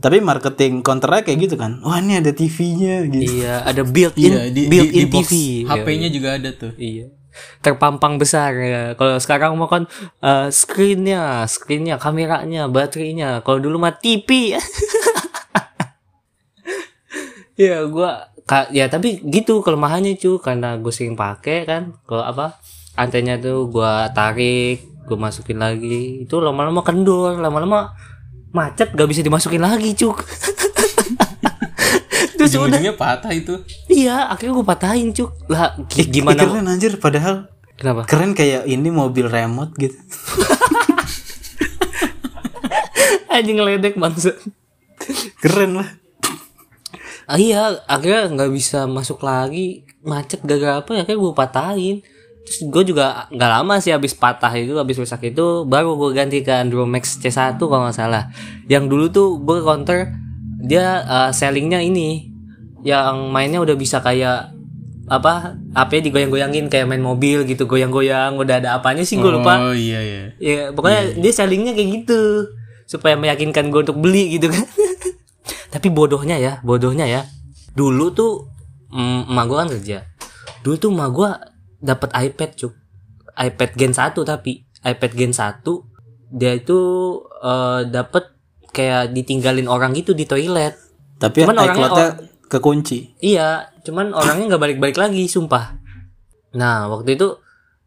tapi 0.05 0.21
marketing 0.21 0.85
counternya 0.85 1.25
kayak 1.25 1.39
gitu 1.49 1.55
kan. 1.57 1.81
Wah 1.81 1.97
ini 1.97 2.21
ada 2.21 2.29
TV-nya 2.29 3.09
gitu. 3.09 3.41
iya 3.41 3.65
ada 3.65 3.81
built 3.81 4.13
in 4.21 4.37
Iya, 4.37 4.53
di, 4.53 4.61
built 4.69 4.91
di, 4.93 5.01
in 5.01 5.09
di 5.09 5.09
box 5.09 5.25
TV 5.25 5.33
HP-nya 5.65 6.09
juga 6.13 6.29
ada 6.37 6.49
tuh. 6.53 6.77
Iya. 6.77 7.09
Terpampang 7.65 8.21
besar 8.21 8.53
ya. 8.53 8.81
Kalau 8.93 9.17
sekarang 9.17 9.57
mau 9.57 9.65
kan 9.65 9.89
eh, 10.21 10.47
screennya, 10.53 11.49
screennya, 11.49 11.97
kameranya, 11.97 12.69
baterainya. 12.69 13.41
Kalau 13.41 13.57
dulu 13.57 13.81
mah 13.81 13.97
TV. 13.97 14.53
ya 17.65 17.81
gua 17.89 18.34
ka- 18.45 18.69
ya 18.69 18.85
tapi 18.85 19.19
gitu 19.21 19.59
kelemahannya 19.59 20.15
cu. 20.15 20.37
Karena 20.37 20.77
gue 20.77 20.89
sering 20.89 21.13
pakai 21.13 21.65
kan 21.65 21.97
kalau 22.03 22.23
apa 22.23 22.57
antenya 22.93 23.35
tuh 23.35 23.67
gua 23.67 24.07
tarik 24.09 24.81
gue 25.03 25.17
masukin 25.17 25.57
lagi. 25.57 26.23
Itu 26.23 26.39
lama-lama 26.39 26.81
kendor 26.81 27.35
lama-lama 27.35 27.91
macet 28.49 28.89
gak 28.89 29.05
bisa 29.05 29.19
dimasukin 29.19 29.59
lagi 29.59 29.91
cuk 29.93 30.15
terus 32.35 32.51
udah. 32.51 32.71
Ujung-ujungnya 32.71 32.95
patah 32.95 33.27
itu. 33.29 33.59
iya 33.85 34.31
akhirnya 34.31 34.55
gue 34.55 34.63
patahin 34.65 35.11
cuk 35.11 35.27
lah 35.47 35.75
Ih, 35.91 36.07
gimana 36.07 36.39
keren 36.39 36.63
anjir 36.65 36.95
padahal 36.95 37.51
kenapa? 37.75 38.07
keren 38.07 38.31
kayak 38.31 38.63
ini 38.63 38.87
mobil 38.87 39.27
remote 39.27 39.75
gitu. 39.75 39.99
anjing 43.29 43.59
ngeledek 43.59 43.95
bangsa. 43.95 44.31
Keren 45.37 45.75
lah. 45.75 45.89
Ah, 47.25 47.37
iya 47.37 47.81
akhirnya 47.85 48.31
nggak 48.33 48.51
bisa 48.53 48.85
masuk 48.85 49.21
lagi. 49.25 49.85
Macet 50.05 50.41
gara-gara 50.45 50.81
apa 50.81 50.91
ya? 50.97 51.03
Kayak 51.03 51.19
gue 51.21 51.33
patahin. 51.33 51.97
Terus 52.45 52.59
gue 52.69 52.83
juga 52.93 53.25
nggak 53.33 53.51
lama 53.51 53.81
sih 53.81 53.89
habis 53.89 54.13
patah 54.13 54.53
itu 54.53 54.77
habis 54.77 55.01
rusak 55.01 55.33
itu 55.33 55.65
baru 55.65 55.97
gue 55.97 56.13
ganti 56.13 56.45
ke 56.45 56.53
Andromax 56.53 57.17
C1 57.17 57.57
kalau 57.57 57.89
nggak 57.89 57.97
salah. 57.97 58.29
Yang 58.69 58.85
dulu 58.85 59.05
tuh 59.09 59.27
gue 59.41 59.57
counter 59.65 60.13
dia 60.61 61.01
uh, 61.05 61.31
sellingnya 61.33 61.81
ini. 61.81 62.29
Yang 62.85 63.33
mainnya 63.33 63.59
udah 63.65 63.73
bisa 63.73 63.97
kayak 64.05 64.53
apa 65.05 65.53
HP 65.77 66.09
digoyang-goyangin 66.09 66.65
kayak 66.65 66.89
main 66.89 67.01
mobil 67.01 67.45
gitu 67.45 67.69
goyang-goyang 67.69 68.41
udah 68.41 68.57
ada 68.57 68.69
apanya 68.77 69.01
sih 69.01 69.17
gue 69.17 69.31
lupa. 69.33 69.61
Oh 69.61 69.73
iya 69.73 70.01
iya. 70.01 70.21
Ya 70.37 70.61
pokoknya 70.69 71.17
dia 71.17 71.33
sellingnya 71.33 71.73
kayak 71.73 71.89
gitu. 72.01 72.49
Supaya 72.85 73.17
meyakinkan 73.17 73.73
gue 73.73 73.81
untuk 73.89 73.97
beli 73.97 74.37
gitu 74.37 74.53
kan. 74.53 74.65
Tapi 75.75 75.91
bodohnya 75.91 76.39
ya, 76.39 76.63
bodohnya 76.63 77.03
ya. 77.03 77.27
Dulu 77.75 78.15
tuh 78.15 78.47
mm, 78.95 79.27
emak 79.27 79.45
gue 79.51 79.57
kan 79.59 79.69
kerja. 79.75 79.97
Dulu 80.63 80.75
tuh 80.79 80.89
emak 80.95 81.09
gue 81.11 81.29
dapat 81.83 82.09
iPad 82.15 82.51
cuk. 82.55 82.73
iPad 83.35 83.71
Gen 83.75 83.91
1 83.91 84.15
tapi 84.23 84.63
iPad 84.79 85.11
Gen 85.11 85.35
1 85.35 85.59
dia 86.31 86.55
itu 86.55 86.79
eh, 87.43 87.81
dapat 87.91 88.31
kayak 88.71 89.11
ditinggalin 89.11 89.67
orang 89.67 89.91
gitu 89.91 90.15
di 90.15 90.23
toilet. 90.23 90.79
Tapi 91.19 91.43
Cuman 91.43 91.59
orangnya 91.59 91.91
iCloud-nya 91.91 92.07
kekunci. 92.47 93.19
Iya, 93.19 93.71
cuman 93.83 94.15
orangnya 94.15 94.55
nggak 94.55 94.63
balik-balik 94.63 94.97
lagi, 94.99 95.27
sumpah. 95.27 95.75
Nah, 96.55 96.87
waktu 96.87 97.19
itu 97.19 97.35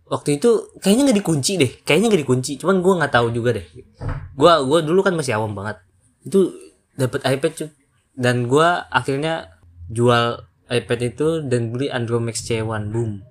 waktu 0.09 0.40
itu 0.40 0.77
kayaknya 0.81 1.12
nggak 1.12 1.18
dikunci 1.24 1.53
deh, 1.61 1.70
kayaknya 1.85 2.12
nggak 2.12 2.22
dikunci. 2.24 2.53
Cuman 2.61 2.81
gua 2.85 3.05
nggak 3.05 3.12
tahu 3.16 3.29
juga 3.33 3.57
deh. 3.57 3.66
Gua 4.37 4.61
gua 4.64 4.85
dulu 4.85 5.01
kan 5.05 5.12
masih 5.16 5.37
awam 5.37 5.53
banget. 5.53 5.81
Itu 6.24 6.53
dapat 6.96 7.24
iPad 7.24 7.53
cuy. 7.55 7.68
Dan 8.19 8.51
gua 8.51 8.91
akhirnya 8.91 9.63
jual 9.89 10.43
iPad 10.69 11.01
itu 11.07 11.29
dan 11.47 11.71
beli 11.71 11.87
Andromax 11.89 12.43
C1 12.45 12.91
boom. 12.91 13.23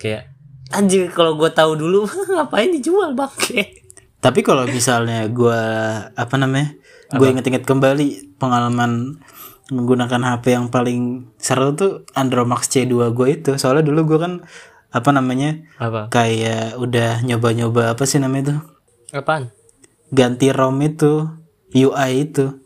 Kayak 0.00 0.32
anjir 0.72 1.12
kalau 1.12 1.36
gua 1.36 1.52
tahu 1.52 1.76
dulu 1.76 2.08
ngapain 2.34 2.72
dijual 2.72 3.12
bangke. 3.12 3.84
Tapi 4.24 4.42
kalau 4.42 4.66
misalnya 4.66 5.30
gue 5.30 5.62
apa 6.10 6.34
namanya, 6.34 6.74
gue 7.14 7.22
inget-inget 7.30 7.62
kembali 7.62 8.34
pengalaman 8.42 9.22
menggunakan 9.70 10.34
HP 10.34 10.58
yang 10.58 10.66
paling 10.74 11.30
seru 11.38 11.70
tuh 11.78 12.02
Andromax 12.18 12.66
C2 12.66 13.14
gue 13.14 13.28
itu. 13.30 13.50
Soalnya 13.54 13.86
dulu 13.86 14.10
gue 14.10 14.18
kan 14.18 14.32
apa 14.90 15.10
namanya 15.14 15.62
Apa? 15.78 16.10
kayak 16.10 16.80
udah 16.82 17.22
nyoba-nyoba 17.22 17.92
apa 17.92 18.08
sih 18.08 18.18
namanya 18.18 18.42
itu 18.42 18.54
Apaan? 19.12 19.52
ganti 20.10 20.48
ROM 20.50 20.80
itu 20.82 21.28
UI 21.76 22.10
itu. 22.26 22.58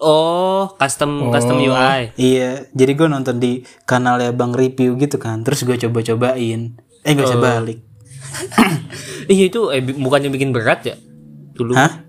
Oh, 0.00 0.72
custom 0.74 1.28
custom 1.28 1.60
UI. 1.60 2.16
Iya, 2.16 2.64
jadi 2.72 2.92
gue 2.94 3.04
nonton 3.06 3.36
di 3.36 3.60
kanalnya 3.84 4.32
Bang 4.32 4.50
Review 4.50 4.96
gitu 4.96 5.20
kan. 5.20 5.44
Terus 5.44 5.60
gue 5.62 5.76
coba-cobain. 5.78 6.80
Eh 7.00 7.12
gak 7.12 7.20
bisa 7.22 7.36
balik. 7.36 7.78
Iya 9.26 9.46
itu 9.46 9.70
eh, 9.70 9.78
bukannya 9.78 10.26
bikin 10.28 10.50
berat 10.50 10.82
ya? 10.82 10.96
Dulu. 11.54 11.76
Hah? 11.76 12.02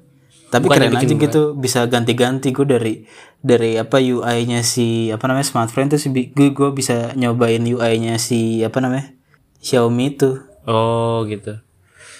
Tapi 0.49 0.65
Bukannya 0.65 0.89
keren 0.89 0.95
bikin 0.97 1.09
aja 1.11 1.23
gitu 1.23 1.41
bisa 1.53 1.79
ganti-ganti 1.85 2.49
gue 2.49 2.65
dari 2.65 2.93
dari 3.37 3.77
apa 3.77 3.97
UI-nya 3.97 4.61
si 4.61 5.07
apa 5.07 5.23
namanya 5.25 5.47
smartphone 5.47 5.87
terus 5.87 6.03
gue 6.07 6.27
gue 6.49 6.69
bisa 6.71 7.13
nyobain 7.13 7.61
UI-nya 7.61 8.17
si 8.17 8.59
apa 8.59 8.79
namanya 8.79 9.15
Xiaomi 9.59 10.11
itu 10.11 10.43
Oh 10.63 11.23
gitu. 11.23 11.55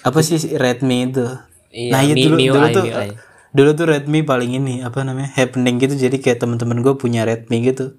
apa 0.00 0.18
sih 0.18 0.36
si 0.36 0.54
Redmi 0.54 1.08
itu 1.08 1.26
Iya, 1.68 1.88
nah 1.88 2.00
iya 2.00 2.12
Mi- 2.12 2.22
dulu 2.22 2.36
MIUI, 2.36 2.48
dulu 2.48 2.66
tuh 2.70 2.84
MIUI. 2.84 3.08
Dulu 3.52 3.70
tuh 3.72 3.86
Redmi 3.86 4.20
paling 4.22 4.52
ini 4.54 4.80
apa 4.80 5.00
namanya 5.00 5.28
happening 5.30 5.76
gitu 5.78 5.94
jadi 5.94 6.16
kayak 6.16 6.40
teman-teman 6.40 6.80
gue 6.80 6.94
punya 6.94 7.22
Redmi 7.22 7.60
gitu 7.62 7.96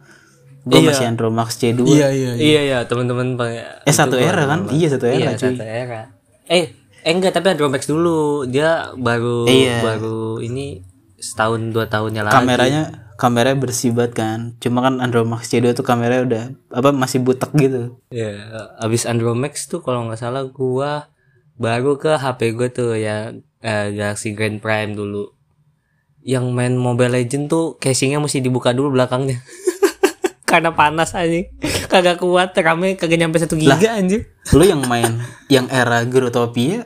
gue 0.64 0.80
Iya. 0.80 0.90
masih 0.90 1.06
Andromax 1.08 1.50
C2 1.58 1.84
Iya 1.84 2.08
iya. 2.10 2.32
Iya 2.34 2.62
iya 2.64 2.78
teman-teman 2.84 3.36
pakai. 3.36 3.84
eh 3.84 3.92
satu 3.92 4.16
era 4.16 4.44
kan 4.46 4.66
iya 4.70 4.88
satu 4.88 5.06
era 5.06 5.20
Iya 5.20 5.30
cuy 5.34 5.54
satu 5.54 5.64
era. 5.64 6.02
Eh 6.48 6.72
eh 7.00 7.12
enggak 7.12 7.34
tapi 7.34 7.52
Andromax 7.52 7.86
dulu 7.86 8.18
dia 8.46 8.90
baru 8.96 9.44
Iya. 9.46 9.84
baru 9.84 10.40
ini 10.40 10.82
setahun 11.16 11.70
dua 11.70 11.86
tahunnya 11.86 12.24
lagi. 12.24 12.34
kameranya 12.34 12.84
kameranya 13.14 13.56
bersih 13.56 13.92
banget 13.92 14.14
kan 14.18 14.40
cuma 14.58 14.82
kan 14.82 14.98
Android 14.98 15.24
Max 15.24 15.48
C2 15.48 15.72
tuh 15.72 15.84
kameranya 15.84 16.24
udah 16.24 16.44
apa 16.74 16.90
masih 16.92 17.20
butek 17.20 17.52
gitu 17.54 18.00
Ya, 18.10 18.34
abis 18.78 19.04
Andromax 19.04 19.68
tuh 19.68 19.80
kalau 19.80 20.04
nggak 20.04 20.18
salah 20.18 20.44
gua 20.46 21.12
baru 21.54 21.96
ke 21.96 22.10
HP 22.14 22.40
gue 22.54 22.70
tuh 22.70 22.92
ya 22.94 23.30
eh, 23.60 23.88
Galaxy 23.92 24.32
Grand 24.32 24.58
Prime 24.58 24.92
dulu. 24.92 25.30
Yang 26.24 26.46
main 26.56 26.74
Mobile 26.80 27.20
Legend 27.20 27.52
tuh 27.52 27.76
casingnya 27.78 28.24
mesti 28.24 28.40
dibuka 28.40 28.72
dulu 28.72 28.96
belakangnya. 28.96 29.44
Karena 30.50 30.72
panas 30.72 31.12
aja. 31.14 31.44
Kagak 31.92 32.24
kuat 32.24 32.56
rame 32.56 32.96
kagak 32.96 33.20
nyampe 33.20 33.38
satu 33.38 33.60
giga 33.60 34.00
anjir. 34.00 34.32
lu 34.52 34.66
yang 34.66 34.84
main 34.90 35.24
yang 35.48 35.72
era 35.72 36.04
Grotopia 36.04 36.84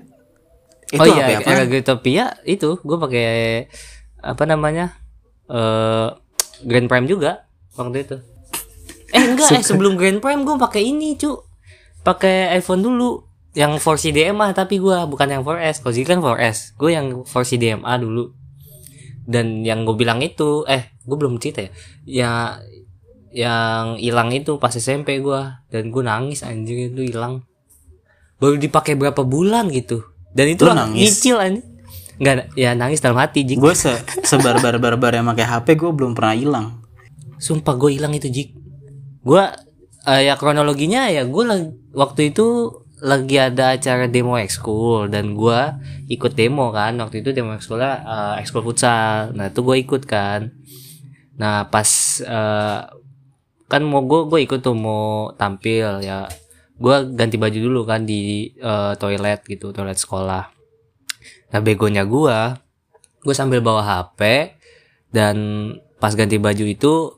itu 0.87 1.03
oh 1.03 1.05
iya, 1.09 1.41
apa 1.41 1.47
era 1.47 1.63
Grotopia 1.67 2.25
itu 2.47 2.79
gue 2.79 2.97
pakai 2.97 3.27
apa 4.23 4.43
namanya? 4.47 4.95
eh 5.51 6.09
Grand 6.63 6.87
Prime 6.89 7.07
juga 7.07 7.45
waktu 7.75 8.07
itu. 8.07 8.17
Eh 9.13 9.23
enggak, 9.23 9.51
eh 9.53 9.63
sebelum 9.63 9.95
Grand 9.95 10.19
Prime 10.19 10.41
gue 10.43 10.55
pakai 10.57 10.81
ini, 10.89 11.15
cu. 11.15 11.43
Pakai 12.01 12.55
iPhone 12.55 12.81
dulu 12.83 13.23
yang 13.57 13.81
4C 13.81 14.13
DMA 14.13 14.53
tapi 14.53 14.77
gua 14.77 15.09
bukan 15.09 15.27
yang 15.27 15.41
4S. 15.41 15.81
Kalau 15.81 15.93
kan 16.05 16.19
4S, 16.21 16.57
gue 16.77 16.89
yang 16.93 17.05
4C 17.25 17.57
DMA 17.57 17.93
dulu. 17.97 18.36
Dan 19.27 19.67
yang 19.67 19.83
gue 19.83 19.99
bilang 19.99 20.23
itu, 20.23 20.63
eh, 20.71 20.95
gue 21.03 21.17
belum 21.19 21.35
cerita 21.43 21.67
ya. 21.67 21.71
Ya 22.07 22.31
yang 23.35 23.99
hilang 23.99 24.31
itu 24.31 24.55
pas 24.57 24.71
SMP 24.71 25.19
gua 25.19 25.61
dan 25.67 25.91
gue 25.91 26.01
nangis 26.01 26.47
anjir 26.47 26.89
itu 26.89 27.11
hilang. 27.11 27.43
Baru 28.39 28.55
dipakai 28.55 28.95
berapa 28.95 29.21
bulan 29.27 29.67
gitu. 29.69 30.07
Dan 30.31 30.55
itu 30.55 30.63
nangis? 30.63 30.95
nyicil 30.95 31.37
anjir. 31.37 31.65
Enggak, 32.17 32.49
ya 32.57 32.73
nangis 32.73 32.97
dalam 32.97 33.21
hati, 33.21 33.45
Jik. 33.45 33.61
gue 33.61 33.73
se 33.77 33.93
sebarbar 34.25 34.81
barbar 34.81 35.13
yang 35.13 35.29
pakai 35.29 35.45
HP 35.45 35.77
gue 35.77 35.91
belum 35.93 36.17
pernah 36.17 36.33
hilang 36.33 36.67
Sumpah 37.37 37.77
gue 37.77 37.93
hilang 37.93 38.09
itu 38.17 38.25
Jik 38.25 38.57
Gue 39.21 39.45
eh, 40.09 40.21
Ya 40.25 40.33
kronologinya 40.33 41.13
ya 41.13 41.29
Gue 41.29 41.45
waktu 41.93 42.33
itu 42.33 42.73
Lagi 42.97 43.37
ada 43.37 43.77
acara 43.77 44.09
demo 44.09 44.41
ekskul 44.41 45.05
Dan 45.09 45.37
gue 45.37 45.59
ikut 46.09 46.33
demo 46.33 46.73
kan. 46.73 46.97
Waktu 46.97 47.21
itu 47.21 47.29
demo 47.33 47.53
ekskulnya 47.53 47.91
eh, 48.01 48.33
Ekskul 48.41 48.65
futsal. 48.65 49.37
Nah 49.37 49.53
itu 49.53 49.61
gue 49.61 49.77
ikut 49.77 50.03
kan. 50.09 50.49
Nah 51.37 51.69
pas 51.69 51.89
eh, 52.25 52.79
Kan 53.67 53.81
mau 53.85 54.01
gue 54.01 54.25
Gue 54.25 54.39
ikut 54.45 54.65
tuh 54.65 54.73
mau 54.73 55.29
tampil 55.37 56.01
ya. 56.01 56.25
Gue 56.77 56.95
ganti 57.13 57.37
baju 57.37 57.57
dulu 57.57 57.81
kan 57.85 58.05
Di 58.05 58.49
eh, 58.57 58.93
toilet 58.97 59.45
gitu 59.45 59.69
Toilet 59.69 59.97
sekolah. 59.97 60.43
Nah 61.53 61.59
begonya 61.61 62.01
gue 62.05 62.37
Gue 63.21 63.33
sambil 63.37 63.61
bawa 63.61 63.85
HP 63.85 64.53
Dan 65.13 65.37
pas 65.97 66.13
ganti 66.13 66.37
baju 66.37 66.65
itu 66.65 67.16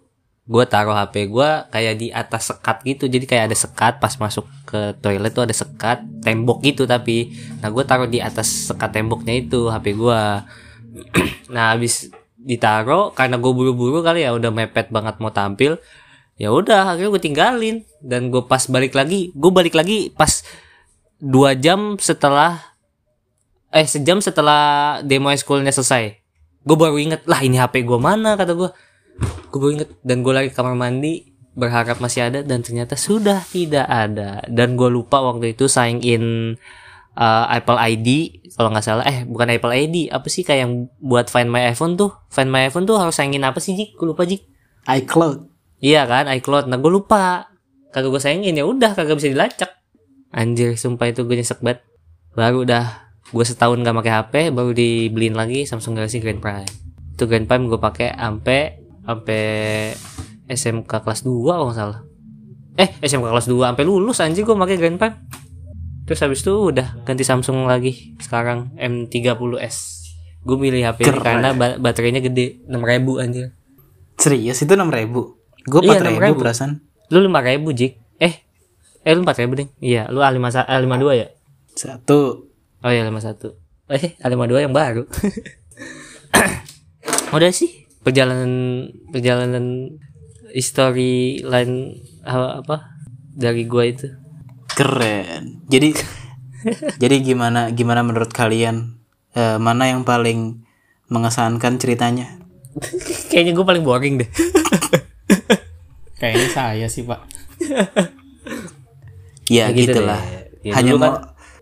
gue 0.49 0.63
taruh 0.65 0.97
HP 0.97 1.29
gue 1.29 1.49
kayak 1.69 1.93
di 2.01 2.09
atas 2.09 2.49
sekat 2.49 2.81
gitu. 2.81 3.05
Jadi 3.05 3.29
kayak 3.29 3.53
ada 3.53 3.57
sekat 3.57 4.01
pas 4.01 4.09
masuk 4.17 4.49
ke 4.65 4.97
toilet 4.97 5.29
tuh 5.29 5.45
ada 5.45 5.53
sekat 5.53 6.01
tembok 6.25 6.65
gitu 6.65 6.89
tapi. 6.89 7.37
Nah 7.61 7.69
gue 7.69 7.83
taruh 7.85 8.09
di 8.09 8.17
atas 8.17 8.73
sekat 8.73 8.97
temboknya 8.97 9.37
itu 9.37 9.69
HP 9.69 9.93
gue 9.93 10.21
nah 11.53 11.77
habis 11.77 12.09
ditaruh 12.41 13.13
karena 13.13 13.37
gue 13.37 13.51
buru-buru 13.53 14.01
kali 14.01 14.25
ya 14.25 14.33
udah 14.33 14.49
mepet 14.49 14.89
banget 14.89 15.21
mau 15.21 15.29
tampil 15.29 15.77
ya 16.39 16.49
udah 16.49 16.97
akhirnya 16.97 17.13
gue 17.13 17.21
tinggalin. 17.21 17.77
Dan 18.01 18.33
gue 18.33 18.41
pas 18.41 18.65
balik 18.65 18.97
lagi 18.97 19.29
gue 19.37 19.51
balik 19.53 19.77
lagi 19.77 20.09
pas 20.09 20.41
dua 21.21 21.53
jam 21.53 21.93
setelah 22.01 22.57
eh 23.69 23.85
sejam 23.85 24.17
setelah 24.17 24.97
demo 25.05 25.29
schoolnya 25.37 25.69
selesai. 25.69 26.17
Gue 26.65 26.73
baru 26.73 26.97
inget 26.97 27.21
lah 27.29 27.37
ini 27.45 27.61
HP 27.61 27.85
gue 27.85 28.01
mana? 28.01 28.33
kata 28.33 28.57
gue 28.57 28.88
gue 29.57 29.71
inget 29.73 29.89
dan 30.05 30.21
gue 30.21 30.33
lagi 30.33 30.49
ke 30.53 30.55
kamar 30.55 30.77
mandi 30.77 31.29
berharap 31.57 31.97
masih 31.99 32.29
ada 32.29 32.39
dan 32.45 32.61
ternyata 32.61 32.93
sudah 32.95 33.43
tidak 33.49 33.89
ada. 33.89 34.45
Dan 34.47 34.77
gue 34.77 34.87
lupa 34.87 35.19
waktu 35.19 35.57
itu 35.57 35.65
sign 35.65 35.99
in 36.05 36.55
uh, 37.19 37.45
Apple 37.51 37.75
ID 37.75 38.07
kalau 38.55 38.71
nggak 38.71 38.85
salah. 38.85 39.05
Eh 39.05 39.27
bukan 39.27 39.51
Apple 39.51 39.73
ID 39.75 40.13
apa 40.13 40.27
sih 40.31 40.47
kayak 40.47 40.59
yang 40.63 40.73
buat 41.03 41.27
Find 41.27 41.51
My 41.51 41.67
iPhone 41.73 41.99
tuh? 41.99 42.15
Find 42.31 42.47
My 42.47 42.71
iPhone 42.71 42.87
tuh 42.87 42.95
harus 42.95 43.13
sign 43.17 43.35
in 43.35 43.43
apa 43.43 43.59
sih 43.59 43.75
Jik? 43.75 43.99
Gue 43.99 44.15
lupa 44.15 44.23
Jik. 44.23 44.45
iCloud. 44.87 45.51
Iya 45.83 46.07
kan 46.07 46.31
iCloud. 46.39 46.71
Nah 46.71 46.79
gue 46.79 46.91
lupa. 46.91 47.51
Kagak 47.89 48.09
gue 48.13 48.21
sign 48.21 48.45
in 48.45 48.55
ya 48.55 48.63
udah 48.63 48.95
kagak 48.95 49.19
bisa 49.19 49.33
dilacak. 49.33 49.71
Anjir 50.29 50.77
sumpah 50.77 51.09
itu 51.09 51.25
gue 51.25 51.35
nyesek 51.35 51.59
banget. 51.59 51.81
Baru 52.37 52.63
udah 52.63 53.09
gue 53.29 53.45
setahun 53.45 53.77
gak 53.85 53.93
pakai 53.93 54.13
HP 54.13 54.33
baru 54.53 54.73
dibeliin 54.73 55.37
lagi 55.37 55.65
Samsung 55.65 55.97
Galaxy 55.97 56.21
Grand 56.21 56.41
Prime. 56.41 56.69
Itu 57.13 57.25
Grand 57.25 57.45
Prime 57.45 57.65
gue 57.69 57.79
pakai 57.81 58.13
ampe 58.13 58.78
sampai 59.09 59.41
SMK 60.45 60.85
kelas 60.85 61.21
2 61.21 61.43
kalau 61.43 61.65
nggak 61.65 61.75
salah. 61.75 61.99
Eh 62.75 62.87
SMK 63.01 63.27
kelas 63.27 63.45
2 63.45 63.65
sampai 63.65 63.83
lulus 63.83 64.19
anjir 64.19 64.41
gue 64.41 64.53
pakai 64.53 64.75
Grand 64.75 64.95
Prime 64.95 65.15
terus 66.05 66.19
habis 66.19 66.39
itu 66.39 66.49
udah 66.49 67.03
ganti 67.03 67.21
Samsung 67.21 67.63
lagi 67.63 68.15
sekarang 68.17 68.73
M30s 68.73 69.75
gue 70.41 70.55
milih 70.55 70.81
HP 70.83 71.03
ini 71.03 71.07
Keren. 71.11 71.21
karena 71.21 71.47
ba- 71.51 71.77
baterainya 71.77 72.19
gede 72.19 72.63
6000 72.65 73.19
anjir 73.19 73.45
serius 74.15 74.57
itu 74.57 74.71
enam 74.71 74.87
ribu? 74.87 75.35
Gue 75.61 75.83
Iya, 75.83 75.99
empat 76.01 76.17
ribu 76.17 76.33
6.000. 76.33 76.39
perasaan 76.39 76.71
lu 77.09 77.17
5000 77.23 77.73
Jik. 77.73 77.93
Eh 78.17 78.33
eh 78.99 79.11
lu 79.11 79.21
4000 79.21 79.55
ding. 79.55 79.69
Iya 79.77 80.07
lu 80.07 80.19
A5 80.19 80.39
A52 80.39 81.03
ya? 81.15 81.27
Satu. 81.71 82.51
Oh 82.79 82.89
iya 82.89 83.03
51 83.03 83.51
Eh 83.87 84.15
A52 84.17 84.55
yang 84.59 84.71
baru. 84.71 85.03
Udah 87.29 87.51
sih 87.51 87.88
Perjalanan 88.03 88.85
Perjalanan 89.11 89.95
History 90.49 91.45
line 91.45 91.99
apa, 92.25 92.65
apa 92.65 92.75
Dari 93.35 93.63
gua 93.69 93.87
itu. 93.87 94.09
Keren. 94.73 95.63
Jadi 95.67 95.95
jadi 97.01 97.15
gimana 97.23 97.71
gimana 97.71 98.03
menurut 98.03 98.31
kalian? 98.31 98.99
Eh, 99.37 99.57
mana 99.61 99.87
yang 99.87 100.03
paling 100.03 100.65
mengesankan 101.07 101.77
ceritanya? 101.79 102.41
Kayaknya 103.29 103.53
gue 103.55 103.65
paling 103.65 103.83
boring 103.85 104.15
deh. 104.25 104.29
Kayaknya 106.19 106.47
saya 106.51 106.87
sih 106.91 107.07
pak. 107.07 107.23
ya, 109.47 109.71
gitu 109.71 109.95
gitulah. 109.95 110.19
Ya, 110.59 110.75
hanya 110.75 110.91
dulu 110.91 110.99
mau 110.99 111.07
kan, 111.07 111.13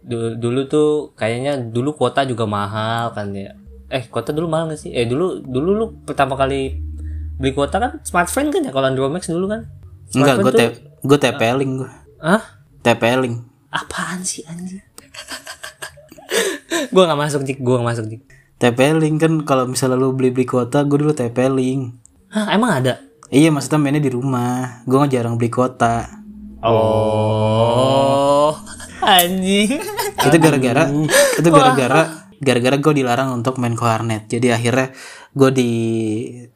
dulu, 0.01 0.29
dulu 0.39 0.59
tuh 0.65 0.89
kayaknya 1.13 1.61
dulu 1.61 1.93
kuota 1.93 2.25
juga 2.25 2.49
mahal 2.49 3.13
kan 3.13 3.29
ya 3.35 3.53
Eh 3.87 4.03
kuota 4.05 4.29
dulu 4.29 4.47
mahal 4.47 4.67
gak 4.67 4.79
sih? 4.79 4.91
Eh 4.91 5.03
dulu 5.03 5.39
dulu 5.39 5.69
lu 5.73 5.85
pertama 6.01 6.35
kali 6.35 6.75
beli 7.37 7.51
kuota 7.51 7.77
kan 7.77 7.91
smartphone 8.01 8.49
kan 8.49 8.61
ya 8.61 8.71
kalau 8.71 8.87
Andromax 8.87 9.29
dulu 9.29 9.45
kan 9.45 9.69
enggak 10.09 10.35
gue 10.35 10.49
Smartphone 10.49 10.57
te 10.57 10.65
gue 11.03 11.17
TP-Link 11.17 11.71
gue 11.77 11.91
Hah? 12.17 12.41
TP-Link 12.81 13.35
Apaan 13.69 14.25
sih 14.25 14.41
anjir? 14.43 14.81
gue 16.93 17.03
gak 17.03 17.13
masuk 17.15 17.43
Jik, 17.43 17.61
gue 17.61 17.73
gak 17.73 17.85
masuk 17.85 18.05
Jik 18.07 18.21
TP-Link 18.57 19.17
kan 19.17 19.33
kalau 19.45 19.69
misalnya 19.69 19.95
lu 19.95 20.11
beli 20.11 20.33
beli 20.33 20.43
kuota 20.43 20.81
gue 20.81 20.97
dulu 20.97 21.13
TP-Link 21.13 21.93
Hah 22.27 22.49
emang 22.51 22.81
ada? 22.81 22.97
iya 23.29 23.53
maksudnya 23.53 23.77
mainnya 23.77 24.01
di 24.01 24.09
rumah 24.09 24.81
gue 24.83 24.95
nggak 24.95 25.13
jarang 25.13 25.37
beli 25.37 25.47
kuota 25.47 26.09
Oh, 26.57 28.49
anjing. 29.05 29.77
itu 30.17 30.37
gara-gara 30.41 30.89
itu 31.37 31.47
gara-gara 31.47 32.16
gara-gara 32.41 32.77
gue 32.77 32.93
dilarang 33.03 33.33
untuk 33.33 33.57
main 33.57 33.73
ke 33.73 33.83
warnet 33.83 34.29
jadi 34.29 34.57
akhirnya 34.57 34.93
gue 35.33 35.49
di 35.53 35.71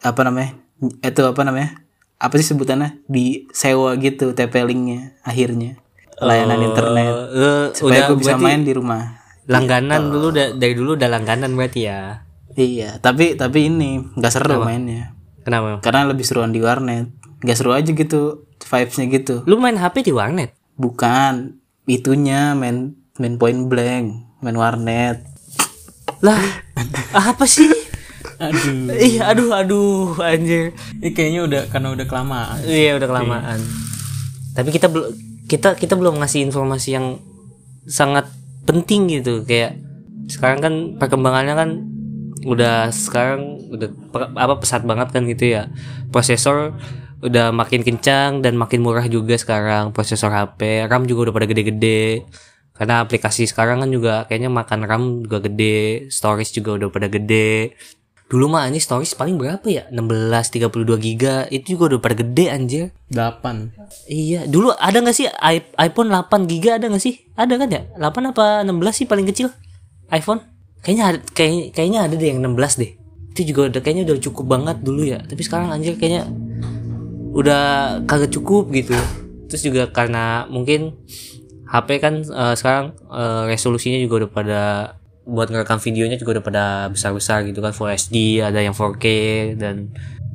apa 0.01 0.21
namanya 0.25 0.57
itu 1.05 1.21
apa 1.25 1.41
namanya 1.45 1.81
apa 2.21 2.37
sih 2.37 2.53
sebutannya 2.53 3.01
di 3.09 3.49
sewa 3.49 3.97
gitu 3.97 4.37
TP-Linknya 4.37 5.25
akhirnya. 5.25 5.81
Layanan 6.21 6.69
internet. 6.69 7.13
Lu 7.33 7.53
supaya 7.73 8.13
gue 8.13 8.17
bisa 8.21 8.37
main 8.37 8.61
di 8.61 8.77
rumah. 8.77 9.17
langganan 9.49 10.13
dulu 10.13 10.29
da- 10.29 10.53
dari 10.53 10.77
dulu 10.77 10.93
udah 10.93 11.09
langganan 11.09 11.57
berarti 11.57 11.89
ya. 11.89 12.23
iya 12.53 13.01
tapi 13.01 13.33
tapi 13.33 13.73
ini 13.73 13.99
nggak 14.15 14.31
seru 14.31 14.61
mainnya. 14.61 15.17
Kenapa? 15.41 15.81
karena 15.81 16.05
lebih 16.05 16.21
seruan 16.21 16.53
di 16.53 16.61
warnet 16.61 17.09
nggak 17.41 17.57
seru 17.57 17.73
aja 17.73 17.89
gitu 17.89 18.45
vibesnya 18.61 19.09
gitu. 19.09 19.41
Lu 19.49 19.57
main 19.57 19.75
HP 19.81 20.05
di 20.05 20.13
warnet? 20.13 20.53
bukan. 20.77 21.57
Itunya 21.89 22.53
main 22.53 22.93
main 23.17 23.35
point 23.41 23.65
blank 23.65 24.05
main 24.45 24.57
warnet 24.57 25.25
Lah, 26.21 26.41
apa 27.13 27.45
sih? 27.49 27.69
Aduh. 28.41 28.89
Ih, 28.97 29.21
aduh, 29.21 29.49
aduh, 29.53 30.17
anjir. 30.21 30.73
Ini 30.97 31.13
kayaknya 31.13 31.41
udah 31.45 31.61
karena 31.69 31.93
udah 31.93 32.05
kelamaan. 32.09 32.57
Iya, 32.65 32.97
udah 32.97 33.07
kelamaan. 33.09 33.59
Tapi 34.57 34.69
kita 34.73 34.89
belum 34.89 35.13
kita 35.45 35.75
kita 35.75 35.93
belum 35.99 36.21
ngasih 36.21 36.47
informasi 36.47 36.89
yang 36.95 37.19
sangat 37.85 38.29
penting 38.63 39.09
gitu 39.09 39.43
kayak 39.43 39.75
sekarang 40.29 40.59
kan 40.61 40.73
perkembangannya 40.95 41.55
kan 41.57 41.69
udah 42.45 42.89
sekarang 42.93 43.59
udah 43.69 43.89
apa 44.37 44.55
pesat 44.61 44.85
banget 44.85 45.11
kan 45.11 45.27
gitu 45.27 45.51
ya 45.59 45.67
prosesor 46.09 46.77
udah 47.21 47.53
makin 47.53 47.85
kencang 47.85 48.41
dan 48.41 48.57
makin 48.57 48.81
murah 48.81 49.05
juga 49.05 49.37
sekarang 49.37 49.93
prosesor 49.93 50.33
HP 50.33 50.89
RAM 50.89 51.05
juga 51.05 51.29
udah 51.29 51.33
pada 51.35 51.47
gede-gede 51.49 52.25
karena 52.81 53.05
aplikasi 53.05 53.45
sekarang 53.45 53.85
kan 53.85 53.93
juga 53.93 54.25
kayaknya 54.25 54.49
makan 54.49 54.89
RAM 54.89 55.03
juga 55.21 55.37
gede 55.45 56.09
storage 56.09 56.49
juga 56.57 56.81
udah 56.81 56.89
pada 56.89 57.05
gede 57.13 57.77
Dulu 58.31 58.47
mah 58.47 58.63
anjir 58.63 58.79
stories 58.79 59.11
paling 59.11 59.35
berapa 59.35 59.67
ya? 59.67 59.83
16 59.91 60.55
32 60.55 60.71
giga. 61.03 61.51
Itu 61.51 61.75
juga 61.75 61.91
udah 61.91 61.99
pada 61.99 62.15
gede 62.15 62.47
anjir. 62.47 62.95
8. 63.11 64.07
Iya, 64.07 64.47
dulu 64.47 64.71
ada 64.71 65.03
nggak 65.03 65.11
sih 65.11 65.27
iPhone 65.75 66.07
8 66.15 66.47
giga 66.47 66.79
ada 66.79 66.87
nggak 66.87 67.03
sih? 67.03 67.27
Ada 67.35 67.59
kan 67.59 67.67
ya? 67.67 67.83
8 67.99 68.31
apa 68.31 68.63
16 68.63 68.71
sih 68.95 69.03
paling 69.03 69.27
kecil? 69.27 69.51
iPhone? 70.15 70.47
Kayaknya 70.79 71.03
ada, 71.11 71.19
kayak, 71.35 71.75
kayaknya 71.75 71.99
ada 72.07 72.15
deh 72.15 72.27
yang 72.31 72.39
16 72.39 72.79
deh. 72.79 72.91
Itu 73.35 73.41
juga 73.51 73.61
udah 73.67 73.81
kayaknya 73.83 74.03
udah 74.07 74.23
cukup 74.23 74.45
banget 74.47 74.77
dulu 74.79 75.03
ya. 75.03 75.19
Tapi 75.27 75.41
sekarang 75.43 75.67
anjir 75.75 75.99
kayaknya 75.99 76.23
udah 77.35 77.63
kagak 78.07 78.31
cukup 78.31 78.71
gitu. 78.71 78.95
Terus 79.51 79.59
juga 79.67 79.91
karena 79.91 80.47
mungkin 80.47 80.95
HP 81.71 81.89
kan 82.03 82.13
eh, 82.19 82.53
sekarang 82.59 82.91
eh, 83.07 83.43
resolusinya 83.47 83.97
juga 84.03 84.27
udah 84.27 84.31
pada 84.31 84.61
buat 85.23 85.47
ngerekam 85.47 85.79
videonya 85.79 86.17
juga 86.19 86.39
udah 86.39 86.43
pada 86.43 86.63
besar-besar 86.91 87.47
gitu 87.47 87.63
kan 87.63 87.71
Full 87.71 87.87
HD, 87.87 88.43
ada 88.43 88.59
yang 88.59 88.75
4K 88.75 89.05
dan 89.55 89.93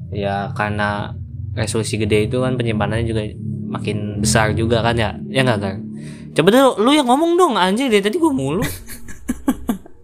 ya 0.08 0.54
karena 0.56 1.12
resolusi 1.52 2.00
gede 2.00 2.30
itu 2.30 2.40
kan 2.40 2.56
penyimpanannya 2.56 3.04
juga 3.04 3.22
makin 3.68 4.22
besar 4.24 4.56
juga 4.56 4.80
kan 4.80 4.96
ya. 4.96 5.12
Ya 5.28 5.44
nggak 5.44 5.60
kan 5.60 5.76
coba 6.36 6.48
deh 6.52 6.62
lu 6.84 6.92
yang 6.92 7.08
ngomong 7.08 7.40
dong 7.40 7.54
anjir 7.56 7.88
dari 7.88 8.04
tadi 8.04 8.20
gue 8.20 8.32
mulu. 8.32 8.60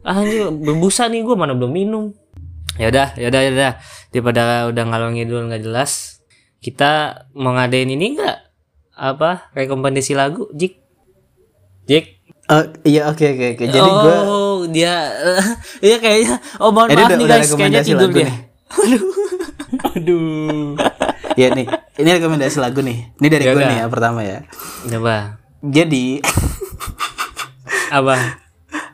Anjir 0.02 0.50
berbusa 0.50 1.06
nih 1.06 1.22
gue 1.22 1.36
mana 1.38 1.54
belum 1.54 1.70
minum. 1.70 2.04
Ya 2.80 2.90
udah 2.90 3.14
ya 3.14 3.30
udah 3.30 3.40
ya 3.44 3.50
udah. 3.54 3.72
Daripada 4.10 4.42
udah 4.72 4.84
ngalor 4.88 5.14
ngidul 5.14 5.46
nggak 5.46 5.62
jelas 5.62 6.18
kita 6.58 7.22
mau 7.36 7.54
ngadain 7.54 7.86
ini 7.86 8.18
nggak? 8.18 8.38
Apa 8.98 9.52
rekomendasi 9.54 10.16
lagu? 10.18 10.48
Jik 10.56 10.81
Jik 11.86 12.22
Oh, 12.52 12.64
iya 12.82 13.06
oke 13.08 13.22
oke 13.22 13.46
oke. 13.56 13.64
Jadi 13.64 13.80
oh, 13.80 14.02
gue 14.02 14.18
dia 14.74 14.92
iya 15.86 15.96
kayaknya. 15.96 16.36
Oh 16.58 16.68
mohon 16.68 16.90
Ini 16.90 16.98
maaf 16.98 17.08
udah- 17.08 17.18
nih 17.22 17.26
guys. 17.30 17.48
Kayaknya 17.48 17.80
tidur 17.80 18.10
dia. 18.10 18.26
nih. 18.28 18.36
Aduh. 19.94 20.74
ya 21.40 21.48
nih, 21.48 21.64
ini 21.96 22.08
rekomendasi 22.12 22.58
lagu 22.58 22.82
nih. 22.82 23.14
Ini 23.16 23.26
dari 23.30 23.44
Ya 23.46 23.52
gue 23.54 23.62
nih 23.62 23.78
ya 23.80 23.86
pertama 23.88 24.20
ya. 24.20 24.44
coba. 24.84 25.38
Jadi 25.62 26.18
apa? 27.94 28.42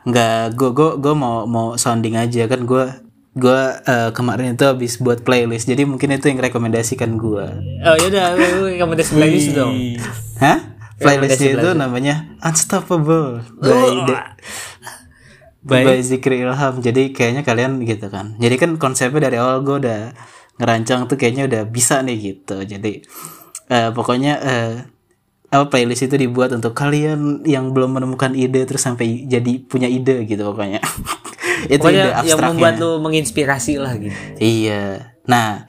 Nggak 0.04 0.38
gue 0.54 0.70
gue 0.70 0.90
gue 1.00 1.14
mau 1.16 1.48
mau 1.48 1.74
sounding 1.74 2.14
aja. 2.14 2.44
Kan 2.46 2.62
gue 2.62 2.84
gue 3.32 3.60
eh, 3.80 4.10
kemarin 4.12 4.54
itu 4.54 4.64
habis 4.68 5.00
buat 5.00 5.24
playlist. 5.24 5.66
Jadi 5.66 5.82
mungkin 5.82 6.12
itu 6.12 6.28
yang 6.28 6.38
rekomendasikan 6.38 7.16
gue 7.16 7.46
oh 7.80 7.96
yaudah 7.96 8.36
rekomendasi 8.36 9.10
playlist 9.16 9.56
dong. 9.56 9.72
Hah 10.36 10.67
playlistnya 10.98 11.50
itu 11.56 11.68
namanya 11.74 12.14
Unstoppable 12.42 13.42
by 13.54 13.88
The- 14.04 14.26
By- 15.58 15.84
by 15.84 15.98
Zikri 16.00 16.40
Ilham. 16.42 16.80
Jadi 16.80 17.10
kayaknya 17.12 17.42
kalian 17.42 17.82
gitu 17.82 18.08
kan. 18.08 18.38
Jadi 18.38 18.54
kan 18.56 18.70
konsepnya 18.78 19.28
dari 19.28 19.36
awal 19.36 19.60
gue 19.62 19.76
udah 19.84 20.00
ngerancang 20.58 21.06
tuh 21.06 21.18
kayaknya 21.18 21.44
udah 21.50 21.62
bisa 21.66 22.00
nih 22.00 22.16
gitu. 22.34 22.62
Jadi 22.62 23.02
eh, 23.68 23.90
pokoknya 23.92 24.32
eh, 24.40 24.72
apa 25.48 25.64
playlist 25.68 26.04
itu 26.04 26.16
dibuat 26.16 26.52
untuk 26.52 26.76
kalian 26.76 27.42
yang 27.44 27.72
belum 27.72 27.96
menemukan 27.96 28.36
ide 28.36 28.68
terus 28.68 28.84
sampai 28.84 29.24
jadi 29.24 29.60
punya 29.64 29.88
ide 29.88 30.24
gitu 30.24 30.44
pokoknya. 30.46 30.80
Itu 31.66 31.74
ide 31.74 31.78
pokoknya 31.82 31.98
yang 31.98 32.14
abstraknya. 32.22 32.48
membuat 32.54 32.74
lu 32.78 32.90
menginspirasi 33.02 33.74
lah 33.82 33.92
gitu. 33.98 34.14
Iya. 34.38 35.16
Nah, 35.26 35.66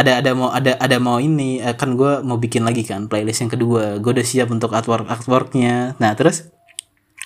ada 0.00 0.24
ada 0.24 0.30
mau 0.32 0.48
ada 0.48 0.72
ada 0.80 0.96
mau 0.96 1.20
ini 1.20 1.60
eh, 1.60 1.76
kan 1.76 1.92
gue 1.92 2.24
mau 2.24 2.40
bikin 2.40 2.64
lagi 2.64 2.88
kan 2.88 3.06
playlist 3.06 3.44
yang 3.44 3.52
kedua. 3.52 4.00
Gue 4.00 4.16
udah 4.16 4.24
siap 4.24 4.48
untuk 4.48 4.72
artwork 4.72 5.04
artworknya. 5.04 6.00
Nah 6.00 6.16
terus, 6.16 6.48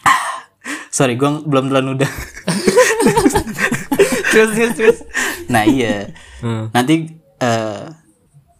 sorry 0.96 1.14
gue 1.14 1.30
belum 1.46 1.70
telan 1.70 1.94
udah. 1.94 2.10
terus 4.34 4.50
terus 4.50 4.74
terus 4.74 4.98
nah 5.46 5.62
iya. 5.62 6.10
Hmm. 6.42 6.74
Nanti 6.74 7.14
eh 7.38 7.82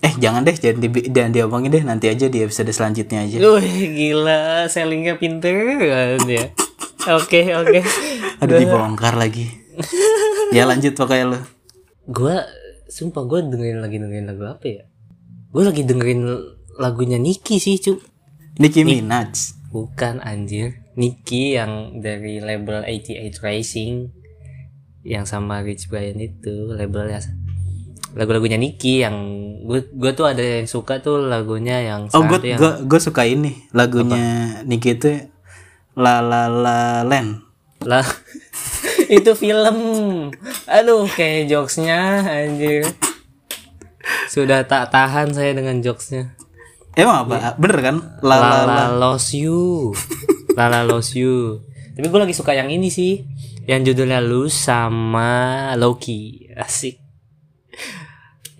eh 0.05 0.15
jangan 0.21 0.45
deh 0.47 0.55
jangan 0.55 0.79
di, 0.85 0.89
jangan 1.11 1.33
diomongin 1.33 1.73
deh 1.73 1.83
nanti 1.83 2.12
aja 2.12 2.29
di 2.31 2.45
episode 2.45 2.71
selanjutnya 2.71 3.27
aja. 3.27 3.43
Wih 3.43 3.91
gila 3.91 4.71
sellingnya 4.71 5.19
pinter 5.19 5.57
kan 5.81 6.23
ya 6.29 6.53
oke 7.09 7.41
oke 7.65 7.81
Aduh 8.45 8.61
dibongkar 8.61 9.19
lagi. 9.19 9.51
ya 10.55 10.71
lanjut 10.71 10.95
pokoknya 10.95 11.35
lo. 11.35 11.41
gue 12.05 12.37
sumpah 12.95 13.26
gue 13.26 13.42
dengerin 13.51 13.82
lagi 13.82 13.99
dengerin 13.99 14.30
lagu 14.30 14.47
apa 14.47 14.66
ya 14.70 14.82
gue 15.51 15.62
lagi 15.66 15.82
dengerin 15.82 16.22
lagunya 16.78 17.18
Niki 17.18 17.59
sih 17.59 17.82
cu 17.82 17.99
Nicki 18.62 18.86
Minaj. 18.86 19.34
bukan 19.74 20.22
anjir 20.22 20.78
Niki 20.95 21.59
yang 21.59 21.99
dari 21.99 22.38
label 22.38 22.86
88 22.86 23.42
Racing 23.42 24.14
yang 25.03 25.26
sama 25.26 25.66
Rich 25.66 25.90
Brian 25.90 26.22
itu 26.22 26.70
labelnya 26.70 27.18
lagu-lagunya 28.14 28.62
Niki 28.62 29.03
yang 29.03 29.16
gue 29.66 29.90
gue 29.90 30.12
tuh 30.14 30.30
ada 30.30 30.62
yang 30.62 30.70
suka 30.70 31.03
tuh 31.03 31.18
lagunya 31.18 31.82
yang 31.82 32.07
Oh 32.14 32.22
gue 32.22 32.47
yang 32.47 32.62
gue 32.62 32.86
gue 32.86 33.01
suka 33.03 33.26
ini 33.26 33.66
lagunya 33.74 34.62
Nicki 34.62 34.95
itu 34.95 35.11
La 35.99 36.22
La 36.22 36.47
La 36.47 37.03
Land. 37.03 37.42
lah 37.82 38.07
itu 39.09 39.33
film. 39.37 39.79
Aduh 40.69 41.09
kayak 41.11 41.51
jokesnya 41.51 42.25
anjir. 42.25 42.89
Sudah 44.29 44.65
tak 44.69 44.93
tahan 44.93 45.33
saya 45.33 45.57
dengan 45.57 45.81
jokesnya. 45.81 46.37
Emang 46.95 47.27
apa? 47.27 47.59
Bener 47.59 47.79
kan? 47.83 47.97
La 48.23 48.37
la 48.39 48.59
la. 48.65 48.85
Lost 48.95 49.35
you. 49.35 49.93
Lala 50.55 50.87
lost 50.87 51.19
you. 51.19 51.63
Tapi 51.95 52.07
gue 52.07 52.21
lagi 52.23 52.35
suka 52.35 52.55
yang 52.55 52.71
ini 52.71 52.91
sih. 52.91 53.27
Yang 53.67 53.93
judulnya 53.93 54.23
lu 54.23 54.47
sama 54.47 55.73
Loki. 55.75 56.51
Asik. 56.55 57.03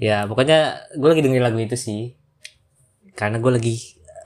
Ya 0.03 0.27
pokoknya 0.27 0.91
gue 0.99 1.09
lagi 1.09 1.23
dengerin 1.23 1.45
lagu 1.47 1.59
itu 1.63 1.79
sih. 1.79 2.19
Karena 3.15 3.39
gue 3.39 3.53
lagi 3.55 3.75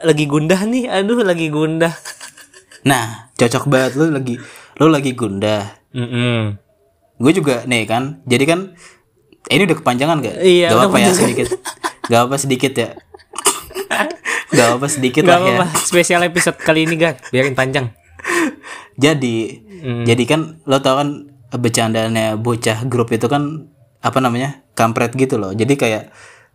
lagi 0.01 0.25
gundah 0.25 0.61
nih. 0.65 0.89
Aduh 0.89 1.21
lagi 1.21 1.53
gundah. 1.53 1.93
Nah, 2.89 3.29
cocok 3.37 3.69
banget 3.69 3.93
lu 4.01 4.09
lagi 4.09 4.35
lu 4.81 4.89
lagi 4.89 5.13
gundah. 5.13 5.78
Mm-mm. 5.91 6.57
Gue 7.17 7.33
juga 7.33 7.65
nih 7.65 7.85
kan. 7.85 8.23
Jadi 8.25 8.45
kan 8.45 8.61
ini 9.49 9.63
udah 9.65 9.79
kepanjangan 9.79 10.21
gak? 10.21 10.37
Iya, 10.39 10.69
Gak 10.71 10.83
apa 10.87 10.97
ya 10.99 11.11
sedikit. 11.11 11.47
Gak 12.07 12.21
apa 12.25 12.35
sedikit 12.37 12.73
ya. 12.73 12.91
Gak 14.49 14.69
apa 14.75 14.87
sedikit 14.87 15.23
Gak 15.23 15.31
lah 15.31 15.39
ya. 15.39 15.45
apa-apa 15.61 15.67
spesial 15.79 16.25
episode 16.25 16.57
kali 16.57 16.85
ini 16.85 16.97
kan 16.97 17.21
biarin 17.29 17.53
panjang 17.53 17.93
Jadi 18.97 19.69
Hmm. 19.79 20.03
jadi 20.03 20.25
kan 20.27 20.41
lo 20.67 20.83
tau 20.83 20.99
kan 20.99 21.31
bercandaannya 21.49 22.35
bocah 22.35 22.83
grup 22.91 23.15
itu 23.15 23.31
kan 23.31 23.71
apa 23.99 24.19
namanya? 24.19 24.67
kampret 24.75 25.15
gitu 25.15 25.39
loh. 25.39 25.55
Jadi 25.55 25.75
kayak 25.75 26.11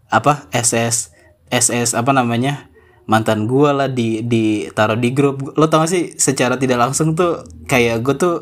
apa 0.08 0.52
SS 0.52 1.16
SS 1.48 1.96
apa 1.96 2.12
namanya? 2.12 2.68
Mantan 3.06 3.46
gua 3.46 3.76
lah 3.76 3.88
di 3.88 4.22
di 4.22 4.44
taruh 4.70 4.96
di 4.96 5.12
grup 5.12 5.54
lo 5.54 5.68
tau 5.68 5.82
gak 5.82 5.90
sih 5.90 6.04
secara 6.16 6.56
tidak 6.56 6.80
langsung 6.80 7.14
tuh 7.14 7.42
kayak 7.64 8.00
gue 8.00 8.16
tuh 8.16 8.36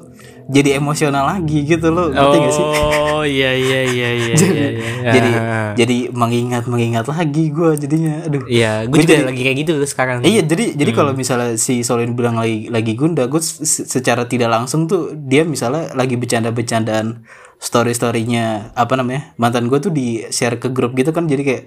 jadi 0.47 0.78
emosional 0.78 1.26
lagi 1.28 1.64
gitu 1.64 1.89
lo 1.89 2.09
ngerti 2.09 2.38
gak 2.38 2.53
sih 2.53 2.66
oh 2.66 3.24
iya 3.24 3.53
iya 3.53 3.80
iya 3.84 4.09
iya 4.12 4.34
jadi 4.34 4.53
iya, 4.53 4.70
iya. 4.70 5.12
jadi 5.12 5.32
jadi 5.74 5.97
mengingat 6.12 6.64
mengingat 6.66 7.05
lagi 7.07 7.49
gue 7.49 7.70
jadinya 7.76 8.22
aduh 8.22 8.43
Iya, 8.45 8.86
gue 8.86 8.97
juga 8.99 9.14
jadi- 9.16 9.26
lagi 9.26 9.41
kayak 9.41 9.57
gitu 9.59 9.74
sekarang. 9.84 10.18
Iya 10.22 10.41
jadi 10.43 10.66
jadi 10.76 10.91
Hmm. 10.91 10.97
kalau 10.99 11.12
misalnya 11.14 11.55
si 11.55 11.82
Solin 11.82 12.14
bilang 12.14 12.36
lagi 12.36 12.68
lagi 12.68 12.93
gunda, 12.93 13.26
gue 13.26 13.39
se- 13.39 13.64
secara 13.88 14.26
tidak 14.26 14.51
langsung 14.51 14.86
tuh 14.86 15.14
dia 15.16 15.41
misalnya 15.41 15.89
lagi 15.93 16.18
bercanda-bercandaan 16.18 17.24
story 17.62 17.93
storynya 17.93 18.74
apa 18.74 18.97
namanya 18.97 19.38
mantan 19.38 19.70
gue 19.70 19.78
tuh 19.78 19.93
di 19.93 20.26
share 20.34 20.57
ke 20.57 20.74
grup 20.74 20.97
gitu 20.97 21.14
kan 21.14 21.30
jadi 21.30 21.45
kayak 21.45 21.64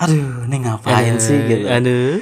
aduh 0.00 0.48
ini 0.48 0.56
ngapain 0.64 1.20
sih 1.20 1.38
gitu. 1.46 1.68
Aduh. 1.68 2.18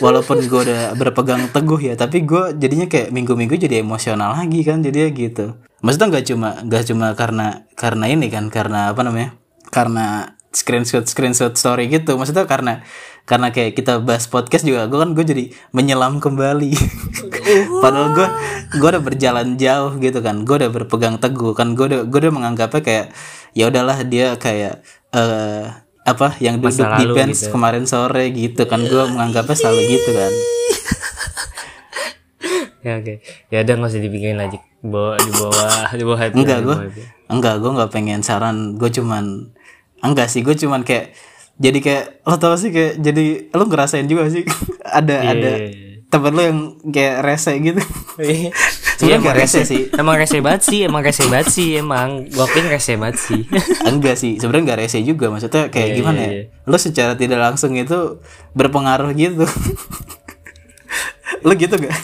Walaupun 0.00 0.40
gue 0.48 0.60
udah 0.66 0.96
berpegang 0.98 1.52
teguh 1.52 1.78
ya, 1.78 1.94
tapi 1.94 2.24
gue 2.24 2.56
jadinya 2.58 2.88
kayak 2.90 3.14
minggu-minggu 3.14 3.54
jadi 3.60 3.84
emosional 3.84 4.34
lagi 4.34 4.64
kan 4.66 4.82
jadinya 4.82 5.12
gitu. 5.12 5.46
Maksudnya 5.84 6.08
nggak 6.10 6.24
cuma 6.32 6.48
nggak 6.64 6.84
cuma 6.90 7.06
karena 7.14 7.46
karena 7.78 8.04
ini 8.10 8.26
kan 8.32 8.48
karena 8.50 8.90
apa 8.90 9.04
namanya 9.04 9.36
karena 9.70 10.34
screenshot 10.52 11.08
screenshot 11.08 11.56
story 11.56 11.88
gitu 11.88 12.14
maksudnya 12.20 12.44
karena 12.44 12.84
karena 13.22 13.54
kayak 13.54 13.78
kita 13.78 14.02
bahas 14.02 14.26
podcast 14.26 14.66
juga 14.66 14.90
gue 14.90 14.98
kan 14.98 15.14
gue 15.14 15.24
jadi 15.24 15.44
menyelam 15.70 16.18
kembali. 16.18 16.74
Padahal 17.82 18.08
gue 18.18 18.28
gue 18.82 18.88
udah 18.88 19.02
berjalan 19.02 19.54
jauh 19.54 19.94
gitu 20.02 20.18
kan. 20.18 20.42
Gue 20.42 20.58
udah 20.58 20.70
berpegang 20.74 21.22
teguh 21.22 21.54
kan. 21.54 21.78
Gue 21.78 21.86
udah 21.86 22.00
gue 22.02 22.18
udah 22.18 22.34
menganggapnya 22.34 22.82
kayak 22.82 23.06
ya 23.54 23.70
udahlah 23.70 24.02
dia 24.02 24.34
kayak 24.34 24.82
eh 25.14 25.64
apa 26.02 26.34
yang 26.42 26.58
duduk 26.58 26.82
di 26.98 27.06
bench 27.14 27.46
gitu. 27.46 27.54
kemarin 27.54 27.86
sore 27.86 28.34
gitu 28.34 28.66
kan. 28.66 28.82
Gue 28.82 29.06
menganggapnya 29.06 29.54
selalu 29.54 29.80
gitu 29.98 30.10
kan. 30.14 30.32
Ya 32.82 32.98
oke. 32.98 33.22
Ya 33.46 33.62
udah 33.62 33.74
nggak 33.78 33.90
usah 33.94 34.02
dipikirin 34.02 34.42
lagi. 34.42 34.58
Bawa 34.82 35.14
di 35.14 35.30
bawah 35.30 35.94
di 35.94 36.02
bawah 36.02 36.18
enggak 36.34 36.58
gue 36.66 36.76
enggak 37.30 37.54
gue 37.62 37.70
nggak 37.78 37.90
pengen 37.94 38.26
saran. 38.26 38.74
Gue 38.74 38.90
cuman 38.90 39.54
enggak 40.02 40.26
sih 40.26 40.42
gue 40.42 40.58
cuman 40.58 40.82
kayak 40.82 41.14
jadi 41.62 41.78
kayak 41.78 42.04
lo 42.22 42.36
tau 42.36 42.58
sih 42.58 42.68
kayak 42.68 42.98
jadi 42.98 43.24
lo 43.50 43.64
ngerasain 43.64 44.04
juga 44.04 44.26
sih 44.26 44.42
ada 44.98 45.14
Iya, 45.16 45.30
ada 45.32 45.50
iya, 45.54 45.68
iya. 45.70 46.02
temen 46.08 46.32
lu 46.32 46.42
yang 46.42 46.58
kayak 46.90 47.16
rese 47.22 47.52
gitu 47.56 47.78
Iya, 48.18 48.50
Sebenarnya 49.02 49.18
emang 49.18 49.26
gak 49.26 49.38
rese 49.40 49.60
sih. 49.64 49.82
Emang 49.90 50.14
rese 50.14 50.38
banget 50.38 50.62
sih, 50.62 50.78
emang 50.84 51.02
rese 51.02 51.24
banget 51.26 51.48
sih, 51.50 51.68
emang. 51.74 52.22
Gua 52.28 52.46
ping 52.46 52.70
rese 52.70 52.94
banget 52.94 53.18
sih. 53.18 53.40
enggak 53.90 54.14
sih 54.14 54.38
sebenarnya 54.38 54.62
nggak 54.68 54.78
rese 54.78 54.98
juga 55.02 55.26
maksudnya 55.26 55.66
kayak 55.68 55.88
Iya, 55.90 55.96
gimana 55.96 56.20
iya, 56.22 56.30
ya 56.30 56.42
lu 56.62 56.76
secara 56.78 57.12
tidak 57.14 57.40
langsung 57.40 57.74
itu 57.74 58.22
berpengaruh 58.52 59.10
gitu 59.12 59.42
lu 61.42 61.52
gitu 61.56 61.74
gak 61.76 61.94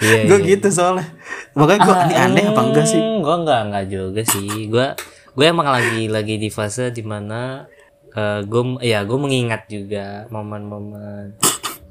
Iya, 0.00 0.24
gue 0.24 0.38
iya. 0.40 0.48
gitu 0.54 0.68
soalnya 0.70 1.12
makanya 1.52 1.80
gue 1.84 1.94
ini 2.06 2.14
aneh 2.14 2.44
apa 2.46 2.60
enggak 2.62 2.86
sih 2.86 2.96
Hmm, 2.96 3.20
Gua 3.20 3.36
enggak, 3.36 3.60
enggak 3.66 3.84
juga 3.90 4.22
sih. 4.22 4.48
Gua 4.70 4.86
gue 5.30 5.44
emang 5.44 5.66
lagi 5.66 6.06
lagi 6.06 6.34
di 6.36 6.48
fase 6.48 6.88
di 6.88 7.02
mana 7.02 7.66
eh 8.10 8.40
gue 8.42 8.62
ya 8.82 9.02
gue 9.02 9.14
mengingat 9.14 9.66
juga 9.66 10.26
momen-momen 10.28 11.38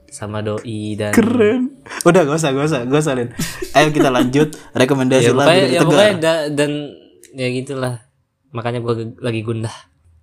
sama 0.10 0.42
doi 0.42 0.98
dan 0.98 1.14
keren. 1.14 1.80
Udah 2.02 2.26
gak 2.26 2.36
usah 2.36 2.50
gak 2.52 2.66
usah 2.66 2.80
gak 2.84 3.00
usah 3.00 3.14
Lin. 3.16 3.30
ayo 3.72 3.88
kita 3.90 4.10
lanjut 4.10 4.52
rekomendasi 4.74 5.30
ya 5.30 5.34
lagu 5.34 5.48
dari 5.48 5.60
ya 5.62 5.80
Tegar. 5.80 5.86
pokoknya 5.86 6.14
da- 6.18 6.48
dan 6.50 6.72
ya 7.34 7.48
gitulah. 7.50 7.96
Makanya 8.50 8.80
gue 8.82 8.94
lagi 9.18 9.42
gundah. 9.42 9.76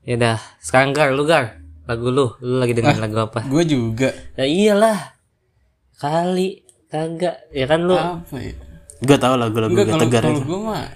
Ya 0.03 0.15
dah 0.17 0.39
sekarang 0.59 0.91
gar 0.91 1.15
lu 1.15 1.23
gar 1.23 1.63
lagu 1.87 2.11
lu. 2.11 2.35
Lu 2.41 2.59
lagi 2.59 2.75
dengerin 2.75 2.99
lagu 3.01 3.17
apa? 3.23 3.47
Gue 3.47 3.63
juga. 3.63 4.11
ya 4.35 4.45
iyalah. 4.45 5.15
Kali 5.97 6.61
kagak. 6.91 7.47
Ya 7.51 7.65
kan 7.65 7.87
lu? 7.87 7.95
Apa 7.95 8.37
ya? 8.37 8.53
gue 8.97 9.17
tahu 9.17 9.35
lagu-lagu 9.37 9.77
gue 9.77 9.87
Tegar 9.87 10.25
kalau 10.25 10.41
gue 10.41 10.61
mah 10.61 10.89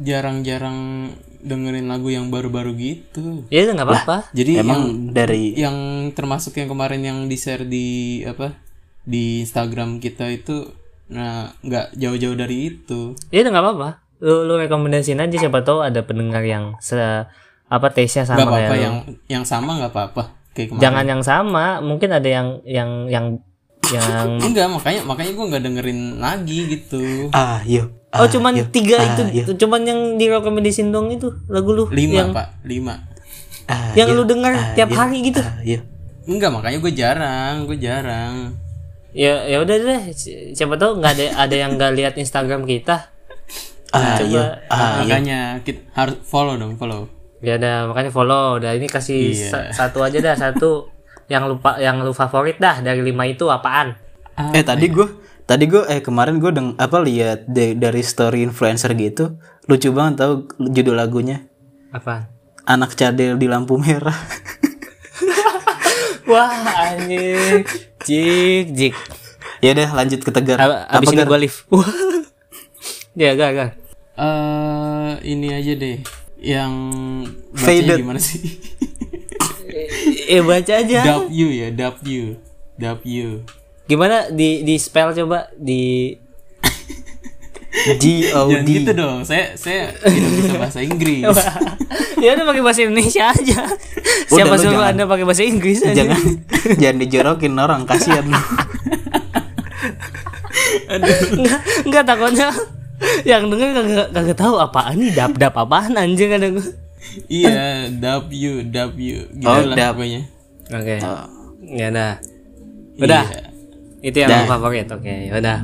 jarang-jarang 0.00 0.78
dengerin 1.44 1.86
lagu 1.86 2.08
yang 2.08 2.32
baru-baru 2.32 2.72
gitu. 2.74 3.44
ya 3.52 3.68
udah 3.68 3.74
nggak 3.76 3.88
apa-apa 3.88 4.16
Jadi 4.32 4.56
yang 4.56 4.64
emang 4.64 4.82
dari 5.12 5.52
yang 5.54 5.76
termasuk 6.16 6.56
yang 6.56 6.72
kemarin 6.72 7.04
yang 7.04 7.18
di 7.28 7.36
share 7.36 7.68
di 7.68 8.20
apa 8.24 8.56
di 9.04 9.44
Instagram 9.44 10.00
kita 10.00 10.32
itu 10.32 10.72
nah 11.04 11.52
nggak 11.60 12.00
jauh-jauh 12.00 12.32
dari 12.32 12.72
itu 12.72 13.12
ya 13.28 13.44
udah 13.44 13.52
nggak 13.52 13.64
apa-apa 13.68 13.88
lu 14.24 14.48
lu 14.48 14.56
rekomendasiin 14.56 15.20
aja 15.20 15.36
siapa 15.36 15.60
tahu 15.60 15.84
ada 15.84 16.00
pendengar 16.00 16.40
yang 16.40 16.80
se 16.80 16.96
apa 17.68 17.86
taste 17.92 18.24
nya 18.24 18.24
nggak 18.24 18.40
sama 18.40 18.40
kayak 18.40 18.48
apa-apa 18.48 18.74
lu. 18.74 18.80
yang 18.80 18.96
yang 19.28 19.44
sama 19.44 19.70
nggak 19.76 19.92
apa-apa 19.92 20.22
kayak 20.56 20.68
kemarin 20.72 20.82
jangan 20.82 21.04
yang 21.04 21.22
sama 21.22 21.64
mungkin 21.84 22.10
ada 22.16 22.28
yang 22.28 22.48
yang 22.64 22.90
yang 23.12 23.26
yang 23.92 24.28
enggak 24.46 24.66
makanya 24.70 25.00
makanya 25.04 25.32
gue 25.32 25.44
nggak 25.50 25.62
dengerin 25.62 26.00
lagi 26.16 26.58
gitu. 26.70 27.28
Ayo 27.32 27.90
oh 28.14 28.30
cuman 28.30 28.54
ayo, 28.54 28.64
tiga 28.70 29.02
ayo, 29.02 29.26
itu 29.26 29.52
cuman 29.58 29.82
yang 29.82 30.00
direkomendasiin 30.14 30.94
dong 30.94 31.10
itu 31.10 31.34
lagu 31.50 31.74
lu 31.74 31.90
lima 31.90 32.14
yang 32.14 32.30
pak. 32.30 32.46
Lima. 32.62 32.94
Yang 33.98 34.08
ayo, 34.12 34.16
lu 34.16 34.22
denger 34.24 34.52
tiap 34.78 34.88
ayo, 34.88 34.96
hari 34.96 35.18
gitu? 35.20 35.40
Ayo. 35.42 35.82
enggak 36.24 36.48
makanya 36.48 36.78
gue 36.78 36.92
jarang 36.94 37.54
gue 37.66 37.76
jarang. 37.76 38.54
Ya 39.10 39.44
ya 39.44 39.60
udah 39.60 39.76
deh. 39.76 40.02
Si- 40.10 40.54
siapa 40.54 40.74
tahu 40.74 40.98
nggak 40.98 41.12
ada 41.12 41.24
ada 41.42 41.54
yang 41.54 41.74
nggak 41.74 41.92
lihat 41.92 42.14
Instagram 42.14 42.64
kita. 42.64 43.10
Ayo 43.90 44.38
ayo 44.70 44.98
makanya 45.02 45.58
kita 45.62 45.86
harus 45.92 46.18
follow 46.22 46.54
dong 46.54 46.74
follow. 46.74 47.06
Ya 47.38 47.58
udah 47.58 47.90
makanya 47.90 48.10
follow. 48.10 48.56
Udah 48.56 48.72
ini 48.72 48.86
kasih 48.86 49.34
Iya. 49.34 49.50
sa- 49.50 49.70
satu 49.70 50.00
aja 50.00 50.18
dah 50.18 50.34
satu 50.34 50.86
yang 51.26 51.46
lupa 51.46 51.76
yang 51.76 52.00
lu 52.00 52.10
favorit 52.10 52.56
dah 52.56 52.78
dari 52.78 53.00
lima 53.00 53.24
itu 53.24 53.46
apaan? 53.46 53.94
Eh 54.52 54.60
tadi 54.60 54.88
gue 54.88 55.06
tadi 55.44 55.64
gue 55.64 55.82
eh 55.86 55.98
kemarin 55.98 56.36
gue 56.36 56.50
deng 56.50 56.72
apa 56.74 56.98
lihat 56.98 57.46
de- 57.46 57.72
dari 57.72 58.00
story 58.00 58.42
influencer 58.42 58.90
gitu 58.94 59.34
lucu 59.64 59.88
banget 59.90 60.20
tahu 60.20 60.32
judul 60.60 60.94
lagunya. 60.94 61.42
Apaan? 61.90 62.28
Anak 62.64 62.94
cadel 62.94 63.36
di 63.36 63.44
lampu 63.44 63.76
merah. 63.76 64.14
Wah 66.24 66.50
anjing. 66.90 67.62
Jik 68.02 68.66
jik. 68.72 68.94
Ya 69.60 69.72
udah 69.72 69.88
lanjut 69.94 70.20
ke 70.20 70.28
tegar. 70.28 70.58
Ab- 70.58 70.84
abis 70.90 71.06
ini 71.10 71.16
Gar? 71.20 71.26
gua 71.28 71.38
live. 71.38 71.58
Wah. 71.68 71.88
ya 73.20 73.30
gak 73.32 73.50
gak 73.54 73.70
eh 74.14 75.12
ini 75.24 75.48
aja 75.52 75.72
deh. 75.74 75.96
Yang 76.40 76.72
Faded. 77.56 77.96
gimana 78.04 78.20
sih 78.20 78.40
eh 80.30 80.40
baca 80.40 80.72
aja 80.78 80.98
W 81.28 81.40
ya 81.50 81.68
W 81.74 82.38
W 82.78 83.16
gimana 83.84 84.30
di 84.30 84.64
di 84.64 84.74
spell 84.80 85.12
coba 85.12 85.50
di 85.58 86.14
G 88.00 88.30
O 88.32 88.48
Jangan 88.48 88.64
D 88.64 88.70
gitu 88.70 88.92
dong. 88.94 89.26
Saya 89.26 89.58
saya 89.58 89.90
tidak 89.98 90.30
bisa 90.30 90.52
bahasa 90.62 90.78
Inggris. 90.78 91.26
ya 92.24 92.32
udah 92.38 92.46
pakai 92.48 92.62
bahasa 92.64 92.80
Indonesia 92.86 93.24
aja 93.28 93.60
siapa 94.32 94.54
lu 94.56 94.60
suruh 94.60 94.80
jangan. 94.80 94.92
anda 94.96 95.04
pakai 95.04 95.24
bahasa 95.28 95.44
Inggris 95.44 95.78
aja 95.84 95.92
jangan 95.92 96.20
jangan 96.80 96.96
dijorokin 97.04 97.54
orang 97.60 97.82
kasihan 97.84 98.26
Enggak, 100.84 101.60
enggak 101.84 102.04
takutnya 102.06 102.48
yang 103.26 103.50
denger 103.52 103.70
kagak 103.76 104.08
kagak 104.14 104.38
tahu 104.38 104.54
apaan 104.56 104.96
nih 104.96 105.10
dap 105.12 105.32
dap 105.36 105.54
apaan 105.58 105.92
anjing 105.98 106.32
ada 106.32 106.48
gue. 106.48 106.64
Iya, 107.28 107.88
W 107.88 108.64
W 108.68 108.98
gitu 109.34 109.46
Oh, 109.46 109.60
lah 109.64 109.76
dap. 109.76 109.96
pokoknya. 109.96 110.22
Oke. 110.72 110.96
Oh. 111.04 111.24
Ya 111.64 111.86
udah. 111.92 112.12
Udah. 113.00 113.24
Iya. 113.28 113.42
Itu 114.04 114.16
yang 114.20 114.30
Dah. 114.30 114.46
favorit. 114.48 114.88
Oke, 114.88 115.14
ya 115.28 115.32
udah. 115.40 115.58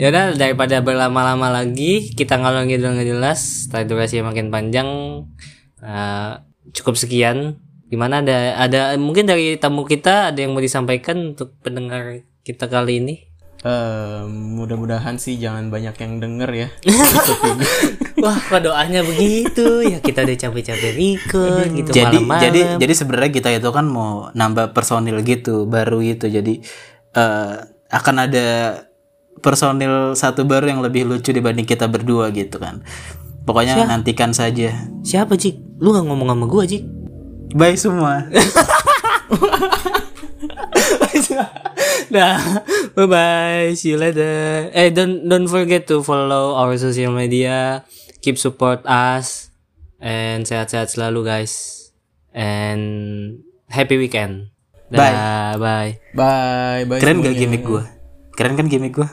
Ya 0.00 0.06
udah 0.08 0.32
daripada 0.34 0.80
berlama-lama 0.80 1.52
lagi 1.52 2.10
kita 2.16 2.40
ngalor 2.40 2.64
ngidul 2.64 2.96
nggak 2.96 3.08
jelas, 3.10 3.68
setelah 3.68 3.84
durasi 3.84 4.24
makin 4.24 4.48
panjang 4.48 4.88
eh, 5.84 6.32
cukup 6.72 6.96
sekian. 6.96 7.60
Gimana 7.90 8.22
ada 8.22 8.54
ada 8.56 8.80
mungkin 8.96 9.26
dari 9.26 9.58
tamu 9.58 9.82
kita 9.84 10.30
ada 10.30 10.38
yang 10.38 10.54
mau 10.54 10.62
disampaikan 10.62 11.34
untuk 11.34 11.58
pendengar 11.60 12.22
kita 12.42 12.70
kali 12.70 13.02
ini? 13.02 13.29
Eh, 13.60 14.22
mudah-mudahan 14.30 15.20
sih 15.20 15.36
jangan 15.36 15.68
banyak 15.68 15.92
yang 16.00 16.16
denger 16.16 16.50
ya. 16.52 16.68
Wah, 18.24 18.36
kok 18.36 18.64
doanya 18.64 19.04
begitu? 19.04 19.84
Ya 19.84 20.00
kita 20.00 20.24
udah 20.24 20.36
capek-capek 20.36 20.92
record 20.96 21.68
gitu 21.72 21.90
jadi 21.92 22.16
malam-malam. 22.24 22.40
jadi 22.40 22.60
jadi 22.80 22.92
sebenarnya 22.96 23.30
kita 23.32 23.48
itu 23.52 23.68
kan 23.68 23.84
mau 23.84 24.32
nambah 24.32 24.72
personil 24.72 25.20
gitu 25.24 25.68
baru 25.68 26.00
gitu 26.00 26.28
jadi 26.32 26.60
eh, 27.16 27.54
akan 27.92 28.16
ada 28.28 28.48
personil 29.40 30.12
satu 30.16 30.44
baru 30.44 30.68
yang 30.68 30.80
lebih 30.84 31.08
lucu 31.08 31.32
dibanding 31.32 31.64
kita 31.64 31.88
berdua 31.88 32.28
gitu 32.32 32.60
kan 32.60 32.84
pokoknya 33.48 33.88
nantikan 33.88 34.36
saja 34.36 34.88
Siapa, 35.00 35.36
Cik? 35.40 35.80
Lu 35.80 35.96
gak 35.96 36.04
ngomong 36.04 36.28
sama 36.28 36.44
gua, 36.44 36.68
Cik? 36.68 36.99
Bye 37.54 37.76
semua 37.76 38.26
Dah, 42.10 42.42
bye 42.98 43.06
bye. 43.06 43.70
See 43.78 43.94
you 43.94 43.98
later. 43.98 44.66
Eh, 44.74 44.90
don't 44.90 45.22
don't 45.30 45.46
forget 45.46 45.86
to 45.86 46.02
follow 46.02 46.58
our 46.58 46.74
social 46.74 47.14
media. 47.14 47.86
Keep 48.18 48.34
support 48.34 48.82
us 48.82 49.54
and 50.02 50.42
sehat-sehat 50.42 50.90
selalu 50.90 51.22
guys. 51.22 51.54
And 52.34 53.46
happy 53.70 53.94
weekend. 53.94 54.50
Dah, 54.90 55.54
bye. 55.54 56.02
Bye 56.10 56.82
bye. 56.82 56.98
keren 56.98 57.22
gak 57.22 57.38
gimmick 57.38 57.62
gua 57.62 57.86
keren 58.34 58.58
kan 58.58 58.66
gimmick 58.66 58.98
gua 58.98 59.06